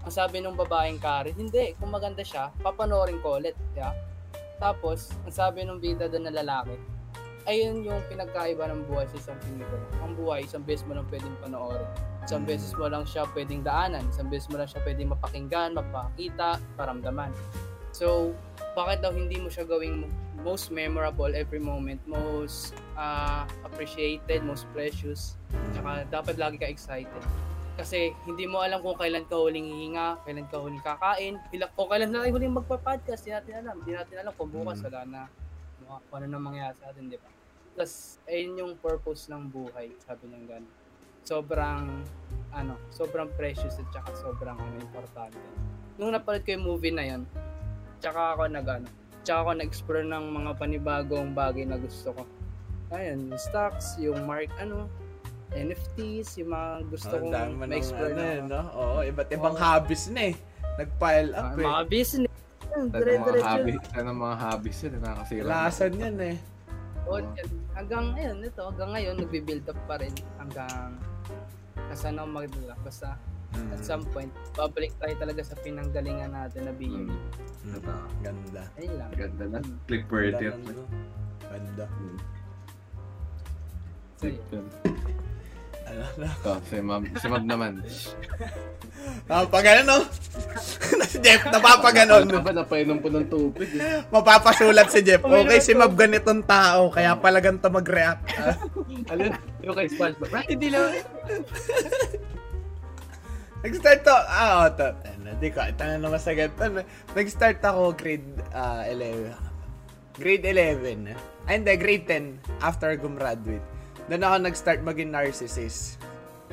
Ang 0.00 0.12
sabi 0.12 0.40
ng 0.40 0.56
babaeng 0.56 0.98
Karen, 0.98 1.36
hindi, 1.36 1.76
kung 1.76 1.92
maganda 1.92 2.24
siya, 2.24 2.50
papanoorin 2.64 3.20
ko 3.22 3.38
ulit, 3.38 3.54
yeah? 3.76 3.94
Tapos, 4.60 5.12
ang 5.24 5.32
sabi 5.32 5.64
ng 5.64 5.80
bida 5.80 6.08
doon 6.08 6.28
na 6.28 6.34
lalaki, 6.40 6.76
ayun 7.48 7.84
yung 7.84 8.00
pinagkaiba 8.12 8.68
ng 8.68 8.84
buhay 8.88 9.08
sa 9.08 9.16
isang 9.16 9.38
pelikula. 9.40 9.86
Ang 10.04 10.12
buhay, 10.16 10.44
isang 10.44 10.64
beses 10.64 10.84
mo 10.84 10.96
lang 10.96 11.08
pwedeng 11.08 11.36
panoorin. 11.40 11.88
Isang 12.20 12.44
Mm. 12.44 12.50
beses 12.52 12.72
mo 12.76 12.84
lang 12.84 13.04
siya 13.08 13.24
pwedeng 13.32 13.64
daanan. 13.64 14.04
Isang 14.12 14.28
beses 14.28 14.48
mo 14.52 14.60
lang 14.60 14.68
siya 14.68 14.84
pwedeng 14.84 15.08
mapakinggan, 15.16 15.72
mapakita, 15.72 16.60
paramdaman. 16.76 17.32
So, 17.96 18.36
bakit 18.76 19.00
daw 19.02 19.10
hindi 19.10 19.40
mo 19.40 19.48
siya 19.48 19.64
gawing 19.66 20.04
most 20.40 20.72
memorable 20.72 21.28
every 21.36 21.60
moment, 21.60 22.00
most 22.08 22.72
ah, 22.96 23.44
appreciated, 23.64 24.40
most 24.42 24.64
precious, 24.72 25.36
tsaka 25.76 26.08
dapat 26.08 26.34
lagi 26.40 26.56
ka 26.56 26.66
excited. 26.68 27.24
Kasi 27.76 28.12
hindi 28.28 28.44
mo 28.44 28.60
alam 28.60 28.84
kung 28.84 28.96
kailan 28.96 29.24
ka 29.24 29.36
huling 29.36 29.64
hihinga, 29.64 30.20
kailan 30.24 30.44
ka 30.52 30.56
huling 30.60 30.84
kakain, 30.84 31.40
ilang, 31.52 31.70
o 31.76 31.88
kailan 31.88 32.12
na 32.12 32.24
tayo 32.24 32.32
huling 32.36 32.52
magpa-podcast, 32.52 33.24
hindi 33.24 33.32
natin 33.36 33.52
alam. 33.64 33.76
Hindi 33.80 33.92
natin 33.96 34.16
alam 34.20 34.32
kung 34.36 34.50
bukas 34.52 34.80
Mm. 34.80 34.86
wala 34.90 35.00
na 35.08 35.22
kung 36.06 36.16
ano 36.22 36.26
na 36.30 36.38
mangyayari 36.38 36.76
sa 36.76 36.92
atin, 36.92 37.08
di 37.10 37.18
ba? 37.18 37.30
Plus, 37.74 38.20
ayun 38.28 38.52
yung 38.60 38.72
purpose 38.78 39.26
ng 39.32 39.48
buhay, 39.48 39.90
sabi 40.04 40.28
ng 40.28 40.44
gano'n. 40.46 40.74
Sobrang, 41.24 41.88
ano, 42.52 42.74
sobrang 42.92 43.30
precious 43.34 43.74
at 43.80 43.86
tsaka 43.90 44.12
sobrang 44.18 44.54
ano, 44.54 44.76
importante. 44.78 45.38
Nung 45.96 46.12
napanood 46.12 46.44
ko 46.44 46.50
yung 46.54 46.66
movie 46.66 46.94
na 46.94 47.04
yun, 47.06 47.22
tsaka 47.98 48.36
ako 48.36 48.50
nag, 48.50 48.66
ano, 48.66 48.88
tsaka 49.22 49.38
ako 49.40 49.50
nag-explore 49.56 50.04
ng 50.04 50.24
mga 50.32 50.50
panibagong 50.56 51.30
bagay 51.32 51.64
na 51.64 51.76
gusto 51.76 52.12
ko. 52.12 52.22
Ayun, 52.90 53.30
yung 53.30 53.40
stocks, 53.40 53.94
yung 53.96 54.24
mark, 54.24 54.50
ano, 54.58 54.90
NFTs, 55.50 56.38
yung 56.38 56.50
mga 56.50 56.70
gusto 56.86 57.14
Ang 57.16 57.28
kong 57.28 57.52
ma-explore 57.58 58.12
ano, 58.12 58.22
na. 58.22 58.26
eh, 58.28 58.40
no? 58.40 58.60
Oo, 58.72 58.98
iba't 59.02 59.28
ibang 59.30 59.54
Oo. 59.54 59.60
hobbies 59.60 60.04
na 60.08 60.30
eh. 60.30 60.34
Nag-pile 60.78 61.30
up 61.34 61.44
Ah, 61.44 61.54
eh. 61.54 61.66
mga 61.66 61.82
business. 61.86 62.32
Ano 62.70 62.82
mga 62.86 62.92
Dire-diretso. 62.94 63.46
hobby, 63.46 63.72
ano 63.92 64.08
mga 64.14 64.36
hobbies 64.38 64.78
yun, 64.80 64.92
nakakasira. 64.96 65.44
Lasan 65.44 65.92
yan 65.98 66.16
eh. 66.22 66.36
Oo, 67.04 67.18
yan. 67.18 67.48
hanggang 67.74 68.04
ngayon, 68.14 68.36
ito, 68.46 68.62
hanggang 68.62 68.90
ngayon, 68.94 69.14
nagbi-build 69.18 69.66
up 69.66 69.80
pa 69.84 69.94
rin. 69.98 70.14
Hanggang, 70.38 70.90
nasa 71.76 72.08
na 72.08 72.22
magdala. 72.22 72.74
Basta, 72.80 73.18
Mm. 73.50 73.74
at 73.74 73.82
some 73.82 74.06
point, 74.08 74.30
babalik 74.54 74.94
tayo 74.96 75.14
talaga 75.16 75.42
sa 75.42 75.58
pinanggalingan 75.58 76.30
natin 76.30 76.64
na 76.64 76.72
BME. 76.72 77.10
Mm. 77.10 77.82
Mm. 77.82 78.06
Ganda. 78.22 78.62
Ayun 78.76 78.94
lang. 78.94 79.10
Ganda 79.12 79.44
na. 79.46 79.58
Mm. 79.58 79.76
Click 79.84 80.04
worthy. 80.06 80.46
Ganda. 80.46 80.70
nun. 80.70 80.88
Ganda. 81.42 81.84
Mm. 81.90 82.18
So, 84.16 84.26
yun. 84.28 84.66
Ano 85.82 86.02
na? 86.16 86.28
Ito, 86.30 86.52
si 86.62 86.76
Mab, 86.78 87.02
si 87.10 87.26
Mab 87.26 87.44
naman. 87.44 87.72
Napapaganon, 89.26 89.86
no? 89.88 89.98
si 91.10 91.18
Jeff, 91.18 91.40
napapaganon. 91.48 92.28
Ano 92.28 92.44
ba, 92.44 92.52
napainom 92.52 93.00
po 93.00 93.08
ng 93.08 93.26
tubig. 93.26 93.66
eh. 93.74 94.04
Mapapasulat 94.06 94.86
si 94.86 95.00
Jeff. 95.00 95.24
Okay, 95.24 95.58
si 95.58 95.72
Mab 95.72 95.96
ganitong 95.96 96.44
tao, 96.44 96.92
kaya 96.92 97.16
pala 97.16 97.42
ganito 97.42 97.66
mag-react. 97.66 98.22
Ah, 98.38 98.54
Ano, 99.10 99.34
yung 99.64 99.74
kay 99.74 99.88
SpongeBob. 99.88 100.30
Right, 100.30 100.50
hindi 100.52 100.68
lang. 100.70 100.94
Nag-start 103.60 104.00
to, 104.08 104.16
ah, 104.16 104.64
oh, 104.64 104.68
to. 104.72 104.88
Ano, 105.04 105.36
di 105.36 105.52
ko, 105.52 105.60
na 105.60 106.00
naman 106.00 106.16
sa 106.16 106.32
ganito. 106.32 106.64
Nag-start 107.12 107.60
ako 107.60 107.92
grade 107.92 108.24
ah, 108.56 108.88
11. 108.88 109.36
Grade 110.16 110.44
11. 110.48 111.12
Ay, 111.44 111.60
hindi, 111.60 111.72
grade 111.76 112.08
10 112.08 112.64
after 112.64 112.96
gumraduate. 112.96 113.64
Doon 114.08 114.24
ako 114.24 114.36
nag-start 114.48 114.80
maging 114.80 115.12
narcissist. 115.12 116.00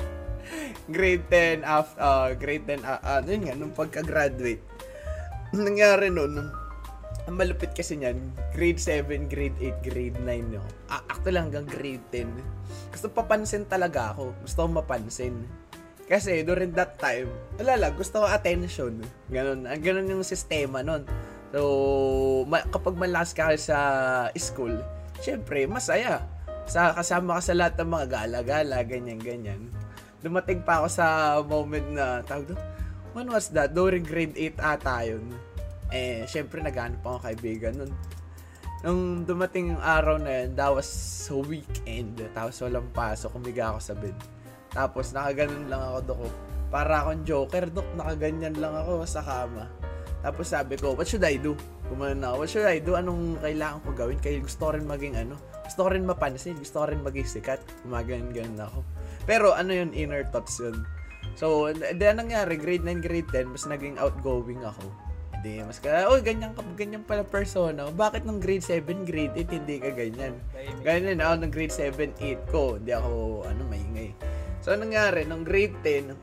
grade 0.94 1.24
10 1.32 1.64
after, 1.64 1.96
uh, 1.96 2.28
grade 2.36 2.68
10, 2.68 2.84
ah, 2.84 3.00
ah, 3.00 3.20
yun 3.24 3.40
nga, 3.48 3.56
nung 3.56 3.72
pagka-graduate. 3.72 4.60
Nangyari 5.56 6.12
nun, 6.12 6.52
ang 7.24 7.36
malupit 7.36 7.72
kasi 7.72 7.96
niyan, 7.96 8.20
grade 8.52 8.80
7, 8.80 9.32
grade 9.32 9.56
8, 9.56 9.84
grade 9.84 10.16
9 10.20 10.56
no. 10.56 10.64
Ah, 10.92 11.04
actually 11.08 11.40
hanggang 11.40 11.64
grade 11.64 12.04
10. 12.12 12.28
Gusto 12.92 13.08
papansin 13.08 13.64
talaga 13.64 14.12
ako. 14.12 14.36
Gusto 14.44 14.64
ko 14.64 14.68
mapansin. 14.80 15.67
Kasi 16.08 16.40
during 16.40 16.72
that 16.72 16.96
time, 16.96 17.28
alala, 17.60 17.92
gusto 17.92 18.24
ko 18.24 18.26
attention. 18.26 19.04
Ganun, 19.28 19.68
ang 19.68 19.82
ganun 19.84 20.08
yung 20.08 20.24
sistema 20.24 20.80
nun. 20.80 21.04
So, 21.52 22.44
ma- 22.48 22.64
kapag 22.64 22.96
malakas 22.96 23.36
ka 23.36 23.52
sa 23.60 23.78
school, 24.32 24.72
syempre, 25.20 25.68
masaya. 25.68 26.24
Sa, 26.64 26.96
kasama 26.96 27.36
ka 27.36 27.52
sa 27.52 27.54
lahat 27.56 27.76
ng 27.76 27.92
mga 27.92 28.06
gala-gala, 28.08 28.76
ganyan-ganyan. 28.88 29.68
Dumating 30.24 30.64
pa 30.64 30.80
ako 30.80 30.88
sa 30.88 31.06
moment 31.44 31.88
na, 31.92 32.24
tawag 32.24 32.56
doon, 32.56 32.60
when 33.12 33.28
was 33.28 33.52
that? 33.52 33.76
During 33.76 34.04
grade 34.04 34.36
8 34.36 34.56
ata 34.60 35.04
yun. 35.04 35.28
Eh, 35.92 36.24
syempre, 36.24 36.64
naghanap 36.64 37.04
ako 37.04 37.20
kaibigan 37.20 37.84
nun. 37.84 37.92
Nung 38.80 39.28
dumating 39.28 39.76
yung 39.76 39.82
araw 39.84 40.16
na 40.16 40.44
yun, 40.44 40.56
that 40.56 40.72
was 40.72 40.88
weekend. 41.48 42.16
Tapos 42.32 42.60
walang 42.64 42.88
pasok, 42.96 43.36
kumiga 43.36 43.76
ako 43.76 43.80
sa 43.80 43.94
bed. 43.96 44.16
Tapos 44.78 45.10
nakaganon 45.10 45.66
lang 45.66 45.82
ako 45.82 45.98
doko. 46.06 46.28
Para 46.70 47.02
akong 47.02 47.26
joker, 47.26 47.66
dok. 47.66 47.88
Nakaganyan 47.98 48.54
lang 48.62 48.78
ako 48.78 49.02
sa 49.02 49.26
kama. 49.26 49.66
Tapos 50.22 50.46
sabi 50.46 50.78
ko, 50.78 50.94
what 50.94 51.10
should 51.10 51.26
I 51.26 51.34
do? 51.34 51.58
Gumanon 51.90 52.22
ako, 52.22 52.34
what 52.38 52.48
should 52.50 52.68
I 52.70 52.78
do? 52.78 52.94
Anong 52.94 53.42
kailangan 53.42 53.82
ko 53.82 53.90
gawin? 53.98 54.22
Kaya 54.22 54.38
gusto 54.38 54.70
rin 54.70 54.86
maging 54.86 55.18
ano. 55.18 55.34
Gusto 55.66 55.90
rin 55.90 56.06
mapansin. 56.06 56.54
Gusto 56.54 56.86
rin 56.86 57.02
maging 57.02 57.26
sikat. 57.26 57.58
Gumaganon 57.82 58.54
ako. 58.54 58.86
Pero 59.26 59.50
ano 59.50 59.74
yun, 59.74 59.90
inner 59.90 60.22
thoughts 60.30 60.62
yun. 60.62 60.86
So, 61.34 61.70
then 61.74 62.22
nangyari, 62.22 62.54
grade 62.54 62.86
9, 62.86 63.02
grade 63.02 63.30
10, 63.30 63.50
mas 63.50 63.66
naging 63.66 63.98
outgoing 63.98 64.62
ako. 64.62 64.86
Hindi, 65.38 65.62
mas 65.62 65.78
ka, 65.78 66.10
oh, 66.10 66.18
ganyan 66.18 66.50
ka, 66.50 66.66
ganyan 66.74 67.06
pala 67.06 67.22
persona. 67.22 67.86
Bakit 67.94 68.26
nung 68.26 68.42
grade 68.42 68.66
7, 68.66 69.06
grade 69.06 69.38
8, 69.38 69.58
hindi 69.62 69.76
ka 69.78 69.90
ganyan? 69.94 70.34
Ganyan 70.82 71.22
ako 71.22 71.34
nung 71.38 71.54
grade 71.54 71.70
7, 71.70 72.10
8 72.18 72.50
ko. 72.50 72.74
Hindi 72.74 72.90
ako, 72.90 73.46
ano, 73.46 73.62
maingay. 73.70 74.10
So, 74.58 74.74
anong 74.74 74.90
nangyari? 74.90 75.22
Nung 75.22 75.46
grade 75.46 75.78
10, 75.86 76.18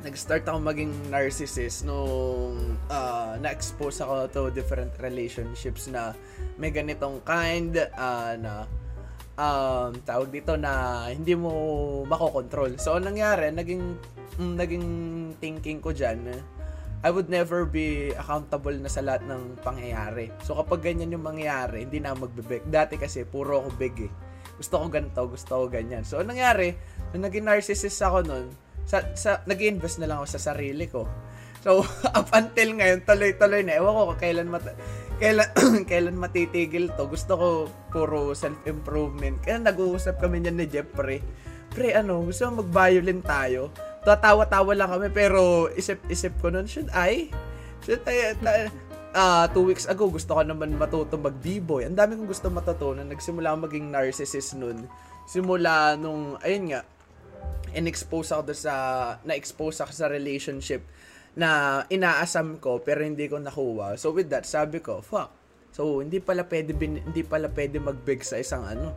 nag-start 0.00 0.48
ako 0.48 0.58
maging 0.64 0.92
narcissist 1.12 1.84
nung 1.84 2.80
ah, 2.88 3.36
na-expose 3.36 4.00
ako 4.00 4.14
to 4.32 4.40
different 4.56 4.96
relationships 4.96 5.84
na 5.92 6.16
may 6.56 6.72
ganitong 6.72 7.20
kind 7.20 7.76
ah, 7.92 8.32
na 8.40 8.64
um, 9.36 9.92
tawag 10.08 10.32
dito 10.32 10.56
na 10.56 11.04
hindi 11.12 11.36
mo 11.36 11.52
makokontrol. 12.08 12.80
So, 12.80 12.96
anong 12.96 13.12
nangyari? 13.12 13.52
Naging, 13.52 13.84
mm, 14.40 14.54
naging 14.56 14.86
thinking 15.36 15.84
ko 15.84 15.92
dyan, 15.92 16.32
I 17.00 17.08
would 17.08 17.32
never 17.32 17.64
be 17.64 18.12
accountable 18.12 18.76
na 18.76 18.88
sa 18.92 19.00
lahat 19.00 19.24
ng 19.24 19.60
pangyayari. 19.64 20.32
So, 20.44 20.56
kapag 20.56 20.84
ganyan 20.84 21.16
yung 21.16 21.24
mangyayari, 21.24 21.88
hindi 21.88 21.96
na 21.96 22.12
magbebeg. 22.12 22.68
Dati 22.68 23.00
kasi, 23.00 23.24
puro 23.24 23.64
ako 23.64 23.68
beg 23.76 23.96
eh. 24.04 24.12
Gusto 24.60 24.76
ko 24.76 24.92
ganito, 24.92 25.20
gusto 25.24 25.52
ko 25.56 25.64
ganyan. 25.72 26.04
So, 26.04 26.20
anong 26.20 26.36
nangyari? 26.36 26.76
Nung 27.16 27.24
naging 27.24 27.48
narcissist 27.48 27.96
ako 28.04 28.28
nun, 28.28 28.52
sa, 28.84 29.00
sa, 29.16 29.40
nag-invest 29.48 29.96
na 30.04 30.12
lang 30.12 30.20
ako 30.20 30.36
sa 30.36 30.52
sarili 30.52 30.84
ko. 30.84 31.08
So, 31.64 31.80
up 32.18 32.28
until 32.36 32.76
ngayon, 32.76 33.08
tuloy-tuloy 33.08 33.64
na. 33.64 33.80
Ewan 33.80 33.96
ko 33.96 34.14
kailan, 34.20 34.52
mat- 34.52 34.76
kailan, 35.16 35.48
kailan 35.90 36.20
matitigil 36.20 36.92
to. 36.92 37.08
Gusto 37.08 37.32
ko 37.40 37.48
puro 37.88 38.36
self-improvement. 38.36 39.40
Kaya 39.40 39.64
nag-uusap 39.64 40.20
kami 40.20 40.44
niyan 40.44 40.56
ni 40.60 40.66
Jeff, 40.68 40.88
pre. 40.92 41.24
Ano, 41.96 42.28
gusto 42.28 42.52
mo 42.52 42.60
mag-violin 42.60 43.24
tayo? 43.24 43.72
Tatawa-tawa 44.04 44.76
lang 44.76 44.92
kami, 44.92 45.08
pero 45.08 45.72
isip-isip 45.72 46.36
ko 46.44 46.52
nun, 46.52 46.68
should 46.68 46.92
I? 46.92 47.32
Should 47.88 48.04
I? 48.04 48.36
Ta- 48.44 48.89
ah 49.14 49.50
two 49.50 49.66
weeks 49.66 49.90
ago, 49.90 50.06
gusto 50.06 50.34
ko 50.38 50.42
naman 50.42 50.74
matuto 50.78 51.18
mag-b-boy. 51.18 51.86
Ang 51.86 51.98
dami 51.98 52.14
kong 52.14 52.30
gusto 52.30 52.46
matutunan. 52.50 53.06
Nagsimula 53.06 53.54
ako 53.54 53.58
maging 53.66 53.86
narcissist 53.90 54.54
nun. 54.54 54.86
Simula 55.26 55.94
nung, 55.98 56.38
ayun 56.42 56.74
nga, 56.74 56.80
in-expose 57.74 58.34
ako 58.34 58.50
sa, 58.54 58.74
na-expose 59.22 59.82
ako 59.82 59.92
sa 59.94 60.06
relationship 60.10 60.82
na 61.38 61.82
inaasam 61.86 62.58
ko 62.58 62.82
pero 62.82 63.06
hindi 63.06 63.30
ko 63.30 63.38
nakuha. 63.38 63.94
So 63.94 64.10
with 64.10 64.30
that, 64.34 64.46
sabi 64.46 64.82
ko, 64.82 64.98
fuck. 65.02 65.30
So 65.70 66.02
hindi 66.02 66.18
pala 66.18 66.42
pwede 66.50 66.74
bin, 66.74 66.98
hindi 66.98 67.22
pala 67.22 67.46
pwede 67.50 67.78
mag-big 67.78 68.26
sa 68.26 68.42
isang 68.42 68.66
ano 68.66 68.94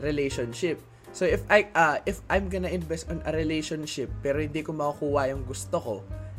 relationship. 0.00 0.80
So 1.12 1.28
if 1.28 1.44
I 1.52 1.68
uh, 1.76 2.00
if 2.08 2.24
I'm 2.32 2.48
gonna 2.48 2.72
invest 2.72 3.12
on 3.12 3.20
a 3.28 3.30
relationship 3.30 4.10
pero 4.24 4.40
hindi 4.40 4.64
ko 4.64 4.72
makukuha 4.72 5.30
yung 5.36 5.44
gusto 5.44 5.76
ko, 5.76 5.94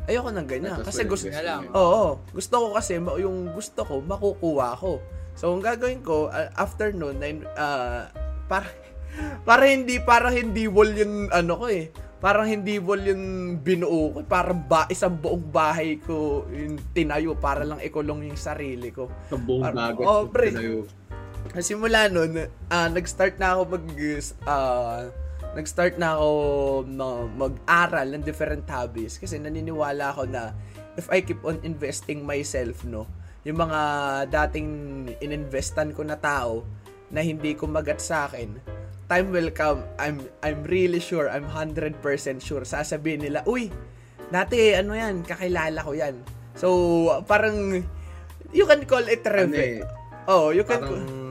ayoko 0.06 0.30
nang 0.30 0.48
ganyan. 0.48 0.80
Kasi 0.82 1.04
gusto. 1.04 1.28
Oo, 1.74 2.22
gusto 2.32 2.54
ko 2.54 2.66
kasi 2.74 2.98
yung 2.98 3.52
gusto 3.52 3.80
ko 3.82 3.94
makukuha 4.02 4.78
ko. 4.78 5.02
So 5.36 5.52
ang 5.52 5.60
gagawin 5.60 6.00
ko 6.00 6.32
uh, 6.32 6.48
after 6.56 6.94
noon 6.96 7.20
uh, 7.54 8.08
para 8.48 8.66
para 9.48 9.68
hindi 9.68 10.00
para 10.00 10.32
hindi 10.32 10.64
wall 10.70 10.96
yung 10.96 11.28
ano 11.30 11.54
ko 11.60 11.66
eh. 11.68 11.92
Parang 12.16 12.48
hindi 12.48 12.80
wall 12.80 13.04
yung 13.04 13.24
binuo 13.60 14.16
ko. 14.16 14.18
Parang 14.24 14.64
ba, 14.64 14.88
isang 14.88 15.20
buong 15.20 15.52
bahay 15.52 16.00
ko 16.00 16.48
yung 16.48 16.80
tinayo 16.96 17.36
para 17.36 17.60
lang 17.60 17.76
ikulong 17.84 18.32
yung 18.32 18.40
sarili 18.40 18.88
ko. 18.88 19.12
Sa 19.28 19.36
buong 19.36 19.68
dagat. 19.68 20.00
oh, 20.00 20.24
pre. 20.24 20.48
Tinayo. 20.48 20.88
Simula 21.60 22.08
nun, 22.08 22.48
ah, 22.72 22.88
nag-start 22.88 23.36
na 23.36 23.54
ako 23.54 23.78
mag 23.78 23.86
ah, 24.48 25.12
nag-start 25.56 25.96
na 25.96 26.20
ako 26.20 26.28
mag-aral 27.32 28.06
ng 28.12 28.20
different 28.20 28.68
hobbies 28.68 29.16
kasi 29.16 29.40
naniniwala 29.40 30.12
ako 30.12 30.28
na 30.28 30.52
if 31.00 31.08
I 31.08 31.24
keep 31.24 31.40
on 31.48 31.64
investing 31.64 32.28
myself, 32.28 32.84
no, 32.84 33.08
yung 33.48 33.56
mga 33.56 33.80
dating 34.28 34.68
ininvestan 35.16 35.96
ko 35.96 36.04
na 36.04 36.20
tao 36.20 36.60
na 37.08 37.24
hindi 37.24 37.56
kumagat 37.56 38.04
sa 38.04 38.28
akin, 38.28 38.52
time 39.08 39.28
will 39.32 39.48
come, 39.48 39.80
I'm, 39.96 40.28
I'm 40.44 40.60
really 40.66 41.00
sure, 41.00 41.30
I'm 41.32 41.48
100% 41.48 41.96
sure, 42.42 42.64
sasabihin 42.68 43.24
nila, 43.24 43.40
uy, 43.48 43.72
dati, 44.28 44.74
ano 44.76 44.92
yan, 44.92 45.24
kakilala 45.24 45.80
ko 45.80 45.94
yan. 45.94 46.20
So, 46.58 46.68
parang, 47.24 47.80
you 48.52 48.64
can 48.66 48.82
call 48.84 49.04
it 49.06 49.22
Ano 49.24 49.36
revenge. 49.52 49.86
eh, 49.86 50.26
oh, 50.26 50.50
you 50.50 50.66
can, 50.66 50.82
parang 50.82 51.25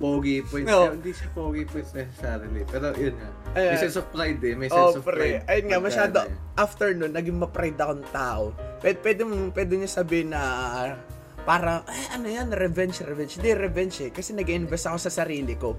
pogi 0.00 0.40
points. 0.40 0.64
No. 0.64 0.88
Hindi 0.88 1.12
siya 1.12 1.28
pogi 1.30 1.62
points 1.62 1.92
necessarily. 1.92 2.64
Pero 2.64 2.96
yun 2.96 3.14
nga. 3.14 3.30
May 3.52 3.68
Ayan. 3.68 3.78
sense 3.78 4.00
of 4.00 4.08
pride 4.08 4.40
eh. 4.40 4.54
May 4.56 4.68
Oh, 4.68 4.88
sense 4.88 4.96
of 4.96 5.04
pre. 5.04 5.14
pride. 5.14 5.42
Ayun 5.44 5.66
nga, 5.68 5.78
masyado, 5.78 6.18
eh. 6.24 6.32
after 6.56 6.88
nun, 6.90 7.12
naging 7.12 7.36
ma-pride 7.36 7.76
akong 7.76 8.04
tao. 8.08 8.44
Pwede, 8.80 8.96
pwede, 8.98 9.20
mo- 9.22 9.52
pwede 9.52 9.72
niya 9.76 9.90
sabihin 9.92 10.32
na, 10.32 10.42
parang, 11.42 11.84
eh, 11.84 12.06
ano 12.10 12.26
yan, 12.26 12.48
revenge, 12.48 13.04
revenge. 13.04 13.36
Hindi, 13.36 13.50
revenge 13.52 13.96
eh. 14.00 14.10
Kasi 14.10 14.32
nag-invest 14.32 14.88
ako 14.88 14.98
sa 14.98 15.12
sarili 15.14 15.52
ko. 15.54 15.76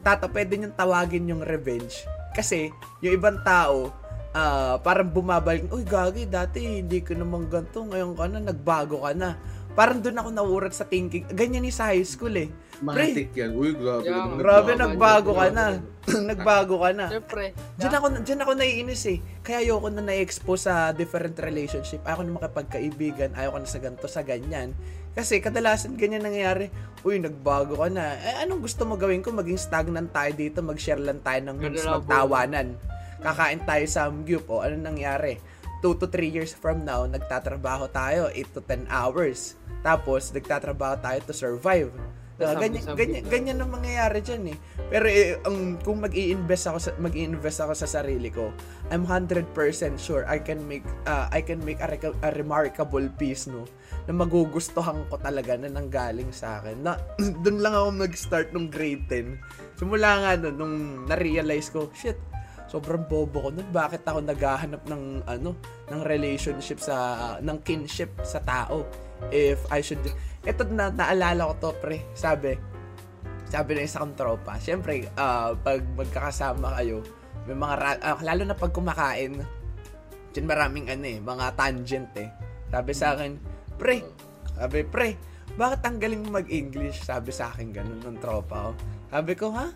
Tata, 0.00 0.26
pwede 0.26 0.56
niyong 0.56 0.72
tawagin 0.74 1.28
yung 1.28 1.44
revenge. 1.44 2.00
Kasi, 2.32 2.72
yung 2.98 3.12
ibang 3.12 3.44
tao, 3.44 3.92
ah, 4.32 4.80
parang 4.80 5.12
bumabalik, 5.12 5.68
uy, 5.68 5.84
gagi, 5.84 6.24
dati 6.24 6.80
hindi 6.80 7.04
ko 7.04 7.12
naman 7.12 7.44
ganito, 7.44 7.84
ngayon 7.84 8.16
ka 8.16 8.24
na, 8.24 8.40
nagbago 8.40 9.04
ka 9.04 9.12
na. 9.12 9.36
Parang 9.70 10.00
doon 10.00 10.16
ako 10.16 10.28
naurat 10.32 10.72
sa 10.72 10.82
thinking. 10.82 11.28
Ganyan 11.28 11.60
ni 11.60 11.70
sa 11.70 11.92
high 11.92 12.02
school 12.02 12.32
eh. 12.34 12.48
Matik 12.80 13.36
yan. 13.36 13.52
Uy, 13.52 13.76
grabe. 13.76 14.08
Yeah, 14.08 14.24
naman. 14.24 14.36
Grabe, 14.40 14.70
Nagbago, 14.72 14.88
nagbago 14.88 15.30
ka 15.36 15.46
na. 15.52 15.66
nagbago. 15.76 16.20
nagbago 16.32 16.74
ka 16.80 16.90
na. 16.96 17.06
Siyempre. 17.12 17.44
Diyan 17.76 17.94
ako, 18.00 18.06
diyan 18.24 18.40
ako 18.40 18.52
naiinis 18.56 19.02
eh. 19.12 19.18
Kaya 19.44 19.58
ayoko 19.60 19.88
na 19.92 20.02
na-expose 20.02 20.62
sa 20.64 20.96
different 20.96 21.36
relationship. 21.36 22.00
Ayoko 22.08 22.24
na 22.24 22.36
makipagkaibigan. 22.40 23.36
Ayoko 23.36 23.60
na 23.60 23.68
sa 23.68 23.80
ganito, 23.84 24.06
sa 24.08 24.24
ganyan. 24.24 24.72
Kasi 25.12 25.44
kadalasan 25.44 26.00
ganyan 26.00 26.24
nangyayari. 26.24 26.72
Uy, 27.04 27.20
nagbago 27.20 27.76
ka 27.76 27.88
na. 27.92 28.16
Eh, 28.16 28.48
anong 28.48 28.64
gusto 28.64 28.88
mo 28.88 28.96
gawin 28.96 29.20
ko? 29.20 29.28
Maging 29.36 29.60
stagnant 29.60 30.08
tayo 30.16 30.32
dito. 30.32 30.64
Mag-share 30.64 31.00
lang 31.00 31.20
tayo 31.20 31.40
ng 31.52 31.56
memes, 31.60 31.84
magtawanan. 31.84 32.80
Kakain 33.20 33.60
tayo 33.68 33.84
sa 33.84 34.08
Samgyup. 34.08 34.48
O, 34.48 34.64
ano 34.64 34.80
nangyari? 34.80 35.36
2 35.84 35.96
to 35.96 36.08
3 36.08 36.28
years 36.28 36.52
from 36.52 36.84
now, 36.84 37.08
nagtatrabaho 37.08 37.88
tayo 37.88 38.28
8 38.32 38.52
to 38.52 38.60
10 38.64 38.84
hours. 38.92 39.56
Tapos, 39.80 40.28
nagtatrabaho 40.32 41.00
tayo 41.00 41.18
to 41.24 41.32
survive. 41.32 41.88
Sabi- 42.40 42.72
Ganyan, 42.72 42.84
ganyan, 42.96 43.24
ganyan 43.28 43.58
ang 43.60 43.70
mangyayari 43.70 44.18
dyan 44.24 44.42
eh. 44.52 44.56
Pero 44.88 45.06
eh, 45.06 45.36
ang, 45.44 45.76
kung 45.84 46.00
mag 46.00 46.14
invest 46.16 46.64
ako 46.66 46.78
sa 46.80 46.90
mag 46.96 47.12
invest 47.12 47.60
ako 47.60 47.72
sa 47.76 47.86
sarili 47.86 48.32
ko, 48.32 48.50
I'm 48.88 49.04
100% 49.04 49.52
sure 50.00 50.24
I 50.24 50.40
can 50.40 50.64
make 50.64 50.86
uh, 51.04 51.28
I 51.28 51.44
can 51.44 51.60
make 51.60 51.78
a, 51.84 51.88
reca- 51.88 52.16
a 52.24 52.30
remarkable 52.32 53.04
piece 53.20 53.46
no 53.46 53.68
na 54.08 54.16
magugustuhan 54.16 55.06
ko 55.12 55.20
talaga 55.20 55.54
na 55.60 55.68
nanggaling 55.68 56.32
sa 56.32 56.64
akin. 56.64 56.80
Na 56.80 56.96
doon 57.44 57.60
lang 57.60 57.76
ako 57.76 57.88
nag-start 58.00 58.48
nung 58.56 58.72
grade 58.72 59.04
10. 59.06 59.36
Simula 59.76 60.10
nga 60.24 60.30
nun, 60.40 60.54
nung 60.56 60.74
na-realize 61.06 61.68
ko, 61.68 61.92
shit, 61.92 62.16
sobrang 62.66 63.04
bobo 63.04 63.46
ko 63.46 63.50
nun. 63.52 63.68
Bakit 63.68 64.06
ako 64.06 64.24
naghahanap 64.24 64.82
ng 64.88 65.28
ano, 65.28 65.54
ng 65.90 66.00
relationship 66.06 66.78
sa 66.80 66.96
ng 67.42 67.58
kinship 67.66 68.14
sa 68.24 68.40
tao? 68.40 69.09
If 69.28 69.68
I 69.68 69.84
should 69.84 70.00
ito 70.40 70.64
na 70.72 70.88
naalala 70.88 71.52
ko 71.52 71.54
to 71.60 71.70
pre. 71.76 72.00
Sabi, 72.16 72.56
sabi 73.50 73.76
ng 73.76 73.84
isang 73.84 74.16
tropa. 74.16 74.56
Siyempre, 74.56 75.04
ah, 75.20 75.52
pag 75.52 75.84
magkakasama 75.84 76.80
kayo, 76.80 77.04
may 77.44 77.56
mga 77.56 77.74
ra- 77.76 78.02
ah, 78.04 78.20
lalo 78.24 78.48
na 78.48 78.56
pag 78.56 78.72
kumakain, 78.72 79.44
dyan 80.32 80.46
maraming 80.48 80.88
ano 80.88 81.04
eh, 81.04 81.18
mga 81.20 81.46
tangent 81.58 82.12
eh. 82.16 82.30
Sabi 82.70 82.92
sa 82.96 83.18
akin, 83.18 83.36
pre, 83.76 84.06
sabi, 84.56 84.86
pre, 84.86 85.18
bakit 85.58 85.80
ang 85.82 85.98
galing 85.98 86.22
mo 86.22 86.38
mag-English? 86.38 87.02
Sabi 87.02 87.34
sa 87.34 87.50
akin 87.50 87.74
ganun 87.74 88.00
ng 88.00 88.18
tropa 88.22 88.70
ko. 88.70 88.72
Sabi 89.10 89.32
ko, 89.34 89.50
ha? 89.52 89.68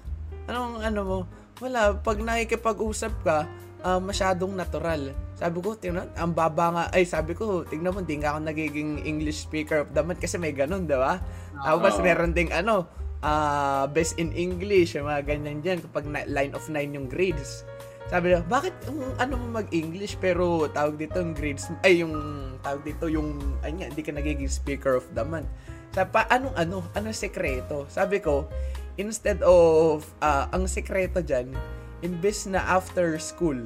Anong 0.47 0.81
ano 0.81 1.01
mo? 1.03 1.19
Wala, 1.59 1.99
pag 1.99 2.23
nakikipag-usap 2.23 3.13
ka, 3.21 3.45
ah, 3.85 4.01
masyadong 4.01 4.57
natural. 4.57 5.13
Sabi 5.45 5.61
ko, 5.61 5.77
tingnan, 5.77 6.09
ang 6.17 6.33
baba 6.33 6.73
nga, 6.73 6.85
ay 6.97 7.05
sabi 7.05 7.37
ko, 7.37 7.69
tingnan 7.69 7.93
mo, 7.93 8.01
hindi 8.01 8.17
nga 8.17 8.33
ako 8.33 8.49
nagiging 8.49 9.05
English 9.05 9.45
speaker 9.45 9.85
of 9.85 9.93
the 9.93 10.01
month 10.01 10.17
kasi 10.17 10.41
may 10.41 10.57
ganun, 10.57 10.89
di 10.89 10.97
ba? 10.97 11.21
Tapos 11.61 12.01
meron 12.01 12.33
ding 12.33 12.49
ano, 12.49 12.89
ah, 13.21 13.85
best 13.93 14.17
in 14.17 14.33
English, 14.33 14.97
yung 14.97 15.05
mga 15.05 15.21
ganyan 15.29 15.61
dyan, 15.61 15.85
kapag 15.85 16.09
na, 16.09 16.25
line 16.25 16.57
of 16.57 16.65
9 16.73 16.97
yung 16.97 17.13
grades. 17.13 17.61
Sabi 18.09 18.33
niya, 18.33 18.41
bakit 18.49 18.73
yung 18.89 19.05
ano 19.21 19.37
mo 19.37 19.61
mag-English 19.61 20.17
pero 20.17 20.65
tawag 20.73 20.97
dito 20.97 21.21
yung 21.21 21.37
grades, 21.37 21.69
ay 21.85 22.01
yung 22.01 22.17
tawag 22.65 22.81
dito 22.81 23.05
yung, 23.13 23.37
ay 23.61 23.77
nga, 23.77 23.93
hindi 23.93 24.01
ka 24.01 24.17
nagiging 24.17 24.49
speaker 24.49 24.97
of 24.97 25.05
the 25.13 25.29
month. 25.29 25.49
Sabi 25.93 26.09
pa, 26.09 26.25
anong 26.33 26.57
ano, 26.57 26.81
anong 26.97 27.13
sekreto? 27.13 27.85
Sabi 27.93 28.17
ko, 28.17 28.49
instead 28.97 29.45
of, 29.45 30.09
ah, 30.25 30.49
ang 30.57 30.65
sekreto 30.65 31.21
dyan, 31.21 31.53
imbes 32.01 32.49
na 32.49 32.65
after 32.65 33.21
school, 33.21 33.61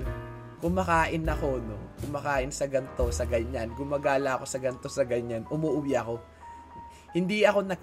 kumakain 0.59 1.25
ako, 1.25 1.63
no? 1.63 1.77
Kumakain 2.03 2.51
sa 2.51 2.67
ganto, 2.67 3.11
sa 3.15 3.25
ganyan. 3.25 3.71
Gumagala 3.75 4.39
ako 4.39 4.45
sa 4.45 4.59
ganto, 4.59 4.87
sa 4.91 5.07
ganyan. 5.07 5.47
Umuwi 5.49 5.95
ako. 5.95 6.19
Hindi 7.17 7.41
ako 7.41 7.65
nag, 7.65 7.81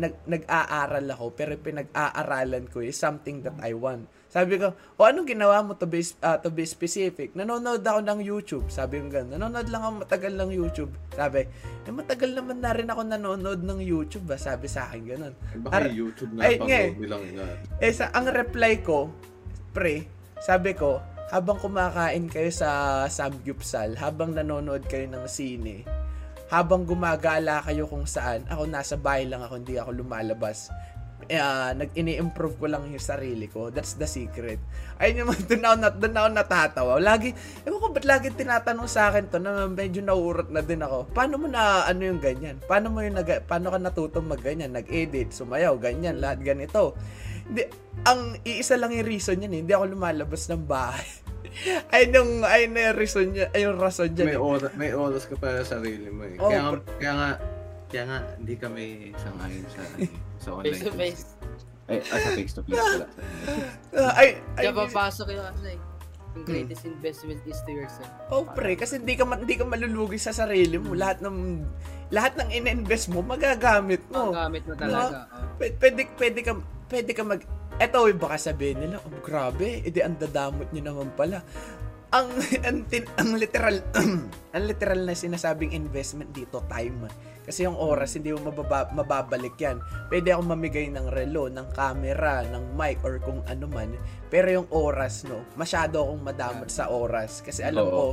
nag 0.00 0.14
nag-aaral 0.24 1.06
ako, 1.12 1.36
pero 1.36 1.52
pinag-aaralan 1.60 2.72
ko 2.72 2.80
is 2.80 2.96
something 2.96 3.44
that 3.44 3.52
I 3.60 3.76
want. 3.76 4.08
Sabi 4.30 4.56
ko, 4.56 4.72
o 4.96 5.04
anong 5.04 5.26
ginawa 5.28 5.60
mo 5.60 5.74
to 5.74 5.84
be, 5.90 6.00
ah, 6.22 6.38
to 6.38 6.48
be 6.48 6.62
specific? 6.64 7.34
Nanonood 7.34 7.82
ako 7.82 8.00
ng 8.00 8.20
YouTube. 8.22 8.66
Sabi 8.70 9.02
ko 9.02 9.10
gano'n. 9.10 9.36
Nanonood 9.36 9.68
lang 9.68 9.82
ako 9.82 9.92
matagal 10.06 10.32
ng 10.38 10.50
YouTube. 10.54 10.92
Sabi, 11.12 11.44
eh 11.84 11.90
matagal 11.92 12.30
naman 12.38 12.62
na 12.62 12.70
rin 12.72 12.86
ako 12.86 13.02
nanonood 13.10 13.60
ng 13.60 13.82
YouTube 13.82 14.30
ba? 14.30 14.38
Sabi 14.38 14.70
sa 14.70 14.86
akin 14.88 15.02
gano'n. 15.02 15.34
Eh, 15.34 15.58
Baka 15.60 15.74
Ar- 15.82 15.90
YouTube 15.92 16.30
na 16.32 16.46
Ay, 16.46 16.56
pang 16.56 16.70
nga 16.70 16.78
eh. 16.78 16.90
bilang 16.94 17.22
yan. 17.26 17.58
Eh, 17.82 17.90
sa, 17.92 18.14
ang 18.14 18.30
reply 18.30 18.80
ko, 18.80 19.10
pre, 19.74 20.06
sabi 20.38 20.78
ko, 20.78 21.02
habang 21.30 21.62
kumakain 21.62 22.26
kayo 22.26 22.50
sa 22.50 23.06
Samgyupsal, 23.06 23.94
habang 23.94 24.34
nanonood 24.34 24.82
kayo 24.90 25.06
ng 25.06 25.24
sine, 25.30 25.86
habang 26.50 26.82
gumagala 26.82 27.62
kayo 27.62 27.86
kung 27.86 28.04
saan, 28.04 28.42
ako 28.50 28.66
nasa 28.66 28.98
bahay 28.98 29.30
lang 29.30 29.46
ako, 29.46 29.62
hindi 29.62 29.78
ako 29.78 29.94
lumalabas. 29.94 30.74
Ah, 31.30 31.70
nag 31.78 31.94
ini-improve 31.94 32.58
ko 32.58 32.66
lang 32.66 32.90
yung 32.90 32.98
sarili 32.98 33.46
ko. 33.46 33.70
That's 33.70 33.94
the 33.94 34.08
secret. 34.08 34.58
Ayun 34.98 35.22
yung 35.22 35.30
doon 35.46 35.62
ako, 35.62 35.76
nat, 35.78 35.94
doon 36.02 36.16
ako 36.18 36.28
natatawa. 36.34 36.92
Lagi, 36.98 37.30
ewan 37.62 37.78
ko 37.78 37.86
ba't 37.94 38.06
lagi 38.08 38.34
tinatanong 38.34 38.90
sa 38.90 39.14
akin 39.14 39.30
to 39.30 39.38
na 39.38 39.70
medyo 39.70 40.02
naurot 40.02 40.50
na 40.50 40.58
din 40.58 40.82
ako. 40.82 41.06
Paano 41.14 41.38
mo 41.38 41.46
na 41.46 41.86
ano 41.86 42.02
yung 42.02 42.18
ganyan? 42.18 42.58
Paano 42.66 42.90
mo 42.90 42.98
yung 43.06 43.14
nag, 43.14 43.46
paano 43.46 43.70
ka 43.70 43.78
natutong 43.78 44.26
mag 44.26 44.42
ganyan? 44.42 44.74
Nag-edit, 44.74 45.30
sumayaw, 45.30 45.78
ganyan, 45.78 46.18
lahat 46.18 46.42
ganito. 46.42 46.98
Hindi, 47.46 47.62
ang 48.06 48.38
iisa 48.42 48.74
lang 48.80 48.90
yung 48.96 49.06
reason 49.06 49.38
yan 49.38 49.52
eh. 49.54 49.60
Hindi 49.62 49.72
ako 49.76 49.84
lumalabas 49.92 50.48
ng 50.50 50.62
bahay. 50.66 51.06
ayun 51.94 52.10
yung, 52.14 52.30
ayun 52.46 52.70
na 52.72 52.92
reason 52.94 53.26
niya, 53.32 53.46
ayun 53.52 53.74
yung 53.74 53.80
rason 53.80 54.10
dyan. 54.12 54.26
May 54.34 54.40
oras, 54.40 54.70
may 54.76 54.92
oras 54.94 55.24
ka 55.26 55.34
para 55.36 55.62
sa 55.62 55.78
sarili 55.78 56.08
mo 56.08 56.24
eh. 56.26 56.36
Oh, 56.38 56.48
kaya, 56.50 56.60
nga, 56.62 56.72
kaya 56.98 57.12
nga, 57.12 57.30
kaya 57.90 58.04
nga, 58.06 58.18
hindi 58.38 58.54
kami 58.56 58.84
sangayon 59.18 59.66
sa, 59.68 59.82
sa 60.42 60.48
online. 60.56 60.74
Face 60.74 60.84
to 60.86 60.92
face. 60.94 61.22
Ay, 61.90 61.98
ah, 62.06 62.18
sa 62.22 62.30
face 62.38 62.54
to 62.54 62.62
face 62.62 62.78
pala. 62.78 63.08
Ah, 63.98 64.12
ay, 64.22 64.38
ay, 64.54 64.70
Kaya 64.70 64.86
papasok 64.86 65.26
yung 65.34 65.46
ano 65.46 65.66
eh. 65.66 65.78
Yung 66.38 66.46
greatest 66.46 66.86
investment 66.86 67.42
is 67.42 67.58
to 67.66 67.74
yourself. 67.74 68.06
Oh, 68.30 68.46
pre, 68.46 68.78
kasi 68.78 69.02
hindi 69.02 69.18
ka 69.18 69.26
hindi 69.26 69.58
ka 69.58 69.66
malulugi 69.66 70.14
sa 70.14 70.30
sarili 70.30 70.78
mo. 70.78 70.94
Lahat 70.94 71.18
ng 71.18 71.66
lahat 72.14 72.38
ng 72.38 72.54
in-invest 72.54 73.10
mo 73.10 73.18
magagamit 73.18 73.98
mo. 74.14 74.30
gamit 74.30 74.62
mo 74.62 74.78
talaga. 74.78 75.26
P- 75.58 75.74
pwede 75.74 76.06
pwede 76.14 76.40
ka 76.46 76.52
pwede 76.86 77.10
ka 77.10 77.22
mag 77.26 77.42
Eto, 77.80 78.04
baka 78.12 78.36
sabihin 78.36 78.84
nila, 78.84 79.00
oh, 79.00 79.24
grabe, 79.24 79.80
edi 79.80 80.04
ang 80.04 80.20
dadamot 80.20 80.68
niyo 80.68 80.92
naman 80.92 81.08
pala. 81.16 81.40
Ang 82.12 82.28
ang, 82.68 82.84
tin- 82.84 83.08
ang 83.16 83.40
literal 83.40 83.80
ang 84.54 84.64
literal 84.68 85.00
na 85.08 85.16
sinasabing 85.16 85.72
investment 85.72 86.28
dito 86.36 86.60
time. 86.68 87.08
Kasi 87.40 87.64
yung 87.64 87.80
oras 87.80 88.20
hindi 88.20 88.36
mo 88.36 88.52
mababa, 88.52 88.92
mababalik 88.92 89.56
yan. 89.56 89.80
Pwede 90.12 90.28
ako 90.28 90.52
mamigay 90.52 90.92
ng 90.92 91.08
relo, 91.08 91.48
ng 91.48 91.72
camera, 91.72 92.44
ng 92.44 92.76
mic 92.76 93.00
or 93.00 93.16
kung 93.24 93.40
ano 93.48 93.64
man. 93.64 93.96
Pero 94.28 94.52
yung 94.52 94.68
oras 94.68 95.24
no, 95.24 95.40
masyado 95.56 96.04
akong 96.04 96.20
madamot 96.20 96.68
sa 96.68 96.92
oras 96.92 97.40
kasi 97.40 97.64
alam 97.64 97.88
Oo. 97.88 97.96
ko 97.96 98.04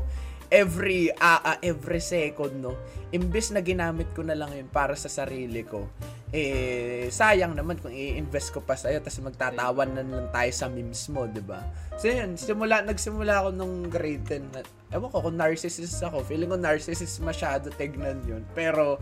every 0.48 1.12
ah, 1.20 1.44
ah, 1.44 1.58
every 1.60 2.00
second 2.00 2.64
no 2.64 2.74
imbes 3.12 3.52
na 3.52 3.60
ginamit 3.64 4.08
ko 4.16 4.24
na 4.24 4.36
lang 4.36 4.52
yun 4.56 4.68
para 4.68 4.96
sa 4.96 5.12
sarili 5.12 5.64
ko 5.64 5.88
eh 6.32 7.08
sayang 7.08 7.56
naman 7.56 7.80
kung 7.80 7.92
i-invest 7.92 8.52
ko 8.52 8.60
pa 8.60 8.76
sa 8.76 8.92
iyo 8.92 9.00
tapos 9.00 9.24
magtatawan 9.24 9.96
na 9.96 10.04
lang 10.04 10.28
tayo 10.32 10.52
sa 10.52 10.68
memes 10.68 11.08
mo 11.08 11.24
'di 11.28 11.44
ba 11.44 11.64
so 11.96 12.08
yun 12.12 12.36
simula 12.36 12.84
nagsimula 12.84 13.44
ako 13.44 13.50
nung 13.56 13.88
grade 13.88 14.24
10 14.28 14.56
na, 14.56 14.60
ewan 14.92 15.08
ko 15.08 15.24
kung 15.24 15.40
narcissist 15.40 16.00
ako 16.04 16.24
feeling 16.28 16.52
ko 16.52 16.60
narcissist 16.60 17.24
masyado 17.24 17.72
tignan 17.76 18.20
yun 18.28 18.44
pero 18.52 19.00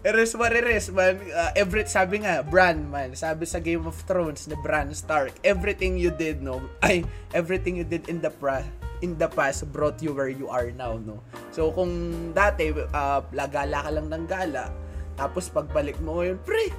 It 0.00 0.16
is 0.16 0.32
what 0.32 0.56
it 0.56 0.64
is, 0.64 0.88
man. 0.88 1.20
Uh, 1.28 1.52
every, 1.52 1.84
sabi 1.84 2.24
nga, 2.24 2.40
Bran, 2.40 2.88
man. 2.88 3.12
Sabi 3.12 3.44
sa 3.44 3.60
Game 3.60 3.84
of 3.84 4.00
Thrones 4.08 4.48
ni 4.48 4.56
Bran 4.64 4.88
Stark, 4.96 5.36
everything 5.44 6.00
you 6.00 6.08
did, 6.08 6.40
no? 6.40 6.64
Ay, 6.80 7.04
everything 7.36 7.76
you 7.76 7.84
did 7.84 8.08
in 8.08 8.24
the 8.24 8.32
pra 8.32 8.64
in 9.00 9.16
the 9.16 9.28
past 9.28 9.64
brought 9.72 10.00
you 10.04 10.12
where 10.12 10.30
you 10.32 10.48
are 10.48 10.70
now, 10.72 10.96
no? 11.00 11.20
So, 11.52 11.72
kung 11.72 11.90
dati, 12.32 12.72
uh, 12.72 13.20
lagala 13.32 13.84
ka 13.84 13.90
lang 13.90 14.06
ng 14.12 14.24
gala, 14.28 14.68
tapos 15.16 15.48
pagbalik 15.52 15.98
mo 16.00 16.20
ngayon, 16.20 16.38
pre, 16.44 16.72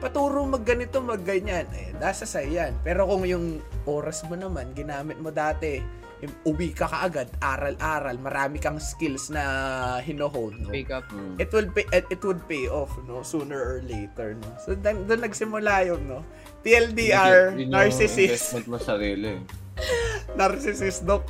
paturo 0.00 0.44
mag 0.44 0.64
ganito, 0.64 1.00
mag 1.00 1.22
ganyan. 1.22 1.68
Eh, 1.76 1.92
nasa 1.96 2.24
sa 2.24 2.40
yan. 2.40 2.76
Pero 2.82 3.04
kung 3.08 3.24
yung 3.28 3.60
oras 3.84 4.24
mo 4.28 4.34
naman, 4.34 4.72
ginamit 4.72 5.16
mo 5.20 5.30
dati, 5.30 5.80
uwi 6.46 6.70
ka 6.70 6.86
kaagad, 6.86 7.26
aral-aral, 7.42 8.14
marami 8.22 8.62
kang 8.62 8.78
skills 8.78 9.30
na 9.34 9.42
hinohone, 9.98 10.62
no? 10.62 10.70
Pick 10.70 10.94
up. 10.94 11.02
Mm. 11.10 11.34
It 11.42 11.50
will 11.50 11.70
pay, 11.74 11.86
it, 11.90 12.06
it 12.14 12.22
would 12.22 12.42
pay 12.46 12.70
off, 12.70 12.94
no? 13.10 13.26
Sooner 13.26 13.58
or 13.58 13.78
later, 13.82 14.38
no? 14.38 14.48
So, 14.62 14.78
doon, 14.78 15.06
nagsimula 15.08 15.90
yung, 15.90 16.06
no? 16.06 16.22
TLDR, 16.62 17.58
Yun 17.58 17.66
yung 17.66 17.74
narcissist. 17.74 18.30
investment 18.30 18.66
mo 18.70 18.76
sa 18.78 18.94
sarili. 18.94 19.42
narcissist, 20.38 21.04
doc. 21.04 21.26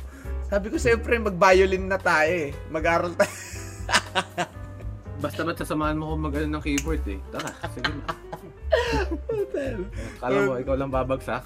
Sabi 0.47 0.69
ko, 0.69 0.77
siyempre, 0.77 1.17
mag-violin 1.17 1.89
na 1.89 1.97
tayo, 1.97 2.29
eh. 2.29 2.51
Mag-aral 2.69 3.13
tayo. 3.15 3.33
Basta 5.23 5.41
ba't 5.41 5.55
sasamahan 5.55 5.95
mo 5.95 6.13
kung 6.13 6.23
mag-ano 6.27 6.59
ng 6.59 6.63
keyboard 6.63 7.03
eh. 7.07 7.19
Tara, 7.31 7.49
sige 7.71 7.89
na. 7.89 8.05
Kala 10.19 10.37
mo, 10.43 10.51
ikaw 10.59 10.75
lang 10.75 10.91
babagsak. 10.91 11.43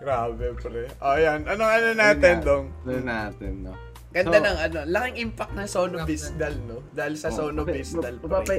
Grabe, 0.00 0.44
pre. 0.56 0.88
O, 0.98 1.16
yan. 1.16 1.44
Ano, 1.44 1.62
ano 1.64 1.88
natin, 1.92 2.34
Ayun 2.34 2.40
nga. 2.40 2.48
dong? 2.48 2.66
Ano 2.84 3.00
natin, 3.00 3.52
no? 3.62 3.72
Ganda 4.14 4.30
So- 4.30 4.46
ng 4.46 4.58
ano, 4.60 4.78
laking 4.86 5.16
impact 5.18 5.52
ng 5.52 5.68
Sono. 5.68 5.96
Bisdal, 6.06 6.54
no? 6.64 6.76
Dahil 6.90 7.14
sa 7.18 7.28
Oh, 7.28 7.36
Sono 7.50 7.66
okay, 7.66 7.82
Bisdal, 7.82 8.14
pre. 8.22 8.58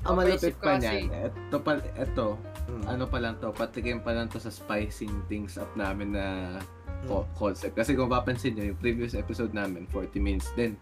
Ang 0.00 0.14
malupit 0.16 0.52
Mapaisip 0.52 0.54
pa 0.56 0.72
niyan, 0.76 1.02
ito 1.12 1.56
pa, 1.60 1.70
ito, 1.76 2.26
Mm. 2.70 2.86
ano 2.86 3.04
pa 3.04 3.18
lang 3.18 3.34
to, 3.36 3.50
patikim 3.50 3.98
pa 3.98 4.14
lang 4.14 4.30
to 4.30 4.38
sa 4.38 4.48
spicing 4.48 5.10
things 5.26 5.58
up 5.58 5.68
namin 5.74 6.14
na 6.14 6.56
co- 7.04 7.26
concept. 7.34 7.74
Kasi 7.74 7.92
kung 7.92 8.06
mapapansin 8.06 8.54
nyo, 8.54 8.70
yung 8.70 8.78
previous 8.78 9.12
episode 9.12 9.50
namin, 9.50 9.84
40 9.86 10.16
minutes 10.18 10.48
din. 10.54 10.78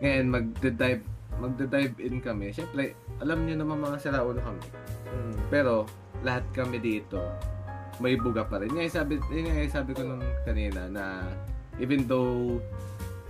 Ngayon, 0.00 0.26
magde-dive, 0.28 1.02
magde-dive 1.38 1.94
in 2.00 2.18
kami. 2.18 2.50
Siyempre, 2.50 2.92
alam 3.18 3.46
niyo 3.46 3.62
naman 3.62 3.78
mga 3.78 4.02
siraulo 4.02 4.42
kami. 4.42 4.64
Mm. 5.08 5.34
Pero, 5.48 5.86
lahat 6.20 6.42
kami 6.52 6.76
dito, 6.76 7.22
may 7.98 8.18
buga 8.18 8.42
pa 8.42 8.58
rin. 8.58 8.72
Yung 8.72 8.90
sabi, 8.90 9.22
yun 9.30 9.46
yung 9.46 9.70
sabi 9.70 9.94
ko 9.94 10.02
nung 10.02 10.24
kanina 10.42 10.90
na 10.90 11.22
even 11.78 12.04
though 12.04 12.58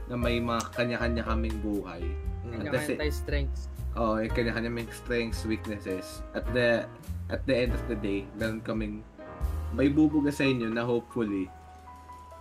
na 0.09 0.17
may 0.17 0.41
mga 0.41 0.65
kanya-kanya 0.73 1.23
kaming 1.23 1.59
buhay, 1.61 2.03
Mm. 2.43 2.59
At 2.59 2.59
the 2.59 2.71
Kanya-kanya 2.75 2.99
tayo 2.99 3.15
strengths. 3.15 3.63
oh, 3.95 4.19
yung 4.19 4.35
kanya-kanya 4.35 4.67
may 4.69 4.85
strengths, 4.91 5.47
weaknesses. 5.47 6.27
At 6.35 6.43
the 6.51 6.91
at 7.33 7.43
the 7.43 7.57
end 7.57 7.73
of 7.73 7.83
the 7.89 7.97
day, 7.97 8.29
meron 8.37 8.61
kaming 8.61 9.01
may 9.73 9.89
bubuga 9.89 10.29
sa 10.29 10.45
inyo 10.45 10.69
na 10.69 10.85
hopefully 10.85 11.49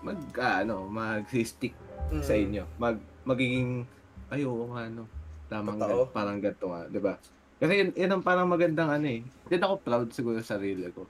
mag 0.04 0.20
ano, 0.36 0.86
mag-stick 0.86 1.72
Mm. 2.12 2.20
sa 2.20 2.34
inyo. 2.36 2.64
Mag 2.76 3.00
magiging 3.24 3.88
ay 4.28 4.44
oo 4.44 4.68
nga 4.68 4.92
no. 4.92 5.08
Tamang 5.48 5.80
gan- 5.80 6.12
parang 6.12 6.38
ganito 6.38 6.68
nga, 6.68 6.84
'di 6.86 7.00
ba? 7.00 7.16
Kasi 7.56 7.72
yun, 7.78 7.90
yun 7.94 8.12
ang 8.12 8.24
parang 8.26 8.50
magandang 8.50 8.90
ano 8.90 9.08
eh. 9.08 9.22
Din 9.48 9.62
ako 9.62 9.80
proud 9.80 10.08
siguro 10.12 10.42
sa 10.42 10.58
sarili 10.58 10.90
ko. 10.90 11.06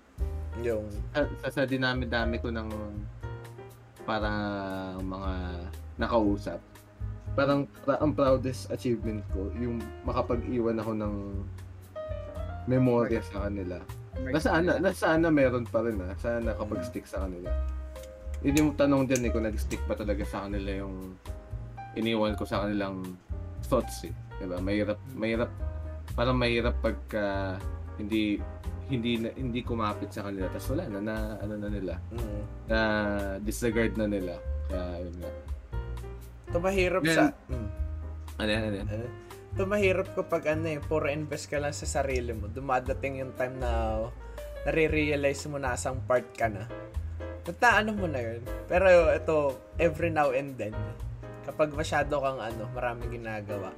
Yung, 0.60 0.84
Sa, 1.10 1.24
sa, 1.42 1.50
sa 1.50 1.64
dinami-dami 1.64 2.38
ko 2.38 2.52
ng 2.52 2.70
parang 4.04 4.38
mga 5.00 5.32
nakausap. 5.98 6.60
Parang 7.32 7.64
pra- 7.82 7.98
ang 7.98 8.12
proudest 8.12 8.68
achievement 8.68 9.24
ko, 9.32 9.48
yung 9.56 9.80
makapag-iwan 10.04 10.76
ako 10.76 10.92
ng 10.92 11.16
memorya 12.70 13.22
sa 13.24 13.48
kanila. 13.48 13.78
Na 14.22 14.40
sana, 14.42 14.72
na 14.78 14.92
sana 14.94 15.28
meron 15.34 15.66
pa 15.66 15.82
rin 15.82 15.98
ah. 16.04 16.14
Sana 16.20 16.54
nakapag-stick 16.54 17.08
sa 17.08 17.26
kanila. 17.26 17.50
Yun 18.42 18.58
yung 18.58 18.72
tanong 18.78 19.06
din 19.10 19.26
eh, 19.26 19.32
kung 19.34 19.46
nag-stick 19.46 19.82
ba 19.86 19.94
talaga 19.94 20.26
sa 20.26 20.46
kanila 20.46 20.86
yung 20.86 21.16
iniwan 21.98 22.34
ko 22.38 22.46
sa 22.46 22.66
kanilang 22.66 23.06
thoughts 23.66 24.06
eh. 24.06 24.14
Diba? 24.42 24.58
Mahirap, 24.58 25.00
mahirap, 25.14 25.52
parang 26.18 26.38
mahirap 26.38 26.76
pagka 26.82 27.58
hindi 28.02 28.42
hindi 28.92 29.24
na, 29.24 29.30
hindi 29.32 29.64
kumapit 29.64 30.12
sa 30.12 30.28
kanila 30.28 30.52
tapos 30.52 30.76
wala 30.76 30.84
na 30.92 31.00
na 31.00 31.16
ano 31.40 31.54
na 31.56 31.70
nila 31.72 31.96
mm. 32.12 32.42
na 32.68 32.80
disregard 33.40 33.96
na 33.96 34.04
nila 34.04 34.36
kaya 34.68 35.08
yun 35.08 35.16
nga 35.16 35.32
Ito 36.52 36.58
mahirap 36.60 37.02
Then- 37.08 37.16
sa... 37.16 37.24
Mm. 37.48 37.70
ano 38.36 38.50
yan 38.52 38.64
ano 38.68 38.76
yan 38.76 38.88
Ano? 38.92 39.06
Ito 39.52 39.68
mahirap 39.68 40.16
kapag 40.16 40.48
ano 40.48 40.72
eh, 40.72 40.80
puro 40.80 41.12
invest 41.12 41.52
ka 41.52 41.60
lang 41.60 41.76
sa 41.76 41.84
sarili 41.84 42.32
mo. 42.32 42.48
Dumadating 42.48 43.20
yung 43.20 43.36
time 43.36 43.60
na 43.60 44.00
nare-realize 44.64 45.44
mo 45.52 45.60
nasang 45.60 46.00
part 46.08 46.24
ka 46.32 46.48
na. 46.48 46.72
Tandaan 47.44 47.92
mo 48.00 48.08
na 48.08 48.24
yun. 48.24 48.42
Pero 48.72 48.88
ito, 49.12 49.60
every 49.76 50.08
now 50.08 50.32
and 50.32 50.56
then, 50.56 50.72
kapag 51.44 51.76
masyado 51.76 52.16
kang 52.24 52.40
ano, 52.40 52.64
maraming 52.72 53.20
ginagawa, 53.20 53.76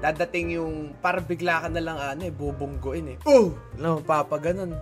dadating 0.00 0.56
yung, 0.56 0.96
para 1.04 1.20
bigla 1.20 1.60
ka 1.60 1.68
na 1.68 1.84
lang 1.84 2.00
ano 2.00 2.22
eh, 2.24 2.32
bubungguin 2.32 3.12
eh. 3.12 3.18
Oh! 3.28 3.52
No, 3.76 4.00
papa, 4.00 4.40
ganun. 4.40 4.72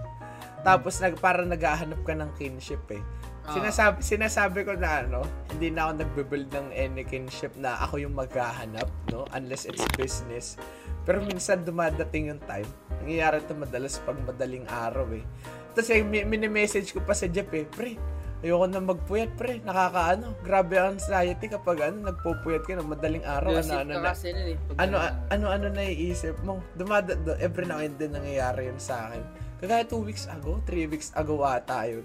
Tapos 0.62 1.02
nag, 1.02 1.18
para 1.18 1.42
naghahanap 1.42 2.06
ka 2.06 2.14
ng 2.14 2.30
kinship 2.38 2.86
eh. 2.94 3.02
Sinasabi, 3.48 3.96
sinasabi 4.04 4.60
ko 4.62 4.72
na 4.76 5.02
ano, 5.02 5.20
hindi 5.48 5.72
na 5.72 5.88
ako 5.88 5.92
nagbe-build 5.96 6.48
ng 6.52 6.68
any 6.70 7.02
kinship 7.02 7.56
na 7.56 7.80
ako 7.80 7.98
yung 7.98 8.12
maghahanap, 8.12 8.86
no? 9.08 9.24
Unless 9.32 9.64
it's 9.64 9.82
business. 9.96 10.60
Pero 11.02 11.24
minsan 11.24 11.64
dumadating 11.64 12.30
yung 12.30 12.42
time. 12.44 12.68
Nangyayari 13.00 13.40
ito 13.40 13.56
madalas 13.56 13.96
pag 14.04 14.20
madaling 14.22 14.68
araw 14.68 15.08
eh. 15.16 15.24
Tapos 15.72 15.88
eh, 15.88 16.04
mi- 16.04 16.22
mini-message 16.22 16.92
ko 16.92 17.00
pa 17.00 17.16
sa 17.16 17.26
Jeff 17.26 17.48
eh, 17.50 17.64
pre, 17.64 17.96
ayoko 18.40 18.66
na 18.68 18.80
magpuyat 18.80 19.32
pre, 19.34 19.60
nakakaano, 19.60 20.36
grabe 20.44 20.76
ang 20.76 20.96
anxiety 20.96 21.48
kapag 21.48 21.80
ano, 21.80 22.12
nagpupuyat 22.12 22.62
ka 22.62 22.76
na 22.76 22.84
madaling 22.84 23.24
araw, 23.24 23.56
ano, 23.56 23.72
ano, 23.80 23.92
na, 23.96 24.12
eh. 24.52 24.56
Ano, 24.76 24.94
na- 24.96 25.16
ano, 25.28 25.46
ano 25.48 25.66
naiisip 25.72 26.36
mo. 26.44 26.60
Dumada, 26.72 27.16
every 27.40 27.64
now 27.64 27.80
and 27.80 27.96
then 27.96 28.12
nangyayari 28.12 28.68
yun 28.68 28.76
sa 28.76 29.08
akin. 29.08 29.24
Kagaya 29.60 29.84
2 29.84 29.96
weeks 30.04 30.24
ago, 30.28 30.60
3 30.64 30.86
weeks 30.86 31.10
ago 31.12 31.40
ata 31.42 31.88
yun. 31.88 32.04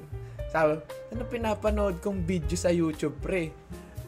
Sabi, 0.55 0.79
ano 1.11 1.21
pinapanood 1.27 1.99
kong 1.99 2.23
video 2.23 2.55
sa 2.55 2.71
YouTube, 2.71 3.19
pre? 3.19 3.51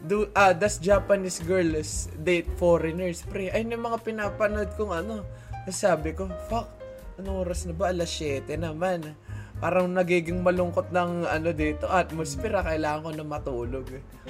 Do, 0.07 0.31
ah, 0.31 0.55
does 0.55 0.79
Japanese 0.79 1.43
girls 1.43 2.07
date 2.23 2.47
foreigners, 2.55 3.27
pre? 3.27 3.51
Ayun 3.51 3.75
yung 3.75 3.83
mga 3.83 3.99
pinapanood 3.99 4.71
kong 4.79 4.95
ano. 4.95 5.27
Sabi 5.67 6.15
ko, 6.15 6.31
fuck, 6.47 6.71
ano 7.19 7.43
oras 7.43 7.67
na 7.67 7.75
ba? 7.75 7.91
Alas 7.91 8.07
7 8.15 8.47
naman. 8.55 9.11
Parang 9.59 9.91
nagiging 9.91 10.39
malungkot 10.39 10.87
ng 10.95 11.27
ano 11.27 11.51
dito, 11.51 11.91
atmosphere, 11.91 12.55
ah, 12.55 12.63
kailangan 12.63 13.03
ko 13.03 13.11
na 13.11 13.25
matulog. 13.27 13.83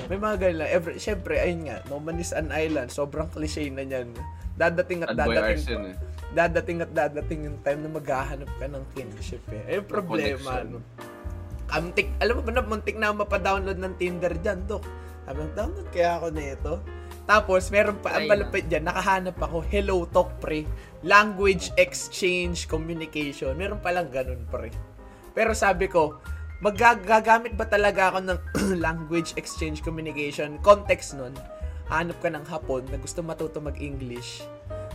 May 0.10 0.18
mga 0.18 0.42
ganun 0.42 0.58
lang. 0.66 0.70
Every, 0.74 0.98
Siyempre, 0.98 1.38
ayun 1.38 1.70
nga, 1.70 1.86
no 1.86 2.02
man 2.02 2.18
is 2.18 2.34
an 2.34 2.50
island. 2.50 2.90
Sobrang 2.90 3.30
cliche 3.30 3.70
na 3.70 3.86
yan. 3.86 4.10
Dadating 4.58 5.06
at 5.06 5.14
dadating 5.14 5.54
arson 5.54 5.84
eh 5.94 5.98
dadating 6.28 6.84
at 6.84 6.92
dadating 6.92 7.50
yung 7.50 7.58
time 7.64 7.82
na 7.82 7.90
maghahanap 7.90 8.52
ka 8.60 8.68
ng 8.68 8.84
kinship 8.94 9.42
eh. 9.50 9.80
Yung 9.80 9.88
problema, 9.88 10.62
Connection. 10.62 10.84
no? 10.84 11.17
Kamtik, 11.68 12.08
alam 12.24 12.40
mo 12.40 12.42
ba 12.48 12.52
na, 12.56 12.64
muntik 12.64 12.96
na 12.96 13.12
mapadownload 13.12 13.80
ng 13.80 13.94
Tinder 14.00 14.34
dyan, 14.40 14.64
Dok. 14.66 14.84
Sabi 15.28 15.38
ko, 15.44 15.48
download 15.52 15.88
kaya 15.92 16.12
ako 16.16 16.28
nito. 16.32 16.74
Tapos, 17.28 17.68
meron 17.68 18.00
pa, 18.00 18.16
ang 18.16 18.32
malapit 18.32 18.72
dyan, 18.72 18.88
nakahanap 18.88 19.36
ako, 19.36 19.60
Hello 19.68 20.08
Talk, 20.08 20.40
pre. 20.40 20.64
Language 21.04 21.76
Exchange 21.76 22.72
Communication. 22.72 23.52
Meron 23.60 23.84
palang 23.84 24.08
ganun, 24.08 24.40
pre. 24.48 24.72
Pero 25.36 25.52
sabi 25.52 25.92
ko, 25.92 26.24
magagamit 26.66 27.54
ba 27.54 27.70
talaga 27.70 28.16
ako 28.16 28.20
ng 28.26 28.40
language 28.86 29.38
exchange 29.38 29.86
communication? 29.86 30.58
Context 30.66 31.14
nun, 31.14 31.36
hanap 31.92 32.18
ka 32.24 32.32
ng 32.32 32.42
hapon 32.50 32.82
na 32.90 32.98
gusto 32.98 33.22
matuto 33.22 33.62
mag-English. 33.62 34.42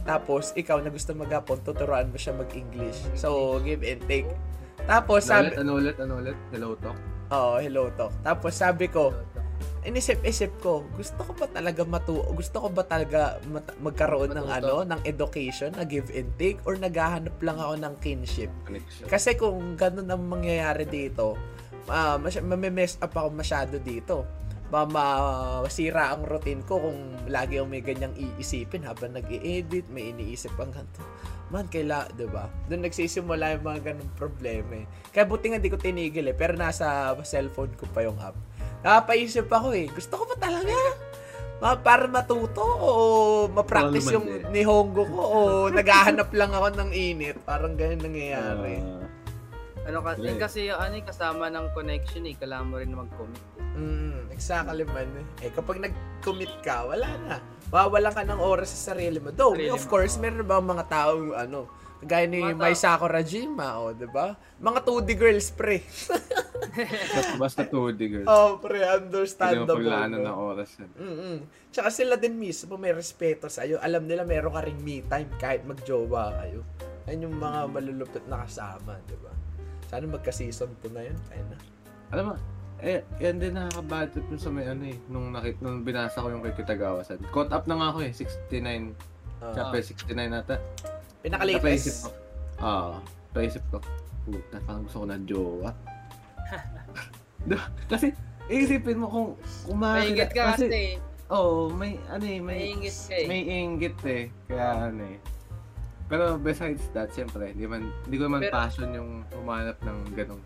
Tapos, 0.02 0.50
ikaw 0.58 0.82
na 0.82 0.90
gusto 0.90 1.14
mag-hapon, 1.14 1.62
tuturuan 1.62 2.10
mo 2.10 2.18
siya 2.18 2.34
mag-English. 2.34 2.98
So, 3.14 3.60
give 3.62 3.86
and 3.86 4.02
take. 4.10 4.26
Tapos, 4.86 5.26
ano 5.30 5.46
sabi, 5.46 5.46
ulit 5.48 5.56
ano 5.58 5.72
ulit 5.78 5.96
ano 6.00 6.12
ulit 6.18 6.38
hello 6.50 6.74
talk 6.78 6.98
Oo, 7.32 7.56
hello 7.56 7.88
talk. 7.96 8.12
Tapos 8.20 8.52
sabi 8.52 8.92
ko, 8.92 9.08
inisip-isip 9.88 10.52
ko, 10.60 10.84
gusto 10.92 11.16
ko 11.24 11.32
ba 11.32 11.48
talaga 11.48 11.80
matu 11.82 12.20
gusto 12.36 12.60
ko 12.60 12.68
ba 12.68 12.84
talaga 12.84 13.40
mat- 13.48 13.72
magkaroon 13.80 14.36
ng 14.36 14.46
Matuto. 14.46 14.84
ano, 14.84 14.92
ng 14.92 15.00
education, 15.08 15.72
na 15.72 15.88
give 15.88 16.12
and 16.12 16.28
take 16.36 16.60
or 16.68 16.76
naghahanap 16.76 17.32
lang 17.40 17.56
ako 17.56 17.74
ng 17.80 17.94
kinship? 18.04 18.52
connection 18.68 19.08
Kasi 19.08 19.32
kung 19.34 19.80
ganun 19.80 20.12
ang 20.12 20.22
mangyayari 20.28 20.84
dito, 20.84 21.40
uh, 21.88 22.20
mas- 22.20 22.36
mess 22.68 23.00
up 23.00 23.16
ako 23.16 23.32
masyado 23.32 23.80
dito. 23.80 24.28
Ma- 24.68 24.88
masira 25.64 26.12
ang 26.12 26.24
routine 26.28 26.64
ko 26.64 26.80
kung 26.80 27.28
lagi 27.32 27.60
akong 27.60 27.72
may 27.72 27.84
ganyang 27.84 28.12
iisipin 28.16 28.84
habang 28.84 29.16
nag 29.16 29.28
edit 29.28 29.84
may 29.88 30.12
iniisip 30.12 30.52
ang 30.60 30.72
ganito. 30.72 31.00
Man, 31.52 31.68
kaila, 31.68 32.08
di 32.16 32.24
ba? 32.24 32.48
Doon 32.64 32.88
nagsisimula 32.88 33.60
yung 33.60 33.64
mga 33.68 33.80
ganung 33.92 34.08
problema 34.16 34.72
eh. 34.72 34.88
Kaya 35.12 35.28
buti 35.28 35.52
nga 35.52 35.60
di 35.60 35.68
ko 35.68 35.76
tinigil 35.76 36.32
eh, 36.32 36.36
pero 36.36 36.56
nasa 36.56 37.12
cellphone 37.28 37.76
ko 37.76 37.84
pa 37.92 38.00
yung 38.00 38.16
app. 38.16 38.32
Napaisip 38.80 39.52
ako 39.52 39.76
eh, 39.76 39.84
gusto 39.92 40.16
ko 40.16 40.24
pa 40.32 40.48
talaga? 40.48 40.72
Ma, 41.60 41.76
para 41.76 42.08
matuto 42.08 42.64
o 42.64 42.90
ma-practice 43.52 44.10
Ano 44.10 44.16
yung 44.18 44.26
eh. 44.26 44.42
nihongo 44.50 45.04
ko 45.06 45.20
o 45.22 45.38
naghahanap 45.70 46.32
lang 46.34 46.50
ako 46.50 46.74
ng 46.74 46.90
init. 46.90 47.36
Parang 47.44 47.76
ganyan 47.78 48.02
nangyayari. 48.02 48.80
Ah, 48.82 49.01
Ano 49.82 49.98
ka, 49.98 50.14
Right. 50.14 50.28
eh, 50.28 50.38
kasi 50.38 50.58
yung 50.66 50.78
ano 50.78 50.94
eh, 50.94 51.02
kasama 51.02 51.46
ng 51.46 51.66
connection 51.72 52.22
eh, 52.22 52.34
kailangan 52.34 52.66
mo 52.66 52.76
rin 52.76 52.92
mag-commit. 52.92 53.42
Mm, 53.72 54.30
exactly 54.30 54.84
man. 54.84 55.10
Eh, 55.38 55.50
kapag 55.50 55.80
nag-commit 55.80 56.54
ka, 56.60 56.86
wala 56.86 57.08
na. 57.20 57.36
Mawawalan 57.68 58.12
ka 58.12 58.22
ng 58.22 58.38
oras 58.38 58.70
sa 58.70 58.92
sarili 58.92 59.18
mo. 59.18 59.30
Though, 59.30 59.52
Sarili 59.52 59.70
of 59.70 59.82
mo, 59.82 59.90
course, 59.90 60.14
meron 60.16 60.44
ba 60.44 60.60
mga 60.60 60.84
taong, 60.86 61.34
ano, 61.34 61.66
kagaya 61.98 62.26
ni 62.26 62.38
Mga 62.38 62.52
tao- 62.52 62.60
Mai 62.60 62.74
Sakurajima, 62.74 63.66
o, 63.76 63.82
oh, 63.82 63.92
di 63.92 64.06
ba? 64.06 64.36
Mga 64.60 64.80
2D 64.82 65.10
girls, 65.14 65.48
pre. 65.50 65.82
Basta, 66.72 67.34
basta 67.36 67.62
2D 67.64 68.00
girl. 68.06 68.24
oh, 68.24 68.56
pre, 68.56 68.78
Hindi 68.78 68.86
mo 68.86 68.96
understandable. 69.02 69.82
no? 69.82 70.18
ng 70.20 70.38
oras 70.46 70.70
yan. 70.78 70.90
Mm-mm. 70.94 71.36
Tsaka 71.68 71.88
sila 71.90 72.14
din 72.14 72.34
mismo 72.34 72.76
may 72.76 72.92
respeto 72.92 73.48
sa 73.48 73.64
iyo. 73.64 73.76
Alam 73.78 74.04
nila 74.04 74.22
meron 74.22 74.52
ka 74.52 74.62
ring 74.62 74.78
me 74.78 75.02
time 75.02 75.26
kahit 75.36 75.64
magjowa 75.64 76.38
kayo. 76.38 76.60
Yan 77.04 77.24
yung 77.24 77.34
mga 77.34 77.66
malulupit 77.66 78.24
na 78.24 78.46
kasama, 78.46 78.94
di 79.02 79.16
ba? 79.18 79.31
Sana 79.92 80.08
magka-season 80.08 80.72
2 80.80 80.96
na 80.96 81.04
yun. 81.04 81.16
Kaya 81.28 81.42
na. 81.52 81.56
Alam 82.16 82.24
mo, 82.24 82.34
eh, 82.80 83.04
yan 83.20 83.36
din 83.36 83.52
nakaka-bad 83.52 84.08
trip 84.16 84.24
sa 84.40 84.48
may 84.48 84.64
ano 84.64 84.88
eh, 84.88 84.96
nung, 85.12 85.36
nakit, 85.36 85.60
nung 85.60 85.84
binasa 85.84 86.24
ko 86.24 86.32
yung 86.32 86.40
kay 86.40 86.56
Kitagawa-san. 86.56 87.20
Caught 87.28 87.52
up 87.52 87.68
na 87.68 87.76
nga 87.76 87.86
ako 87.92 87.98
eh, 88.08 88.12
69, 88.16 88.96
Uh, 89.42 89.50
chapter 89.58 89.82
69 89.82 90.30
nata. 90.30 90.54
Napaisip 90.54 91.18
pinaka-latest. 91.26 92.06
ko. 92.06 92.10
Oo, 92.62 92.94
paisip 93.34 93.62
ko. 93.74 93.82
Puta, 94.22 94.56
parang 94.62 94.86
gusto 94.86 95.02
ko 95.02 95.06
ng 95.10 95.24
jowa. 95.26 95.70
Kasi, 97.90 98.14
iisipin 98.46 99.02
mo 99.02 99.10
kung, 99.10 99.28
kung 99.66 99.78
Maingit 99.82 100.30
ka 100.30 100.54
kasi, 100.54 100.94
Oo, 101.26 101.74
may, 101.74 101.98
ano 102.06 102.22
eh, 102.22 102.38
may, 102.38 102.70
Maingit 102.70 102.96
ka 103.10 103.14
eh. 103.18 103.26
may 103.26 103.42
inggit 103.42 103.98
eh. 104.06 104.24
Kaya 104.46 104.94
ano 104.94 105.02
eh. 105.10 105.18
Pero 106.12 106.36
besides 106.36 106.92
that, 106.92 107.08
siyempre, 107.16 107.56
hindi 107.56 107.64
man, 107.64 107.88
hindi 108.04 108.20
ko 108.20 108.28
man 108.28 108.44
Pero- 108.44 108.52
passion 108.52 108.92
yung 108.92 109.24
humanap 109.32 109.80
ng 109.80 110.12
ganong 110.12 110.44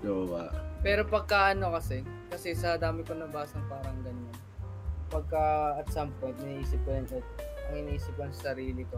jowa. 0.00 0.48
Pero 0.80 1.04
pagka 1.04 1.52
ano 1.52 1.76
kasi, 1.76 2.00
kasi 2.32 2.56
sa 2.56 2.80
dami 2.80 3.04
ko 3.04 3.12
nabasang 3.12 3.68
parang 3.68 4.00
ganyan. 4.00 4.32
Pagka 5.12 5.76
at 5.76 5.92
some 5.92 6.08
point, 6.24 6.32
naisip 6.40 6.80
ko 6.88 6.96
yun, 6.96 7.04
at 7.12 7.20
ang 7.68 7.84
iniisip 7.84 8.16
ko 8.16 8.24
sa 8.32 8.56
sarili 8.56 8.88
ko, 8.88 8.96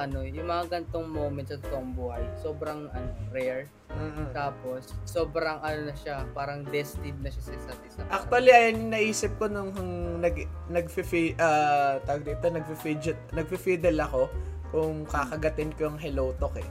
ano, 0.00 0.24
yung 0.24 0.48
mga 0.48 0.72
gantong 0.72 1.12
moments 1.12 1.52
sa 1.52 1.60
totoong 1.68 1.92
buhay, 1.92 2.24
sobrang 2.40 2.88
ano, 2.88 3.10
rare. 3.28 3.68
Mm-mm. 3.92 4.32
Tapos, 4.32 4.96
sobrang 5.04 5.60
ano 5.60 5.92
na 5.92 5.94
siya, 6.00 6.24
parang 6.32 6.64
destined 6.64 7.20
na 7.20 7.28
siya 7.28 7.44
sa 7.44 7.52
isa't 7.60 7.80
isa. 7.84 8.00
Actually, 8.08 8.56
ayun 8.56 8.88
yung 8.88 8.92
naisip 8.96 9.36
ko 9.36 9.52
nung 9.52 9.68
nung 9.76 10.24
nag 10.24 10.48
nagfi 10.72 11.36
ah 11.36 12.00
tawag 12.08 12.24
dito, 12.24 12.44
nagfi-fidget, 12.48 13.18
nagfi-fiddle 13.36 14.00
ako 14.00 14.32
kung 14.70 15.04
kakagatin 15.04 15.70
ko 15.74 15.86
yung 15.86 15.98
hello 15.98 16.32
talk 16.36 16.56
eh. 16.56 16.66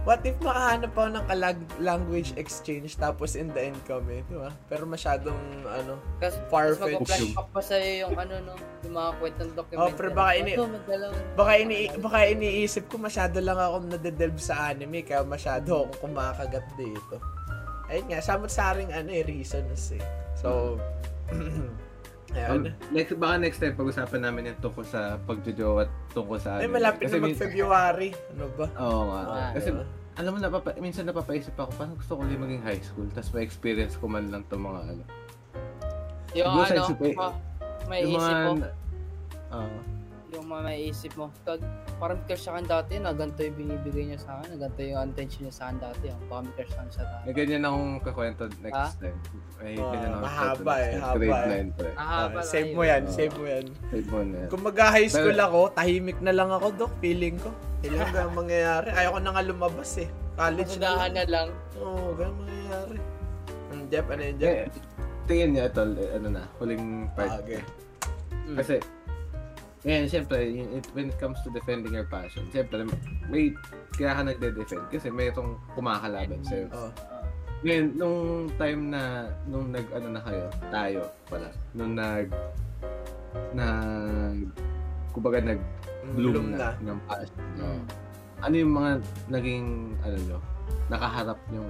What 0.00 0.24
if 0.24 0.32
makahanap 0.40 0.96
ako 0.96 1.12
ng 1.12 1.24
kalag- 1.28 1.76
language 1.76 2.32
exchange 2.34 2.96
tapos 2.96 3.36
in 3.36 3.52
the 3.52 3.68
end 3.68 3.76
kami, 3.84 4.24
di 4.24 4.32
ba? 4.32 4.48
Pero 4.64 4.88
masyadong 4.88 5.36
ano, 5.60 6.00
Kasi 6.16 6.40
far-fetched. 6.48 7.04
mag-flash 7.04 7.36
up 7.36 7.52
pa 7.52 7.60
sa'yo 7.60 8.08
yung 8.08 8.16
ano 8.16 8.34
no, 8.40 8.54
yung 8.80 8.96
mga 8.96 9.10
kwentong 9.20 9.52
documentary. 9.52 9.84
Oh, 9.84 9.92
pero 9.92 10.08
baka 10.10 10.32
ini- 10.34 10.56
magdalaw. 10.56 11.12
baka 11.36 11.52
ini 11.54 11.76
baka 12.00 12.18
iniisip 12.24 12.88
ko 12.88 12.96
masyado 12.96 13.36
lang 13.38 13.60
ako 13.60 13.76
nadedelve 13.92 14.40
sa 14.40 14.72
anime 14.72 15.04
kaya 15.04 15.20
masyado 15.20 15.84
akong 15.84 16.08
kumakagat 16.08 16.64
dito. 16.80 17.20
Ayun 17.92 18.08
nga, 18.08 18.24
samot-saring 18.24 18.88
ano 18.88 19.10
eh, 19.10 19.20
reasons 19.20 19.92
eh. 19.92 20.04
So, 20.32 20.80
ayun. 22.34 22.74
Next, 22.90 23.12
baka 23.18 23.34
next 23.38 23.58
time 23.58 23.74
pag-usapan 23.74 24.20
namin 24.22 24.52
yung 24.52 24.60
tungkol 24.62 24.84
sa 24.86 25.18
pagjojowa 25.26 25.86
at 25.86 25.90
tungkol 26.12 26.38
sa 26.38 26.58
Ay, 26.58 26.66
anime. 26.66 26.78
malapit 26.78 27.04
Kasi 27.06 27.16
na 27.18 27.24
mag-February. 27.26 28.10
Ano 28.36 28.44
ba? 28.54 28.66
Oo 28.78 29.02
nga. 29.10 29.20
Ah, 29.26 29.50
Kasi, 29.54 29.68
diba? 29.70 29.84
alam 30.20 30.30
mo, 30.34 30.38
napapa, 30.38 30.70
minsan 30.78 31.04
napapaisip 31.08 31.54
ako, 31.56 31.70
parang 31.74 31.96
gusto 31.96 32.12
ko 32.18 32.20
lang 32.26 32.42
maging 32.42 32.62
high 32.62 32.82
school, 32.84 33.08
tapos 33.10 33.30
ma-experience 33.32 33.94
ko 33.96 34.04
man 34.10 34.28
lang 34.28 34.42
itong 34.46 34.62
mga 34.62 34.80
ano. 34.92 35.04
Yung 36.30 36.46
Siguro 36.46 36.62
ano, 36.62 36.82
isip 36.84 36.98
eh, 37.02 37.14
may 37.88 38.00
yung 38.06 38.12
isip 38.20 38.34
mga, 38.36 38.46
mo, 38.46 38.52
Oo. 39.50 39.78
Yung 40.32 40.46
mga 40.46 40.62
may 40.62 40.80
isip 40.86 41.12
mo. 41.14 41.28
Tag, 41.42 41.58
parang 41.96 42.18
crush 42.24 42.42
sa 42.42 42.54
akin 42.54 42.64
dati, 42.64 42.92
na 42.96 43.10
ganito 43.10 43.40
yung 43.40 43.56
binibigay 43.56 44.04
niya 44.06 44.18
sa 44.18 44.38
akin, 44.38 44.48
na 44.50 44.58
ganito 44.60 44.80
yung 44.80 45.00
attention 45.00 45.42
niya 45.42 45.54
sa 45.54 45.62
akin 45.66 45.78
dati. 45.80 46.04
Ang 46.08 46.22
baka 46.24 46.40
may 46.40 46.54
crush 46.54 46.70
sa 46.70 46.78
akin 46.80 46.92
sa 46.92 47.02
dati. 47.04 47.22
may 47.22 47.34
ganyan 47.34 47.62
akong 47.62 47.88
kakwento 48.00 48.42
next 48.60 48.76
Ah? 48.76 48.90
time. 48.96 49.18
May 49.56 49.74
Ah, 49.74 49.84
ganyan 49.86 50.10
akong 50.10 50.22
mahaba 50.22 50.46
kakwento 50.46 50.70
eh, 50.70 50.80
next 50.80 50.94
time. 50.94 51.02
haba 51.02 51.16
Grade 51.16 51.30
eh. 51.30 51.62
9 51.64 51.70
pa 51.70 51.82
eh. 51.82 51.94
Ah, 51.94 52.06
Ah, 52.10 52.26
pala 52.28 52.42
save 52.44 52.70
mo 52.70 52.82
yan, 52.82 53.02
Oo. 53.02 53.12
save 53.12 53.34
mo 53.34 53.44
yan. 53.44 53.64
1 53.90 54.26
na 54.26 54.36
yan. 54.36 54.48
Kung 54.48 54.62
mag-high 54.62 55.08
school 55.08 55.32
Pero- 55.32 55.46
ako, 55.46 55.60
tahimik 55.72 56.18
na 56.20 56.32
lang 56.32 56.48
ako, 56.48 56.66
Dok. 56.76 56.92
Feeling 57.00 57.36
ko. 57.36 57.50
Hindi 57.80 57.88
lang 57.92 58.10
ganun 58.10 58.34
mangyayari. 58.40 58.88
Ayaw 58.90 59.10
ko 59.10 59.18
na 59.18 59.30
nga 59.30 59.42
lumabas 59.42 59.90
eh. 59.96 60.08
College 60.34 60.74
na 60.76 60.88
na 61.06 61.24
lang. 61.24 61.48
Oo, 61.76 62.12
ganun 62.14 62.36
mangyayari. 62.40 62.98
Hmm, 63.68 63.84
Jeff, 63.86 64.06
ano 64.06 64.22
yun, 64.22 64.36
Jeff? 64.36 64.50
Eh, 64.50 64.66
tingin 65.24 65.48
niya 65.52 65.64
ito, 65.66 65.82
eh, 65.94 66.10
ano 66.12 66.28
na, 66.28 66.42
huling 66.56 66.84
part. 67.12 67.30
Ah, 67.30 67.38
okay. 67.38 67.60
Mm. 68.42 68.56
Kasi, 68.56 68.74
ngayon, 69.80 70.06
siyempre, 70.12 70.36
when 70.92 71.08
it 71.08 71.16
comes 71.16 71.40
to 71.40 71.48
defending 71.48 71.96
your 71.96 72.04
passion, 72.04 72.44
siyempre, 72.52 72.84
may, 73.32 73.56
kaya 73.96 74.12
ka 74.12 74.22
nagde-defend 74.28 74.84
kasi 74.92 75.08
mayroong 75.08 75.56
kumakalaban 75.72 76.44
sa'yo. 76.44 76.68
Oh. 76.68 76.92
Ngayon, 77.64 77.86
nung 77.96 78.20
time 78.60 78.82
na, 78.92 79.32
nung 79.48 79.72
nag, 79.72 79.88
ano 79.92 80.08
na 80.16 80.20
kayo, 80.24 80.44
tayo 80.68 81.00
pala, 81.28 81.48
nung 81.72 81.92
nag, 81.96 82.28
nag, 83.56 84.38
kumbaga 85.16 85.38
nag, 85.40 85.60
bloom 86.16 86.56
na, 86.56 86.76
ng 86.80 87.00
passion. 87.08 87.40
Mm. 87.40 87.56
No? 87.56 87.66
Ano 88.40 88.54
yung 88.56 88.72
mga 88.76 88.90
naging, 89.32 89.66
ano 90.04 90.16
nyo, 90.28 90.38
nakaharap 90.88 91.40
yung 91.52 91.68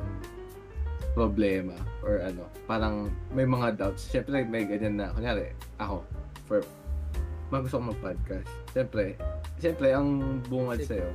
problema 1.14 1.74
or 2.06 2.22
ano, 2.22 2.46
parang 2.70 3.10
may 3.34 3.46
mga 3.46 3.74
doubts. 3.74 4.06
Siyempre, 4.10 4.46
may 4.46 4.66
ganyan 4.66 4.98
na, 4.98 5.10
kunyari, 5.14 5.54
ako, 5.78 6.06
for, 6.46 6.62
mag 7.50 7.66
gusto 7.66 7.82
ko 7.82 7.90
mag-podcast. 7.90 8.48
Siyempre, 8.70 9.04
siyempre, 9.58 9.88
ang 9.90 10.38
bungad 10.46 10.80
sa'yo, 10.86 11.10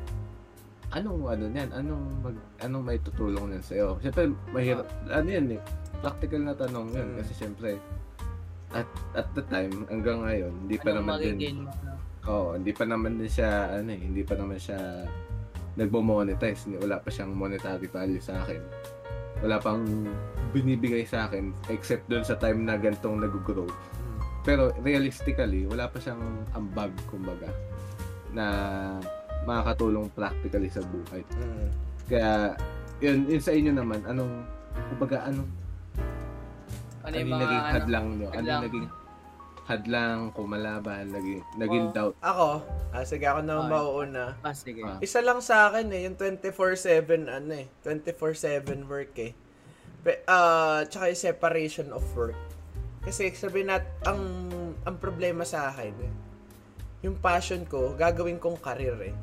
anong 0.92 1.32
ano 1.32 1.46
niyan? 1.48 1.70
Anong 1.72 2.06
mag 2.22 2.36
anong 2.60 2.84
may 2.84 3.00
tutulong 3.00 3.56
niyan 3.56 3.64
sa'yo? 3.64 3.88
Siyempre, 4.04 4.32
mahirap, 4.52 4.88
ano 5.08 5.28
yan 5.28 5.56
eh, 5.56 5.62
practical 6.04 6.42
na 6.44 6.54
tanong 6.54 6.92
yun. 6.92 7.08
Mm. 7.16 7.18
Kasi 7.24 7.32
siyempre, 7.34 7.80
at 8.76 8.88
at 9.16 9.28
the 9.32 9.44
time, 9.48 9.88
hanggang 9.88 10.22
ngayon, 10.28 10.54
hindi 10.68 10.76
pa 10.76 10.92
Anong 10.92 11.08
naman 11.08 11.40
din? 11.40 11.58
Oo, 12.28 12.58
hindi 12.60 12.72
pa 12.76 12.84
naman 12.84 13.16
din 13.16 13.32
siya, 13.32 13.80
ano 13.80 13.90
eh, 13.96 14.02
hindi 14.02 14.22
pa 14.28 14.36
naman 14.36 14.60
siya 14.60 14.80
nagmo-monetize. 15.80 16.68
Hindi, 16.68 16.78
wala 16.84 17.00
pa 17.00 17.10
siyang 17.12 17.32
monetary 17.36 17.88
value 17.88 18.24
sa 18.24 18.44
akin. 18.44 18.62
Wala 19.44 19.60
pang 19.60 19.84
binibigay 20.56 21.04
sa 21.04 21.28
akin 21.28 21.52
except 21.68 22.08
doon 22.08 22.24
sa 22.24 22.40
time 22.40 22.64
na 22.64 22.80
gantong 22.80 23.20
nag-grow. 23.20 23.68
Pero 24.46 24.70
realistically, 24.80 25.66
wala 25.66 25.90
pa 25.90 25.98
siyang 25.98 26.22
ambag, 26.54 26.94
kumbaga, 27.10 27.50
na 28.30 28.46
makakatulong 29.44 30.08
practically 30.14 30.70
sa 30.70 30.86
buhay. 30.86 31.26
Hmm. 31.34 31.68
Kaya, 32.06 32.54
yun, 33.02 33.26
yun 33.26 33.42
sa 33.42 33.52
inyo 33.52 33.74
naman, 33.74 34.06
anong, 34.06 34.46
kumbaga, 34.94 35.26
anong, 35.26 35.50
Ano 37.06 37.14
ano 37.14 37.22
yung 37.22 37.32
mga 37.34 37.42
naging 37.42 37.62
ano? 37.62 37.74
hadlang 37.74 38.06
nyo? 38.08 38.14
Ano 38.16 38.22
yung 38.22 38.34
hadlang? 38.38 38.62
naging 38.66 38.88
hadlang, 39.66 40.20
kumalaban, 40.34 41.04
naging, 41.10 41.42
naging 41.58 41.86
Oh. 41.90 41.94
doubt? 41.94 42.16
Ako, 42.22 42.48
ah, 42.94 43.02
sige 43.02 43.26
ako 43.26 43.40
naman 43.42 43.66
Okay. 43.66 43.74
mauuna. 43.74 44.26
Ah, 44.42 44.54
sige. 44.54 44.82
Ah. 44.86 44.98
Isa 45.02 45.26
lang 45.26 45.42
sa 45.42 45.70
akin 45.70 45.90
eh, 45.90 46.06
yung 46.06 46.18
24-7 46.18 47.26
ano 47.26 47.50
eh, 47.54 47.66
24-7 47.82 48.86
work 48.86 49.14
eh. 49.18 49.34
Pe, 50.06 50.22
ah, 50.30 50.86
tsaka 50.86 51.10
yung 51.10 51.18
separation 51.20 51.90
of 51.90 52.06
work. 52.14 52.38
Kasi 53.06 53.30
sabihin 53.38 53.70
nat, 53.70 53.86
ang, 54.04 54.50
ang 54.82 54.98
problema 54.98 55.46
sa 55.46 55.70
akin 55.70 56.26
yung 57.06 57.22
passion 57.22 57.62
ko, 57.70 57.94
gagawin 57.94 58.42
kong 58.42 58.58
career 58.58 58.98
eh. 59.14 59.16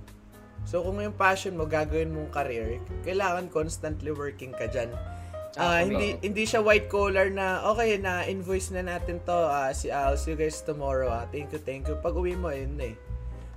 So 0.63 0.87
kung 0.87 1.03
yung 1.03 1.19
passion 1.19 1.59
mo, 1.59 1.67
gagawin 1.67 2.15
mong 2.15 2.31
career, 2.31 2.79
kailangan 3.03 3.51
constantly 3.51 4.15
working 4.15 4.55
ka 4.55 4.71
dyan. 4.71 4.95
Ah, 4.95 5.11
Ah, 5.59 5.79
hindi 5.85 6.17
hindi 6.23 6.49
siya 6.49 6.65
white 6.65 6.89
collar 6.89 7.29
na 7.29 7.61
okay 7.69 8.01
na 8.01 8.25
invoice 8.25 8.73
na 8.73 8.81
natin 8.87 9.21
to 9.27 9.37
ah, 9.37 9.69
si 9.75 9.93
I'll 9.93 10.17
see 10.17 10.33
you 10.33 10.39
guys 10.39 10.63
tomorrow 10.65 11.13
ah. 11.13 11.27
Thank 11.29 11.53
you, 11.53 11.61
thank 11.61 11.91
you. 11.91 11.99
Pag 11.99 12.17
uwi 12.17 12.39
mo 12.39 12.49
yun 12.55 12.79
na 12.79 12.95
eh. 12.95 12.97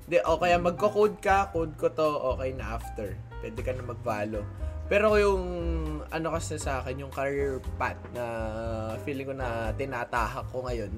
Di, 0.05 0.21
o 0.21 0.38
kaya 0.38 0.59
magko-code 0.61 1.17
ka, 1.17 1.49
code 1.49 1.73
ko 1.82 1.89
to, 1.89 2.36
okay 2.36 2.53
na 2.53 2.78
after. 2.78 3.17
Pwede 3.41 3.57
ka 3.61 3.73
na 3.73 3.82
mag-follow. 3.86 4.45
Pero 4.86 5.17
yung 5.17 5.43
ano 6.13 6.27
kasi 6.38 6.61
sa 6.61 6.81
akin, 6.81 7.05
yung 7.05 7.13
career 7.13 7.57
path 7.81 7.97
na 8.13 8.25
feeling 9.01 9.27
ko 9.27 9.33
na 9.33 9.73
tinatahak 9.73 10.45
ko 10.53 10.61
ngayon, 10.69 10.93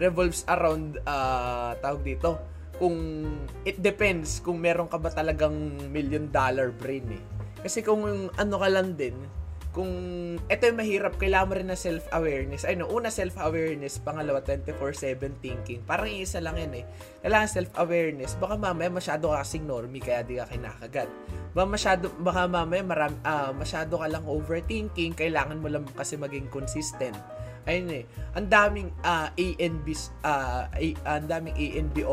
revolves 0.00 0.42
around, 0.48 0.96
ah 1.04 1.76
tawag 1.84 2.00
dito, 2.00 2.40
kung 2.80 2.96
it 3.64 3.80
depends 3.80 4.40
kung 4.40 4.60
meron 4.60 4.88
ka 4.88 4.96
ba 5.00 5.12
talagang 5.12 5.52
million 5.92 6.28
dollar 6.32 6.72
brain 6.72 7.04
eh. 7.12 7.22
Kasi 7.60 7.84
kung 7.84 8.32
ano 8.32 8.54
ka 8.56 8.68
lang 8.72 8.96
din, 8.96 9.16
kung 9.76 9.92
ito 10.48 10.62
yung 10.64 10.80
mahirap, 10.80 11.20
kailangan 11.20 11.48
mo 11.52 11.54
rin 11.60 11.68
na 11.68 11.76
self-awareness. 11.76 12.64
Ay 12.64 12.80
no, 12.80 12.88
una 12.88 13.12
self-awareness, 13.12 14.00
pangalawa 14.00 14.40
24/7 14.40 15.36
thinking. 15.44 15.84
Parang 15.84 16.08
isa 16.08 16.40
lang 16.40 16.56
yan 16.56 16.80
eh. 16.80 16.84
Kailangan 17.20 17.48
self-awareness. 17.52 18.40
Baka 18.40 18.56
mamaya 18.56 18.88
masyado 18.88 19.36
ka 19.36 19.44
kasing 19.44 19.68
normie 19.68 20.00
kaya 20.00 20.24
di 20.24 20.40
ka 20.40 20.48
kinakagat. 20.48 21.12
ba 21.52 21.68
masyado 21.68 22.08
baka 22.24 22.48
mamaya 22.48 22.80
maram, 22.80 23.12
ah, 23.28 23.52
masyado 23.52 24.00
ka 24.00 24.08
lang 24.08 24.24
overthinking, 24.24 25.12
kailangan 25.12 25.60
mo 25.60 25.68
lang 25.68 25.84
kasi 25.92 26.16
maging 26.16 26.48
consistent. 26.48 27.16
Ayun 27.66 27.90
eh. 27.90 28.04
Ang 28.38 28.46
daming 28.46 28.88
ah, 29.02 29.34
A 29.34 29.46
and 29.58 29.82
B 29.82 29.90
A- 30.70 30.98
ang 31.02 31.26
daming 31.26 31.50
A 31.58 31.66
and 31.82 31.90
B. 31.90 32.06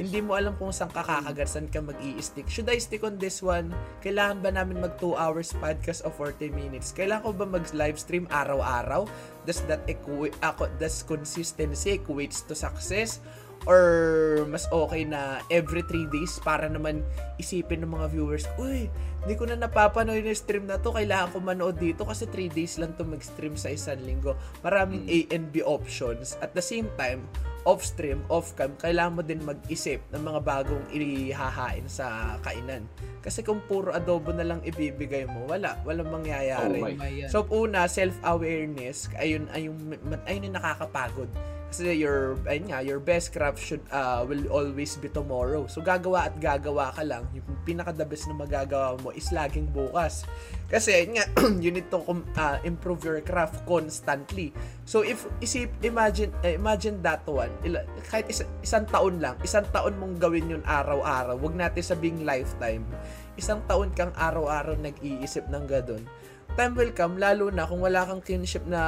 Hindi 0.00 0.20
mo 0.24 0.32
alam 0.32 0.56
kung 0.56 0.72
saan 0.72 0.88
ka 0.88 1.04
kakagat, 1.04 1.44
saan 1.44 1.68
ka 1.68 1.84
mag 1.84 2.00
stick 2.24 2.48
Should 2.48 2.72
I 2.72 2.80
stick 2.80 3.04
on 3.04 3.20
this 3.20 3.44
one? 3.44 3.76
Kailangan 4.00 4.40
ba 4.40 4.48
namin 4.48 4.80
mag 4.80 4.96
2 4.96 5.12
hours 5.12 5.52
podcast 5.60 6.08
of 6.08 6.16
40 6.16 6.48
minutes? 6.56 6.96
Kailangan 6.96 7.28
ko 7.28 7.30
ba 7.36 7.44
mag 7.44 7.68
live 7.76 8.00
stream 8.00 8.24
araw-araw? 8.32 9.04
Does 9.44 9.60
that 9.68 9.84
equi- 9.84 10.32
ako, 10.40 10.72
does 10.80 11.04
consistency 11.04 12.00
equates 12.00 12.40
to 12.48 12.56
success? 12.56 13.20
Or 13.66 13.82
mas 14.46 14.70
okay 14.70 15.02
na 15.02 15.42
every 15.50 15.82
3 15.82 16.06
days 16.06 16.38
para 16.38 16.70
naman 16.70 17.02
isipin 17.36 17.82
ng 17.82 17.90
mga 17.98 18.06
viewers, 18.14 18.46
Uy, 18.62 18.86
hindi 19.26 19.34
ko 19.34 19.50
na 19.50 19.58
napapanood 19.58 20.22
yung 20.22 20.38
stream 20.38 20.70
na 20.70 20.78
to. 20.78 20.94
Kailangan 20.94 21.34
ko 21.34 21.42
manood 21.42 21.82
dito 21.82 22.06
kasi 22.06 22.30
3 22.30 22.46
days 22.46 22.78
lang 22.78 22.94
to 22.94 23.02
mag-stream 23.02 23.58
sa 23.58 23.74
isang 23.74 23.98
linggo. 24.06 24.38
Maraming 24.62 25.02
A 25.10 25.18
and 25.34 25.50
B 25.50 25.66
options. 25.66 26.38
At 26.38 26.54
the 26.54 26.62
same 26.62 26.86
time, 26.94 27.26
off-stream, 27.66 28.22
off-cam, 28.30 28.78
kailangan 28.78 29.18
mo 29.18 29.22
din 29.26 29.42
mag-isip 29.42 29.98
ng 30.14 30.22
mga 30.22 30.40
bagong 30.46 30.86
ihahain 30.94 31.90
sa 31.90 32.38
kainan. 32.46 32.86
Kasi 33.18 33.42
kung 33.42 33.58
puro 33.66 33.90
adobo 33.90 34.30
na 34.30 34.46
lang 34.46 34.62
ibibigay 34.62 35.26
mo, 35.26 35.50
wala. 35.50 35.74
Walang 35.82 36.14
mangyayari. 36.14 36.78
Oh 36.78 36.86
my. 36.86 37.26
So, 37.26 37.42
una, 37.50 37.90
self-awareness, 37.90 39.10
ayun, 39.18 39.50
ayun, 39.50 39.74
ayun 40.30 40.46
yung 40.46 40.54
nakakapagod. 40.54 41.26
Kasi 41.76 41.92
your, 42.00 42.40
ayun 42.48 42.72
nga, 42.72 42.80
your 42.80 42.96
best 42.96 43.36
craft 43.36 43.60
should, 43.60 43.84
uh, 43.92 44.24
will 44.24 44.48
always 44.48 44.96
be 44.96 45.12
tomorrow. 45.12 45.68
So, 45.68 45.84
gagawa 45.84 46.32
at 46.32 46.40
gagawa 46.40 46.88
ka 46.96 47.04
lang. 47.04 47.28
Yung 47.36 47.44
pinaka-the 47.68 48.08
best 48.08 48.32
na 48.32 48.32
magagawa 48.32 48.96
mo 49.04 49.12
is 49.12 49.28
laging 49.28 49.68
bukas. 49.76 50.24
Kasi, 50.72 51.04
ayun 51.04 51.20
nga, 51.20 51.28
you 51.60 51.68
need 51.68 51.92
to 51.92 52.00
uh, 52.40 52.56
improve 52.64 53.04
your 53.04 53.20
craft 53.20 53.60
constantly. 53.68 54.56
So, 54.88 55.04
if, 55.04 55.28
isip, 55.44 55.68
imagine, 55.84 56.32
eh, 56.40 56.56
imagine 56.56 57.04
that 57.04 57.28
one, 57.28 57.52
ila, 57.60 57.84
kahit 58.08 58.24
isa, 58.32 58.48
isang 58.64 58.88
taon 58.88 59.20
lang, 59.20 59.36
isang 59.44 59.68
taon 59.68 60.00
mong 60.00 60.16
gawin 60.16 60.48
yun 60.48 60.64
araw-araw, 60.64 61.36
wag 61.36 61.60
natin 61.60 61.84
sabing 61.84 62.24
lifetime. 62.24 62.88
Isang 63.36 63.60
taon 63.68 63.92
kang 63.92 64.16
araw-araw 64.16 64.80
nag-iisip 64.80 65.44
ng 65.52 65.68
gadon 65.68 66.00
time 66.56 66.72
will 66.72 66.92
come, 66.92 67.20
lalo 67.20 67.52
na 67.52 67.68
kung 67.68 67.84
wala 67.84 68.08
kang 68.08 68.24
kinship 68.24 68.64
na 68.64 68.80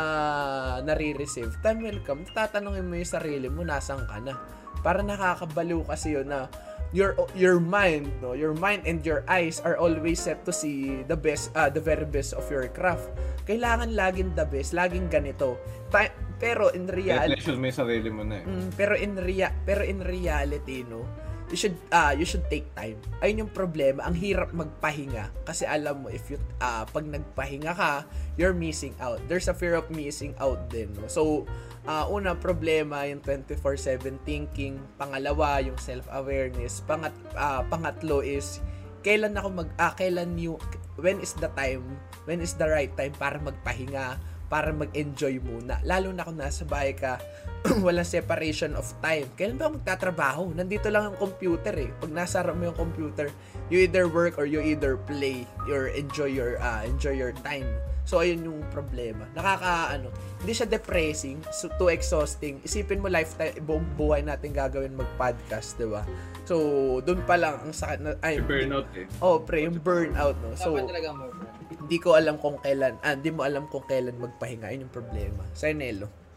nare-receive, 0.82 1.52
time 1.60 1.84
will 1.84 2.00
come, 2.02 2.24
tatanungin 2.32 2.88
mo 2.88 2.96
yung 2.96 3.08
sarili 3.08 3.46
mo, 3.46 3.62
nasan 3.62 4.08
ka 4.08 4.18
na. 4.18 4.34
Para 4.80 5.04
nakakabaliw 5.04 5.84
kasi 5.84 6.16
yun 6.16 6.32
na 6.32 6.48
your 6.96 7.12
your 7.36 7.60
mind 7.60 8.08
no 8.24 8.32
your 8.32 8.56
mind 8.56 8.80
and 8.88 9.04
your 9.04 9.20
eyes 9.28 9.60
are 9.60 9.76
always 9.76 10.16
set 10.16 10.40
to 10.48 10.52
see 10.52 11.04
the 11.04 11.16
best 11.16 11.52
uh, 11.52 11.68
the 11.68 11.80
very 11.80 12.08
best 12.08 12.32
of 12.32 12.48
your 12.48 12.64
craft 12.72 13.12
kailangan 13.44 13.92
laging 13.92 14.32
the 14.32 14.46
best 14.48 14.72
laging 14.72 15.04
ganito 15.12 15.60
Ta- 15.92 16.08
pero 16.40 16.72
in 16.72 16.88
reality 16.88 17.44
yung 17.44 17.60
sarili 17.68 18.08
mo 18.08 18.24
na 18.24 18.40
eh. 18.40 18.44
Mm, 18.46 18.68
pero 18.72 18.96
in 18.96 19.20
rea- 19.20 19.52
pero 19.68 19.84
in 19.84 20.00
reality 20.00 20.80
no 20.86 21.04
you 21.48 21.56
should 21.56 21.76
uh, 21.92 22.12
you 22.12 22.28
should 22.28 22.44
take 22.52 22.68
time. 22.76 22.96
Ayun 23.24 23.48
yung 23.48 23.52
problema. 23.52 24.04
Ang 24.04 24.16
hirap 24.16 24.52
magpahinga. 24.52 25.32
Kasi 25.48 25.64
alam 25.64 26.04
mo 26.04 26.08
if 26.12 26.28
you 26.28 26.36
uh, 26.60 26.84
pag 26.84 27.04
nagpahinga 27.08 27.72
ka 27.72 28.04
you're 28.36 28.56
missing 28.56 28.92
out. 29.00 29.20
There's 29.26 29.48
a 29.48 29.56
fear 29.56 29.76
of 29.76 29.88
missing 29.88 30.36
out 30.38 30.68
din 30.68 30.92
no? 30.96 31.08
so 31.08 31.48
uh, 31.88 32.04
una 32.08 32.36
problema 32.36 33.08
yung 33.08 33.24
24/7 33.24 34.20
thinking. 34.28 34.76
Pangalawa 35.00 35.64
yung 35.64 35.76
self 35.80 36.04
awareness 36.12 36.84
pangat 36.84 37.16
uh, 37.34 37.64
pangatlo 37.66 38.20
is 38.20 38.60
kailan 39.00 39.38
ako 39.38 39.64
mag 39.64 39.70
ah, 39.80 39.94
kailan 39.94 40.36
you 40.36 40.58
when 40.98 41.22
is 41.22 41.32
the 41.38 41.48
time 41.54 41.86
when 42.26 42.42
is 42.42 42.58
the 42.58 42.66
right 42.66 42.92
time 42.98 43.14
para 43.14 43.38
magpahinga 43.38 44.18
para 44.48 44.72
mag-enjoy 44.72 45.38
muna. 45.44 45.78
Lalo 45.84 46.08
na 46.10 46.24
kung 46.24 46.40
nasa 46.40 46.64
bahay 46.64 46.96
ka 46.96 47.20
walang 47.86 48.06
separation 48.06 48.78
of 48.78 48.86
time. 49.02 49.26
Kailan 49.34 49.58
ba 49.58 49.68
magtatrabaho? 49.72 50.54
Nandito 50.54 50.88
lang 50.88 51.12
ang 51.12 51.16
computer 51.18 51.74
eh. 51.74 51.90
Pag 51.98 52.10
nasa 52.14 52.42
harap 52.42 52.54
mo 52.54 52.70
yung 52.70 52.78
computer, 52.78 53.30
you 53.66 53.82
either 53.82 54.06
work 54.06 54.38
or 54.38 54.46
you 54.46 54.62
either 54.62 54.96
play 55.10 55.42
or 55.66 55.90
enjoy 55.90 56.30
your 56.30 56.56
uh, 56.62 56.86
enjoy 56.86 57.12
your 57.12 57.34
time. 57.42 57.66
So 58.08 58.24
ayun 58.24 58.40
yung 58.40 58.64
problema. 58.72 59.28
Nakaka 59.36 60.00
ano, 60.00 60.08
hindi 60.40 60.56
siya 60.56 60.64
depressing, 60.64 61.44
so 61.52 61.68
too 61.76 61.92
exhausting. 61.92 62.56
Isipin 62.64 63.04
mo 63.04 63.12
lifetime 63.12 63.52
buong 63.60 63.84
buhay 64.00 64.24
natin 64.24 64.56
gagawin 64.56 64.96
mag-podcast, 64.96 65.76
'di 65.76 65.92
ba? 65.92 66.08
So 66.48 66.56
doon 67.04 67.20
pa 67.28 67.36
lang 67.36 67.60
ang 67.60 67.76
sakit 67.76 68.00
na 68.00 68.16
ay 68.24 68.40
burnout 68.40 68.88
eh. 68.96 69.04
Oh, 69.20 69.44
pre, 69.44 69.68
yung 69.68 69.76
burnout 69.76 70.40
no. 70.40 70.56
So 70.56 70.72
talaga 70.80 71.12
mo. 71.12 71.28
hindi 71.68 71.96
ko 72.00 72.16
alam 72.16 72.40
kung 72.40 72.56
kailan, 72.64 72.96
ah, 73.04 73.12
hindi 73.12 73.28
mo 73.28 73.44
alam 73.44 73.68
kung 73.68 73.84
kailan 73.84 74.16
magpahinga. 74.16 74.72
Yun 74.72 74.88
yung 74.88 74.94
problema. 74.94 75.44
Sa 75.52 75.68
Nelo. 75.68 76.27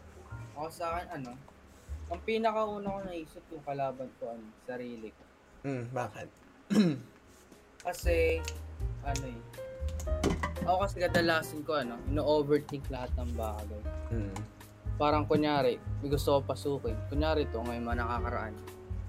Ako 0.62 0.70
sa 0.70 0.94
akin, 0.94 1.06
ano, 1.18 1.34
ang 2.06 2.22
pinakauna 2.22 2.86
ko 2.86 3.00
naisip 3.02 3.42
yung 3.50 3.66
kalaban 3.66 4.06
ko, 4.22 4.30
ano, 4.30 4.46
sarili 4.62 5.10
ko. 5.10 5.22
Mm, 5.66 5.90
bakit? 5.90 6.30
Kasi, 7.90 8.38
ano 9.02 9.24
eh, 9.26 9.40
ako 10.62 10.86
kasi 10.86 11.02
kadalasan 11.02 11.66
ko, 11.66 11.82
ano, 11.82 11.98
ino-overthink 12.06 12.86
lahat 12.94 13.10
ng 13.18 13.34
bagay. 13.34 13.82
Mm. 14.14 14.38
Parang 15.02 15.26
kunyari, 15.26 15.82
may 15.98 16.06
gusto 16.14 16.38
ko 16.38 16.46
pasukin. 16.46 16.94
Kunyari 17.10 17.50
to, 17.50 17.58
ngayon 17.58 17.82
man 17.82 17.98
nakakaraan, 17.98 18.54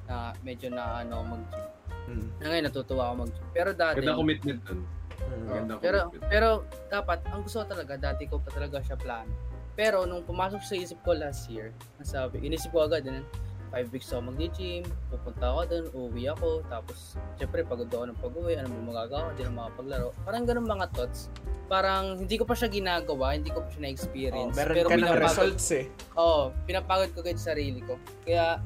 na 0.10 0.34
medyo 0.42 0.74
na 0.74 1.06
ano 1.06 1.22
mag-gym. 1.22 1.70
Mm. 2.10 2.28
Na 2.42 2.46
ngayon 2.50 2.66
natutuwa 2.66 3.14
ako 3.14 3.30
mag-gym. 3.30 3.46
Pero 3.54 3.70
dati, 3.78 4.02
Ganda 4.02 4.18
commitment 4.18 4.60
dun. 4.66 4.82
Mm. 5.22 5.46
Ganda 5.54 5.74
pero 5.78 6.00
pero 6.26 6.48
dapat 6.90 7.22
ang 7.30 7.46
gusto 7.46 7.62
ko 7.62 7.66
talaga 7.70 7.94
dati 8.02 8.26
ko 8.26 8.42
pa 8.42 8.50
talaga 8.50 8.82
siya 8.82 8.98
plano. 8.98 9.53
Pero 9.74 10.06
nung 10.06 10.22
pumasok 10.22 10.62
sa 10.62 10.78
isip 10.78 11.02
ko 11.02 11.18
last 11.18 11.50
year, 11.50 11.74
nasabi, 11.98 12.38
inisip 12.46 12.70
ko 12.70 12.86
agad 12.86 13.10
din, 13.10 13.26
5 13.74 13.90
weeks 13.90 14.14
ako 14.14 14.30
mag-gym, 14.30 14.86
pupunta 15.10 15.50
ako 15.50 15.60
doon, 15.66 15.86
uuwi 15.98 16.30
ako, 16.30 16.62
tapos 16.70 17.18
syempre 17.42 17.66
pagod 17.66 17.90
ako 17.90 18.06
ng 18.06 18.20
pag-uwi, 18.22 18.54
ano 18.54 18.70
mo 18.70 18.94
magagawa, 18.94 19.34
hindi 19.34 19.50
na 19.50 19.66
makapaglaro. 19.66 20.14
Parang 20.22 20.46
ganun 20.46 20.70
mga 20.70 20.88
thoughts. 20.94 21.34
Parang 21.66 22.22
hindi 22.22 22.38
ko 22.38 22.46
pa 22.46 22.54
siya 22.54 22.70
ginagawa, 22.70 23.34
hindi 23.34 23.50
ko 23.50 23.66
pa 23.66 23.74
siya 23.74 23.82
Oh, 23.82 23.86
na-experience. 23.90 24.54
meron 24.54 24.76
pero 24.78 24.88
ka 24.94 24.98
ng 25.02 25.18
results 25.26 25.68
eh. 25.74 25.86
Oo, 26.22 26.54
pinapagod 26.70 27.10
ko 27.18 27.26
kahit 27.26 27.42
sarili 27.42 27.82
ko. 27.82 27.98
Kaya 28.22 28.62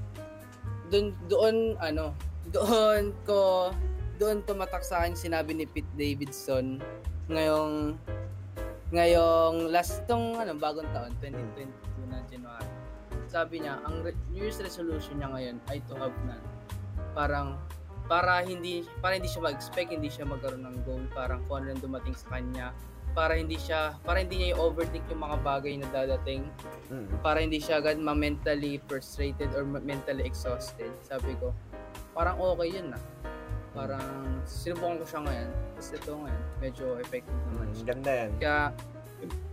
doon 0.91 1.15
doon 1.31 1.55
ano, 1.79 2.11
doon 2.51 3.15
ko 3.23 3.71
doon 4.19 4.43
tumatak 4.43 4.83
sa 4.83 5.07
akin 5.07 5.15
sinabi 5.15 5.55
ni 5.55 5.63
Pete 5.69 5.87
Davidson 5.95 6.83
ngayong 7.31 7.95
ngayong 8.89 9.67
last 9.67 10.07
tong 10.07 10.35
ano 10.35 10.55
bagong 10.55 10.87
taon 10.89 11.11
2022 11.19 11.67
na 12.07 12.23
January. 12.25 12.69
Sabi 13.27 13.59
niya, 13.59 13.83
ang 13.83 13.99
re- 14.01 14.15
New 14.31 14.39
Year's 14.39 14.63
resolution 14.63 15.19
niya 15.19 15.27
ngayon 15.27 15.57
ay 15.67 15.83
to 15.85 15.95
have 15.99 16.15
none. 16.23 16.39
Parang 17.11 17.59
para 18.07 18.39
hindi 18.39 18.87
para 19.03 19.19
hindi 19.19 19.27
siya 19.27 19.43
mag-expect, 19.43 19.91
hindi 19.91 20.07
siya 20.07 20.23
magkaroon 20.23 20.63
ng 20.63 20.77
goal, 20.87 21.03
parang 21.11 21.43
kung 21.45 21.67
ano 21.67 21.75
dumating 21.75 22.15
sa 22.15 22.31
kanya, 22.31 22.71
para 23.11 23.35
hindi 23.35 23.59
siya 23.59 23.99
para 23.99 24.23
hindi 24.23 24.39
niya 24.39 24.55
i-overthink 24.55 25.03
yung 25.11 25.19
mga 25.21 25.37
bagay 25.43 25.73
na 25.75 25.87
dadating 25.91 26.47
Mm. 26.87 27.19
para 27.19 27.43
hindi 27.43 27.59
siya 27.59 27.83
agad 27.83 27.99
ma-mentally 27.99 28.79
frustrated 28.87 29.51
or 29.51 29.67
mentally 29.67 30.23
exhausted. 30.23 30.87
Sabi 31.03 31.35
ko, 31.35 31.51
parang 32.15 32.39
okay 32.39 32.79
yun 32.79 32.95
na. 32.95 32.99
Parang 33.77 34.09
sinubukan 34.43 34.97
ko 34.97 35.05
siya 35.05 35.19
ngayon. 35.21 35.49
Tapos 35.77 35.89
ito 35.93 36.11
ngayon, 36.17 36.43
medyo 36.57 36.85
effective 36.97 37.39
naman 37.47 37.67
Mm, 37.67 37.75
siya. 37.77 37.85
ganda 37.85 38.11
yan. 38.11 38.31
Kaya, 38.41 38.57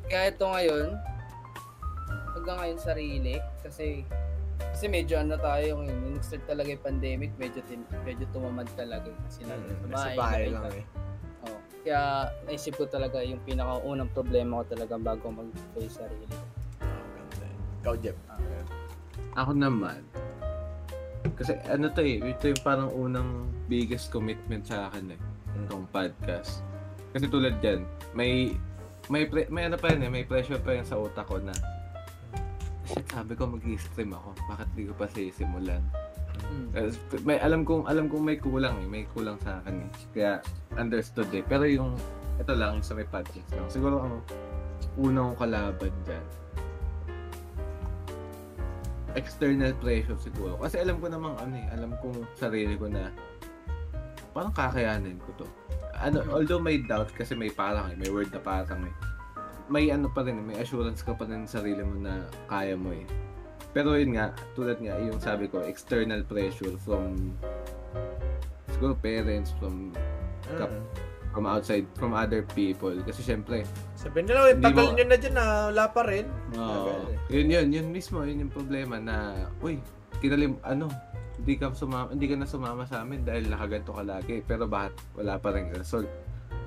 kaya 0.08 0.24
ito 0.32 0.44
ngayon, 0.48 0.86
hanggang 2.32 2.56
ngayon 2.56 2.78
sarili, 2.80 3.34
kasi 3.60 4.08
kasi 4.54 4.86
medyo 4.86 5.18
ano 5.18 5.34
tayo 5.36 5.82
ngayon, 5.82 5.96
nung 6.00 6.14
nag-start 6.16 6.42
talaga 6.46 6.72
yung 6.72 6.80
pandemic, 6.80 7.30
medyo, 7.36 7.60
tin, 7.62 7.84
medyo 8.02 8.24
tumamad 8.32 8.64
talaga. 8.72 9.12
Kasi 9.28 9.44
nasa 9.44 9.60
Mm, 9.60 9.76
sa 9.76 9.86
Nasa 9.92 10.08
bahay, 10.16 10.42
lang 10.48 10.64
eh. 10.72 10.84
Oo. 11.44 11.58
Kaya 11.84 12.00
naisip 12.42 12.72
ko 12.74 12.88
talaga 12.88 13.20
yung 13.20 13.44
pinakaunang 13.44 14.08
problema 14.10 14.64
ko 14.64 14.72
talaga 14.72 14.94
bago 14.96 15.28
mag-face 15.28 16.00
sarili. 16.00 16.26
Ah. 16.80 16.88
Ikaw, 17.84 17.94
Jeff. 18.00 18.16
Ako 19.36 19.52
naman. 19.52 20.00
Kasi 21.34 21.56
ano 21.66 21.90
to 21.90 22.00
eh, 22.00 22.22
ito 22.22 22.44
yung 22.46 22.62
parang 22.62 22.90
unang 22.90 23.50
biggest 23.64 24.10
commitment 24.10 24.64
sa 24.64 24.88
akin 24.88 25.14
eh, 25.14 25.20
Mm. 25.54 25.64
itong 25.64 25.86
podcast. 25.88 26.60
Kasi 27.14 27.30
tulad 27.30 27.62
yan, 27.62 27.86
may 28.10 28.58
may 29.06 29.28
pre, 29.28 29.46
may 29.48 29.68
ano 29.68 29.76
pa 29.76 29.92
yan 29.92 30.02
eh, 30.02 30.10
may 30.10 30.24
pressure 30.24 30.58
pa 30.58 30.74
yan 30.74 30.82
sa 30.82 30.98
utak 30.98 31.24
ko 31.24 31.38
na 31.38 31.52
shit, 32.84 33.04
sabi 33.08 33.32
ko 33.32 33.46
mag-stream 33.46 34.12
ako. 34.12 34.34
Bakit 34.44 34.68
di 34.74 34.82
ko 34.84 34.92
pa 34.92 35.06
sisimulan? 35.08 35.80
Mm. 36.44 36.68
Kasi 36.74 36.98
May 37.22 37.38
alam 37.38 37.62
kong 37.62 37.86
alam 37.86 38.10
kong 38.10 38.24
may 38.24 38.36
kulang 38.36 38.76
eh, 38.76 38.88
may 38.88 39.04
kulang 39.08 39.38
sa 39.40 39.62
akin 39.62 39.86
eh. 39.86 39.90
Kaya 40.12 40.32
understood 40.74 41.30
eh. 41.30 41.40
Pero 41.40 41.64
yung 41.64 41.94
ito 42.36 42.52
lang 42.52 42.76
yung 42.76 42.84
sa 42.84 42.92
may 42.92 43.06
podcast 43.06 43.46
lang. 43.54 43.70
Siguro 43.70 44.02
ang 44.02 44.18
unang 44.98 45.32
kalaban 45.38 45.94
diyan. 46.04 46.24
External 49.14 49.70
pressure 49.78 50.18
siguro. 50.18 50.58
Kasi 50.58 50.82
alam 50.82 50.98
ko 50.98 51.06
namang 51.06 51.38
ano 51.38 51.54
eh, 51.54 51.66
alam 51.70 51.94
kong 52.02 52.26
sarili 52.34 52.74
ko 52.74 52.90
na 52.90 53.14
parang 54.34 54.50
kakayanin 54.50 55.16
ko 55.22 55.30
to. 55.38 55.46
ano, 55.94 56.26
although 56.28 56.58
may 56.58 56.82
doubt 56.82 57.14
kasi 57.14 57.32
may 57.32 57.48
parang 57.48 57.86
eh, 57.86 57.96
may 57.96 58.10
word 58.10 58.28
na 58.28 58.42
parang 58.42 58.82
eh. 58.82 58.94
May 59.64 59.88
ano 59.88 60.10
pa 60.10 60.20
rin, 60.20 60.36
eh, 60.36 60.44
may 60.44 60.58
assurance 60.58 61.00
ka 61.00 61.14
pa 61.14 61.24
rin 61.24 61.46
sa 61.46 61.62
sarili 61.62 61.80
mo 61.80 61.96
na 61.96 62.26
kaya 62.44 62.74
mo 62.74 62.90
eh. 62.90 63.06
Pero 63.70 63.94
yun 63.94 64.12
nga, 64.12 64.34
tulad 64.52 64.76
nga, 64.76 64.98
yung 64.98 65.16
sabi 65.16 65.46
ko, 65.46 65.62
external 65.62 66.20
pressure 66.22 66.74
from 66.78 67.32
siguro 68.68 68.94
parents, 68.94 69.54
from 69.56 69.94
Kap- 70.44 70.68
Mm. 70.68 70.84
from 71.32 71.44
outside, 71.48 71.86
from 71.96 72.12
other 72.12 72.44
people. 72.52 72.94
Kasi 73.00 73.24
syempre, 73.24 73.64
Sabihin 73.96 74.28
nila, 74.28 74.52
tagal 74.54 74.86
mo- 74.86 74.94
nyo 74.94 75.04
na 75.08 75.16
dyan 75.16 75.34
na 75.34 75.44
wala 75.72 75.84
pa 75.88 76.02
rin. 76.04 76.26
Oo. 76.52 77.10
yun 77.26 77.48
yun, 77.48 77.66
yun 77.72 77.86
mismo, 77.88 78.22
yun 78.22 78.44
yung 78.44 78.52
problema 78.52 79.00
na, 79.00 79.32
uy, 79.58 79.80
kinalim, 80.20 80.54
ano, 80.60 80.86
hindi 81.40 81.54
ka 81.58 81.74
sumama, 81.74 82.08
hindi 82.14 82.26
ka 82.30 82.36
na 82.38 82.46
sumama 82.46 82.82
sa 82.86 83.02
amin 83.02 83.26
dahil 83.26 83.50
nakaganto 83.50 83.90
ka 83.90 84.02
lagi. 84.06 84.40
Pero 84.46 84.70
bakit 84.70 84.94
wala 85.18 85.34
pa 85.38 85.50
rin 85.54 85.70
result? 85.74 86.06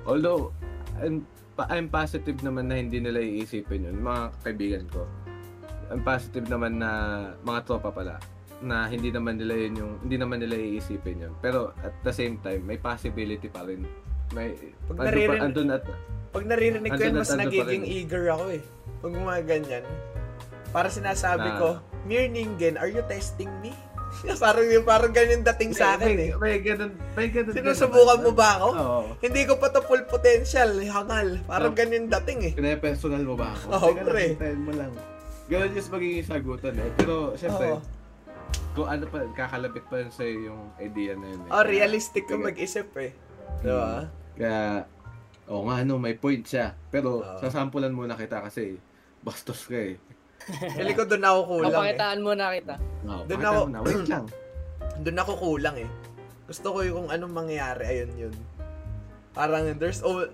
Although, 0.04 0.52
I'm, 1.00 1.24
I'm 1.68 1.88
positive 1.88 2.38
naman 2.44 2.70
na 2.70 2.76
hindi 2.78 3.00
nila 3.00 3.18
iisipin 3.18 3.88
yun, 3.88 3.98
mga 3.98 4.22
kaibigan 4.44 4.84
ko. 4.92 5.08
I'm 5.88 6.04
positive 6.04 6.46
naman 6.52 6.78
na 6.84 6.90
mga 7.42 7.60
tropa 7.64 7.88
pala 7.88 8.20
na 8.58 8.90
hindi 8.90 9.14
naman 9.14 9.38
nila 9.38 9.54
yun 9.54 9.74
yung 9.78 9.92
hindi 10.02 10.16
naman 10.18 10.42
nila 10.42 10.58
iisipin 10.58 11.24
yun. 11.24 11.32
Pero 11.40 11.72
at 11.80 11.94
the 12.04 12.12
same 12.12 12.36
time, 12.44 12.66
may 12.66 12.76
possibility 12.76 13.48
pa 13.48 13.64
rin. 13.64 13.86
May 14.36 14.52
Pag 14.84 15.08
naririnig- 15.08 15.42
andun 15.42 15.68
at 15.72 15.82
Pag 16.28 16.44
naririnig 16.44 16.92
ko 16.92 17.00
yun, 17.00 17.16
mas 17.16 17.32
nagiging 17.32 17.84
eager 17.88 18.28
ako 18.28 18.44
eh. 18.52 18.62
Pag 19.00 19.12
mga 19.16 19.40
ganyan. 19.48 19.84
Para 20.68 20.92
sinasabi 20.92 21.48
Na- 21.48 21.56
ko, 21.56 21.68
Mir 22.04 22.28
Ningen, 22.28 22.76
are 22.76 22.92
you 22.92 23.00
testing 23.08 23.48
me? 23.64 23.72
parang 24.42 24.66
yung 24.66 24.82
parang 24.82 25.12
ganyan 25.12 25.46
dating 25.46 25.72
sa 25.72 25.94
akin 25.94 26.14
eh. 26.14 26.30
May, 26.34 26.58
may 26.58 26.58
ganun, 26.60 26.92
may 27.14 27.28
ganun. 27.30 27.54
Sinusubukan 27.54 28.18
mo 28.20 28.30
ba 28.34 28.58
ako? 28.58 28.68
Oo. 28.74 29.00
Hindi 29.18 29.42
ko 29.46 29.56
pa 29.56 29.70
to 29.70 29.80
full 29.80 30.02
potential, 30.04 30.70
hangal. 30.80 31.38
Parang 31.44 31.72
No. 31.72 31.78
ganyan 31.78 32.10
dating 32.10 32.40
eh. 32.48 32.52
Pinapersonal 32.54 33.22
mo 33.22 33.34
ba 33.34 33.54
ako? 33.54 33.64
Oo, 33.70 33.88
lang, 33.94 34.04
pre. 34.04 34.26
mo 34.56 34.72
lang. 34.74 34.92
Ganun 35.48 35.72
yung 35.72 35.88
magiging 35.88 36.26
sagutan 36.26 36.74
eh. 36.76 36.90
Pero, 36.94 37.32
syempre, 37.34 37.66
Oo. 37.72 37.80
kung 38.74 38.88
ano 38.88 39.04
pa, 39.08 39.24
kakalapit 39.32 39.84
pa 39.86 39.96
rin 39.98 40.12
sa'yo 40.12 40.52
yung 40.52 40.62
idea 40.76 41.16
na 41.16 41.26
yun 41.26 41.40
eh. 41.40 41.50
Oh, 41.50 41.64
realistic 41.64 42.28
Sige. 42.28 42.36
mag-isip 42.36 42.88
eh. 43.00 43.12
Di 43.64 43.70
ba? 43.72 44.04
Kaya, 44.36 44.84
oo 45.48 45.62
nga, 45.64 45.80
no, 45.82 45.96
may 45.96 46.14
point 46.14 46.44
siya. 46.44 46.76
Pero, 46.92 47.24
Oo. 47.24 47.38
sasampulan 47.40 47.90
muna 47.90 48.12
kita 48.12 48.44
kasi, 48.44 48.76
bastos 49.18 49.64
ka 49.64 49.78
eh. 49.78 49.96
Pili 50.48 50.92
ko 50.96 51.04
doon 51.04 51.24
ako 51.24 51.40
kulang 51.44 51.68
eh. 51.68 51.76
Papakitaan 51.76 52.18
mo 52.24 52.32
na 52.32 52.46
kita. 52.56 52.74
No, 53.04 53.12
Doon 53.28 53.42
ako- 53.44 53.68
na, 53.68 53.80
wait 53.84 54.04
lang. 54.08 54.24
Doon 55.04 55.18
ako 55.22 55.32
kulang 55.38 55.76
eh. 55.78 55.88
Gusto 56.48 56.66
ko 56.74 56.78
yung 56.82 56.96
kung 57.04 57.10
anong 57.12 57.34
mangyayari, 57.44 57.84
ayun 57.86 58.12
yun. 58.16 58.34
Parang 59.36 59.68
there's 59.76 60.00
oh, 60.02 60.26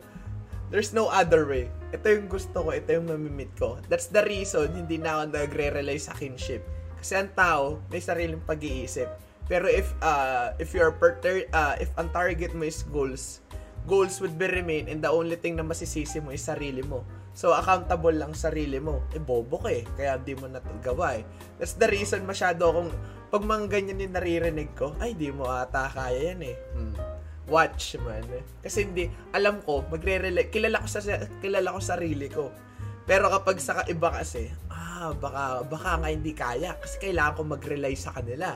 there's 0.71 0.95
no 0.95 1.11
other 1.11 1.45
way. 1.45 1.69
Ito 1.91 2.07
yung 2.09 2.31
gusto 2.31 2.65
ko, 2.65 2.71
ito 2.73 2.89
yung 2.95 3.11
mamimit 3.11 3.53
ko. 3.59 3.83
That's 3.91 4.09
the 4.09 4.23
reason 4.25 4.71
hindi 4.73 4.97
na 4.97 5.21
ako 5.21 5.35
nagre-rely 5.35 5.99
sa 5.99 6.15
kinship. 6.17 6.63
Kasi 6.97 7.21
ang 7.21 7.35
tao, 7.37 7.83
may 7.93 8.01
sariling 8.01 8.41
pag-iisip. 8.47 9.11
Pero 9.45 9.69
if 9.69 9.93
uh, 10.01 10.57
if 10.57 10.73
you're 10.73 10.95
per 10.97 11.21
uh, 11.53 11.77
if 11.77 11.93
ang 12.01 12.09
target 12.17 12.57
mo 12.57 12.65
is 12.65 12.81
goals, 12.89 13.45
goals 13.85 14.17
would 14.25 14.41
be 14.41 14.49
remain 14.49 14.89
and 14.89 15.05
the 15.05 15.11
only 15.13 15.37
thing 15.37 15.53
na 15.61 15.65
masisisi 15.67 16.17
mo 16.25 16.33
is 16.33 16.41
sarili 16.41 16.81
mo. 16.81 17.05
So, 17.35 17.51
accountable 17.51 18.15
lang 18.15 18.31
sarili 18.33 18.79
mo. 18.79 19.03
Eh, 19.11 19.19
bobo 19.19 19.59
ka 19.59 19.71
eh. 19.75 19.83
Kaya 19.99 20.23
di 20.23 20.39
mo 20.39 20.47
natagawa 20.47 21.19
eh. 21.19 21.27
That's 21.59 21.75
the 21.75 21.91
reason 21.91 22.23
masyado 22.23 22.71
akong, 22.71 22.95
pag 23.35 23.43
mga 23.43 23.67
ganyan 23.67 24.07
yung 24.07 24.15
naririnig 24.15 24.71
ko, 24.79 24.95
ay, 25.03 25.19
di 25.19 25.35
mo 25.35 25.51
ata 25.51 25.91
kaya 25.91 26.31
yan 26.31 26.47
eh. 26.47 26.57
Hmm. 26.79 26.95
Watch 27.51 27.99
man. 27.99 28.23
Kasi 28.63 28.87
hindi, 28.87 29.11
alam 29.35 29.61
ko, 29.67 29.83
magre-relate, 29.91 30.55
kilala 30.55 30.79
ko 30.79 30.89
sa, 30.89 31.03
kilala 31.43 31.75
ko 31.75 31.81
sarili 31.83 32.31
ko. 32.31 32.55
Pero 33.05 33.29
kapag 33.29 33.59
sa 33.59 33.83
iba 33.91 34.15
kasi, 34.15 34.49
ah, 34.71 35.11
baka, 35.13 35.67
baka 35.67 36.01
nga 36.01 36.09
hindi 36.09 36.33
kaya. 36.33 36.79
Kasi 36.79 37.03
kailangan 37.03 37.35
ko 37.35 37.43
mag-rely 37.45 37.99
sa 37.99 38.15
kanila. 38.15 38.55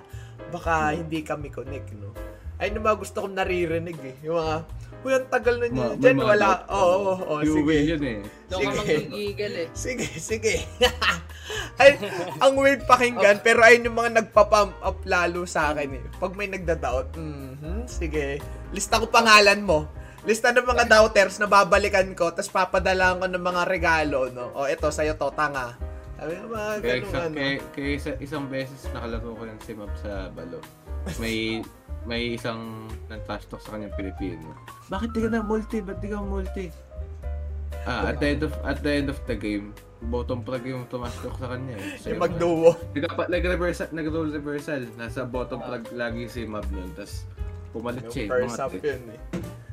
Baka 0.54 0.94
hindi 0.94 1.26
kami 1.26 1.50
connect, 1.50 1.92
no? 1.98 2.14
Ayun 2.62 2.78
yung 2.78 2.86
mga 2.86 2.98
gusto 3.02 3.26
kong 3.26 3.36
naririnig 3.36 3.98
eh. 4.06 4.16
Yung 4.22 4.38
mga, 4.38 4.56
Uy, 4.98 5.14
ang 5.14 5.30
tagal 5.30 5.56
na 5.56 5.66
niya. 5.66 5.86
Ma- 5.88 5.96
Diyan, 5.96 6.16
wala. 6.18 6.48
Oo, 6.66 6.82
oo, 6.82 7.14
oo, 7.30 7.42
sige. 7.44 7.76
yun 7.86 8.02
eh. 8.02 8.18
Doon 8.50 8.60
ka 8.60 8.70
Sige. 8.74 8.94
magigigil 9.06 9.54
eh. 9.54 9.68
Sige, 9.70 10.06
sige. 10.18 10.54
Ay, 11.80 11.94
ang 12.38 12.58
weird 12.58 12.82
pakinggan, 12.84 13.38
pero 13.40 13.62
ayun 13.62 13.86
yung 13.86 13.96
mga 13.96 14.20
nagpa-pump 14.20 14.74
up 14.80 14.98
lalo 15.04 15.46
sa 15.46 15.70
akin 15.70 15.94
eh. 15.94 16.04
Pag 16.18 16.34
may 16.34 16.50
nagda-doubt, 16.50 17.14
mhm, 17.14 17.86
sige. 17.86 18.42
Lista 18.68 18.98
ko 18.98 19.06
pangalan 19.06 19.62
mo. 19.62 19.86
Lista 20.26 20.50
ng 20.50 20.66
mga 20.66 20.90
doubters 20.90 21.38
na 21.38 21.46
babalikan 21.46 22.10
ko, 22.12 22.34
tapos 22.34 22.50
papadalaan 22.50 23.22
ko 23.22 23.26
ng 23.30 23.40
mga 23.40 23.62
regalo, 23.64 24.28
no? 24.28 24.50
O, 24.52 24.66
eto, 24.66 24.90
sa'yo 24.90 25.14
to, 25.14 25.30
tanga. 25.32 25.78
Sabi 26.18 26.34
ko, 26.34 26.44
mga 26.50 26.68
Kaya, 26.74 26.82
ganun, 26.98 27.06
isa, 27.06 27.18
ano. 27.22 27.34
kaya, 27.38 27.52
kaya 27.70 27.90
isa, 27.94 28.10
isang 28.18 28.44
beses 28.50 28.82
nakalaro 28.90 29.30
ko 29.30 29.42
yung 29.46 29.62
simap 29.62 29.92
sa 29.96 30.26
balo. 30.28 30.58
May 31.16 31.62
may 32.08 32.40
isang 32.40 32.88
nag-trash 33.12 33.44
talk 33.52 33.60
sa 33.60 33.76
kanyang 33.76 33.92
Pilipino. 33.92 34.56
Bakit 34.88 35.12
di 35.12 35.20
ka 35.20 35.28
na 35.28 35.44
multi? 35.44 35.84
Ba't 35.84 36.00
di 36.00 36.08
ka 36.08 36.24
multi? 36.24 36.72
Ah, 37.84 38.08
at 38.08 38.16
the 38.16 38.28
end 38.32 38.42
of 38.42 38.52
at 38.64 38.80
the 38.80 38.92
end 38.92 39.08
of 39.12 39.20
the 39.28 39.36
game, 39.36 39.76
bottom 40.08 40.40
plug 40.40 40.64
yung 40.64 40.88
tumash 40.88 41.12
talk 41.20 41.36
sa 41.36 41.52
kanya. 41.52 41.76
Eh. 41.76 42.16
Yung 42.16 42.24
magduo. 42.24 42.72
Nagpa- 42.96 43.28
nag-reversal, 43.28 43.92
nag-roll 43.92 44.32
reversal. 44.32 44.88
Nasa 44.96 45.28
bottom 45.28 45.60
plug 45.60 45.84
lagi 45.92 46.24
si 46.32 46.48
Mab 46.48 46.64
nun. 46.72 46.88
Tapos 46.96 47.28
pumalit 47.76 48.08
siya. 48.08 48.24
Yung 48.24 48.32
eh, 48.32 48.32
first 48.32 48.56
mga 48.56 48.64
up 48.64 48.72
yun 48.80 49.02
eh. 49.12 49.20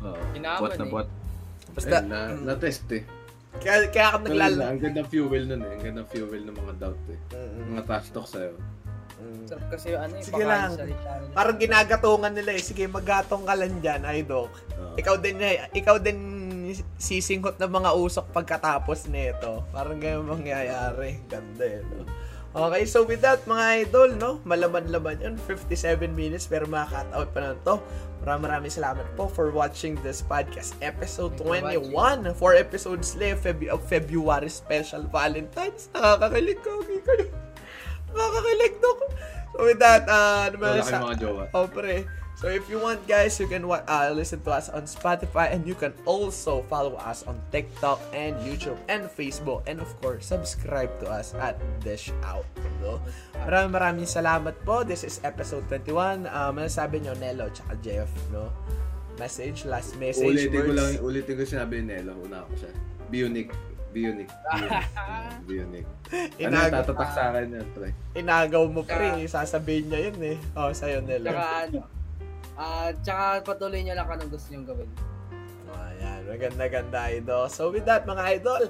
Oo. 0.03 0.21
Inaman 0.35 0.59
bot 0.59 0.71
na 0.75 0.85
eh. 0.85 0.91
bot. 0.91 1.07
Basta, 1.75 1.97
Ayun, 1.99 2.07
na, 2.07 2.19
mm, 2.31 2.39
na-test 2.47 2.87
eh. 2.91 3.03
kaya, 3.63 3.87
kaya 3.91 4.05
ako 4.11 4.17
Naglala. 4.27 4.63
Ang 4.71 4.79
ganda 4.83 5.03
fuel 5.07 5.43
nun 5.47 5.61
eh. 5.63 5.71
Ang 5.75 5.83
ganda 5.83 6.03
fuel 6.07 6.43
ng 6.43 6.55
mga 6.55 6.73
doubt 6.83 7.03
eh. 7.11 7.19
Mm, 7.31 7.63
Mga 7.75 7.83
trash 7.87 8.09
talk 8.11 8.27
sa'yo. 8.27 8.55
Mm. 9.19 9.45
Sarap 9.47 9.65
kasi 9.71 9.85
yung 9.93 10.03
ano 10.03 10.13
eh. 10.17 10.23
Sige 10.23 10.43
lang. 10.43 10.69
Parang 11.31 11.57
ginagatungan 11.57 12.33
nila 12.33 12.51
eh. 12.55 12.61
Sige, 12.61 12.83
maggatong 12.87 13.43
ka 13.43 13.53
lang 13.55 13.79
dyan, 13.79 14.01
idol. 14.15 14.47
Oo. 14.51 14.95
Ikaw 14.95 15.15
din 15.19 15.37
eh, 15.41 15.67
ikaw 15.75 15.99
din 15.99 16.19
sisinghot 16.97 17.55
ng 17.61 17.71
mga 17.71 17.91
usok 17.95 18.25
pagkatapos 18.33 19.07
nito. 19.07 19.63
Parang 19.71 19.99
ganyan 20.01 20.27
mangyayari. 20.27 21.21
Ganda 21.29 21.63
eh, 21.63 21.83
no? 21.85 22.03
Okay, 22.55 22.87
so 22.87 23.03
with 23.03 23.19
that, 23.19 23.43
mga 23.43 23.83
idol, 23.83 24.15
no? 24.15 24.31
Malaman-laman 24.47 25.19
yun. 25.19 25.35
57 25.35 26.07
minutes, 26.15 26.47
pero 26.47 26.63
maka-cut 26.63 27.11
out 27.11 27.29
pa 27.35 27.39
na 27.43 27.51
to. 27.67 27.83
Maraming 28.23 28.47
maraming 28.47 28.71
salamat 28.71 29.03
po 29.19 29.27
for 29.27 29.51
watching 29.51 29.99
this 30.07 30.23
podcast. 30.23 30.71
Episode 30.79 31.35
Thank 31.35 31.75
you 31.75 31.83
for 31.91 32.15
21. 32.23 32.31
Four 32.39 32.55
episodes 32.55 33.11
left 33.19 33.43
Feb- 33.43 33.67
of 33.67 33.83
February 33.83 34.47
special 34.47 35.03
Valentine's. 35.11 35.91
Nakakakilig 35.91 36.63
ko. 36.63 36.79
Nakakakilig 38.15 38.73
to. 38.79 38.91
So 39.51 39.59
with 39.63 39.79
that, 39.79 40.03
uh, 40.07 40.47
ano 40.47 40.55
ba 40.57 40.67
Wala 40.75 40.83
sa- 40.83 41.03
mga 41.03 41.15
jowa. 41.19 41.43
Oh, 41.51 41.67
pre. 41.67 42.03
So 42.35 42.51
if 42.51 42.67
you 42.67 42.83
want 42.83 42.99
guys, 43.07 43.39
you 43.39 43.47
can 43.47 43.63
uh, 43.63 43.79
listen 44.11 44.43
to 44.43 44.51
us 44.51 44.67
on 44.67 44.83
Spotify 44.83 45.55
and 45.55 45.63
you 45.63 45.71
can 45.71 45.95
also 46.03 46.67
follow 46.67 46.99
us 46.99 47.23
on 47.23 47.39
TikTok 47.47 47.95
and 48.11 48.35
YouTube 48.43 48.75
and 48.91 49.07
Facebook 49.07 49.63
and 49.71 49.79
of 49.79 49.87
course, 50.03 50.27
subscribe 50.27 50.91
to 50.99 51.07
us 51.07 51.31
at 51.39 51.55
Dish 51.79 52.11
Out. 52.27 52.43
No? 52.83 52.99
Maraming 53.39 53.71
maraming 53.71 54.03
salamat 54.03 54.51
po. 54.67 54.83
This 54.83 55.07
is 55.07 55.23
episode 55.23 55.63
21. 55.71 56.27
Uh, 56.27 56.51
masasabi 56.51 57.07
nyo, 57.07 57.15
Nelo 57.15 57.47
tsaka 57.55 57.79
Jeff, 57.79 58.11
no? 58.35 58.51
Message, 59.15 59.63
last 59.63 59.95
message, 59.95 60.27
Ulitin 60.27 60.51
ko 60.51 60.59
words. 60.59 60.75
lang, 60.75 60.91
ulitin 60.99 61.33
ko 61.39 61.43
sinabi 61.47 61.79
ni 61.79 61.95
Nelo, 61.95 62.19
una 62.19 62.43
ako 62.43 62.67
siya. 62.67 62.71
Be 63.07 63.23
unique. 63.23 63.55
Be 63.95 64.03
unique. 64.03 64.33
Ano, 65.45 66.27
Inag- 66.37 66.71
tatatak 66.71 67.09
sa 67.15 67.31
akin 67.31 67.55
yan, 67.59 67.67
pre. 67.71 67.89
inagaw 68.13 68.67
mo, 68.67 68.83
pre. 68.83 69.23
Sasabihin 69.25 69.87
niya 69.87 70.11
yun 70.11 70.35
eh. 70.35 70.37
Oh, 70.53 70.69
sa'yo, 70.69 70.99
Nelo. 71.01 71.31
Tsaka 71.31 71.47
ano. 71.65 71.79
Ah, 72.55 72.89
tsaka 73.03 73.23
patuloy 73.43 73.83
niyo 73.83 73.95
lang 73.95 74.07
kung 74.07 74.31
gusto 74.31 74.47
niyong 74.51 74.67
gawin. 74.67 74.89
Ayan, 75.75 76.21
maganda-ganda 76.27 76.99
idol. 77.11 77.47
So 77.51 77.71
with 77.71 77.83
that 77.87 78.07
mga 78.07 78.23
idol, 78.39 78.67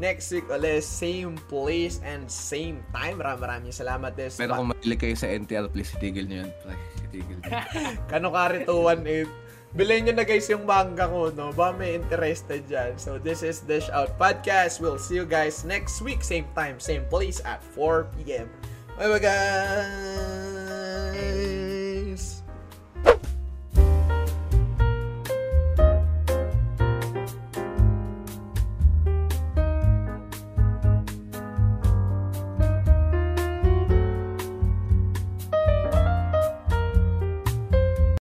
next 0.00 0.28
week 0.32 0.48
ulit, 0.48 0.84
same 0.84 1.36
place 1.48 2.00
and 2.04 2.28
same 2.28 2.80
time. 2.92 3.20
Maraming 3.20 3.42
maraming 3.68 3.74
salamat 3.76 4.12
this. 4.16 4.36
Pero 4.40 4.56
kung 4.56 4.72
mahilig 4.72 5.00
kayo 5.00 5.16
sa 5.16 5.28
NTR, 5.28 5.68
please 5.72 5.92
itigil 5.96 6.28
nyo 6.28 6.48
yan, 6.48 6.50
pre. 6.64 6.74
Itigil 7.10 7.36
nyo. 7.40 7.50
Kano 8.12 8.28
Kari 8.32 8.64
218. 8.64 9.45
Bilhin 9.76 10.08
nyo 10.08 10.16
na 10.16 10.24
guys 10.24 10.48
yung 10.48 10.64
manga 10.64 11.04
ko, 11.04 11.28
no? 11.36 11.52
Ba 11.52 11.68
may 11.76 12.00
interested 12.00 12.64
dyan. 12.64 12.96
So 12.96 13.20
this 13.20 13.44
is 13.44 13.60
Dish 13.60 13.92
Out 13.92 14.16
Podcast. 14.16 14.80
We'll 14.80 14.96
see 14.96 15.20
you 15.20 15.28
guys 15.28 15.68
next 15.68 16.00
week, 16.00 16.24
same 16.24 16.48
time, 16.56 16.80
same 16.80 17.04
place 17.12 17.44
at 17.44 17.60
4 17.76 18.08
p.m. 18.16 18.48
Bye 18.96 19.12
bye 19.12 19.20
guys! 19.20 20.16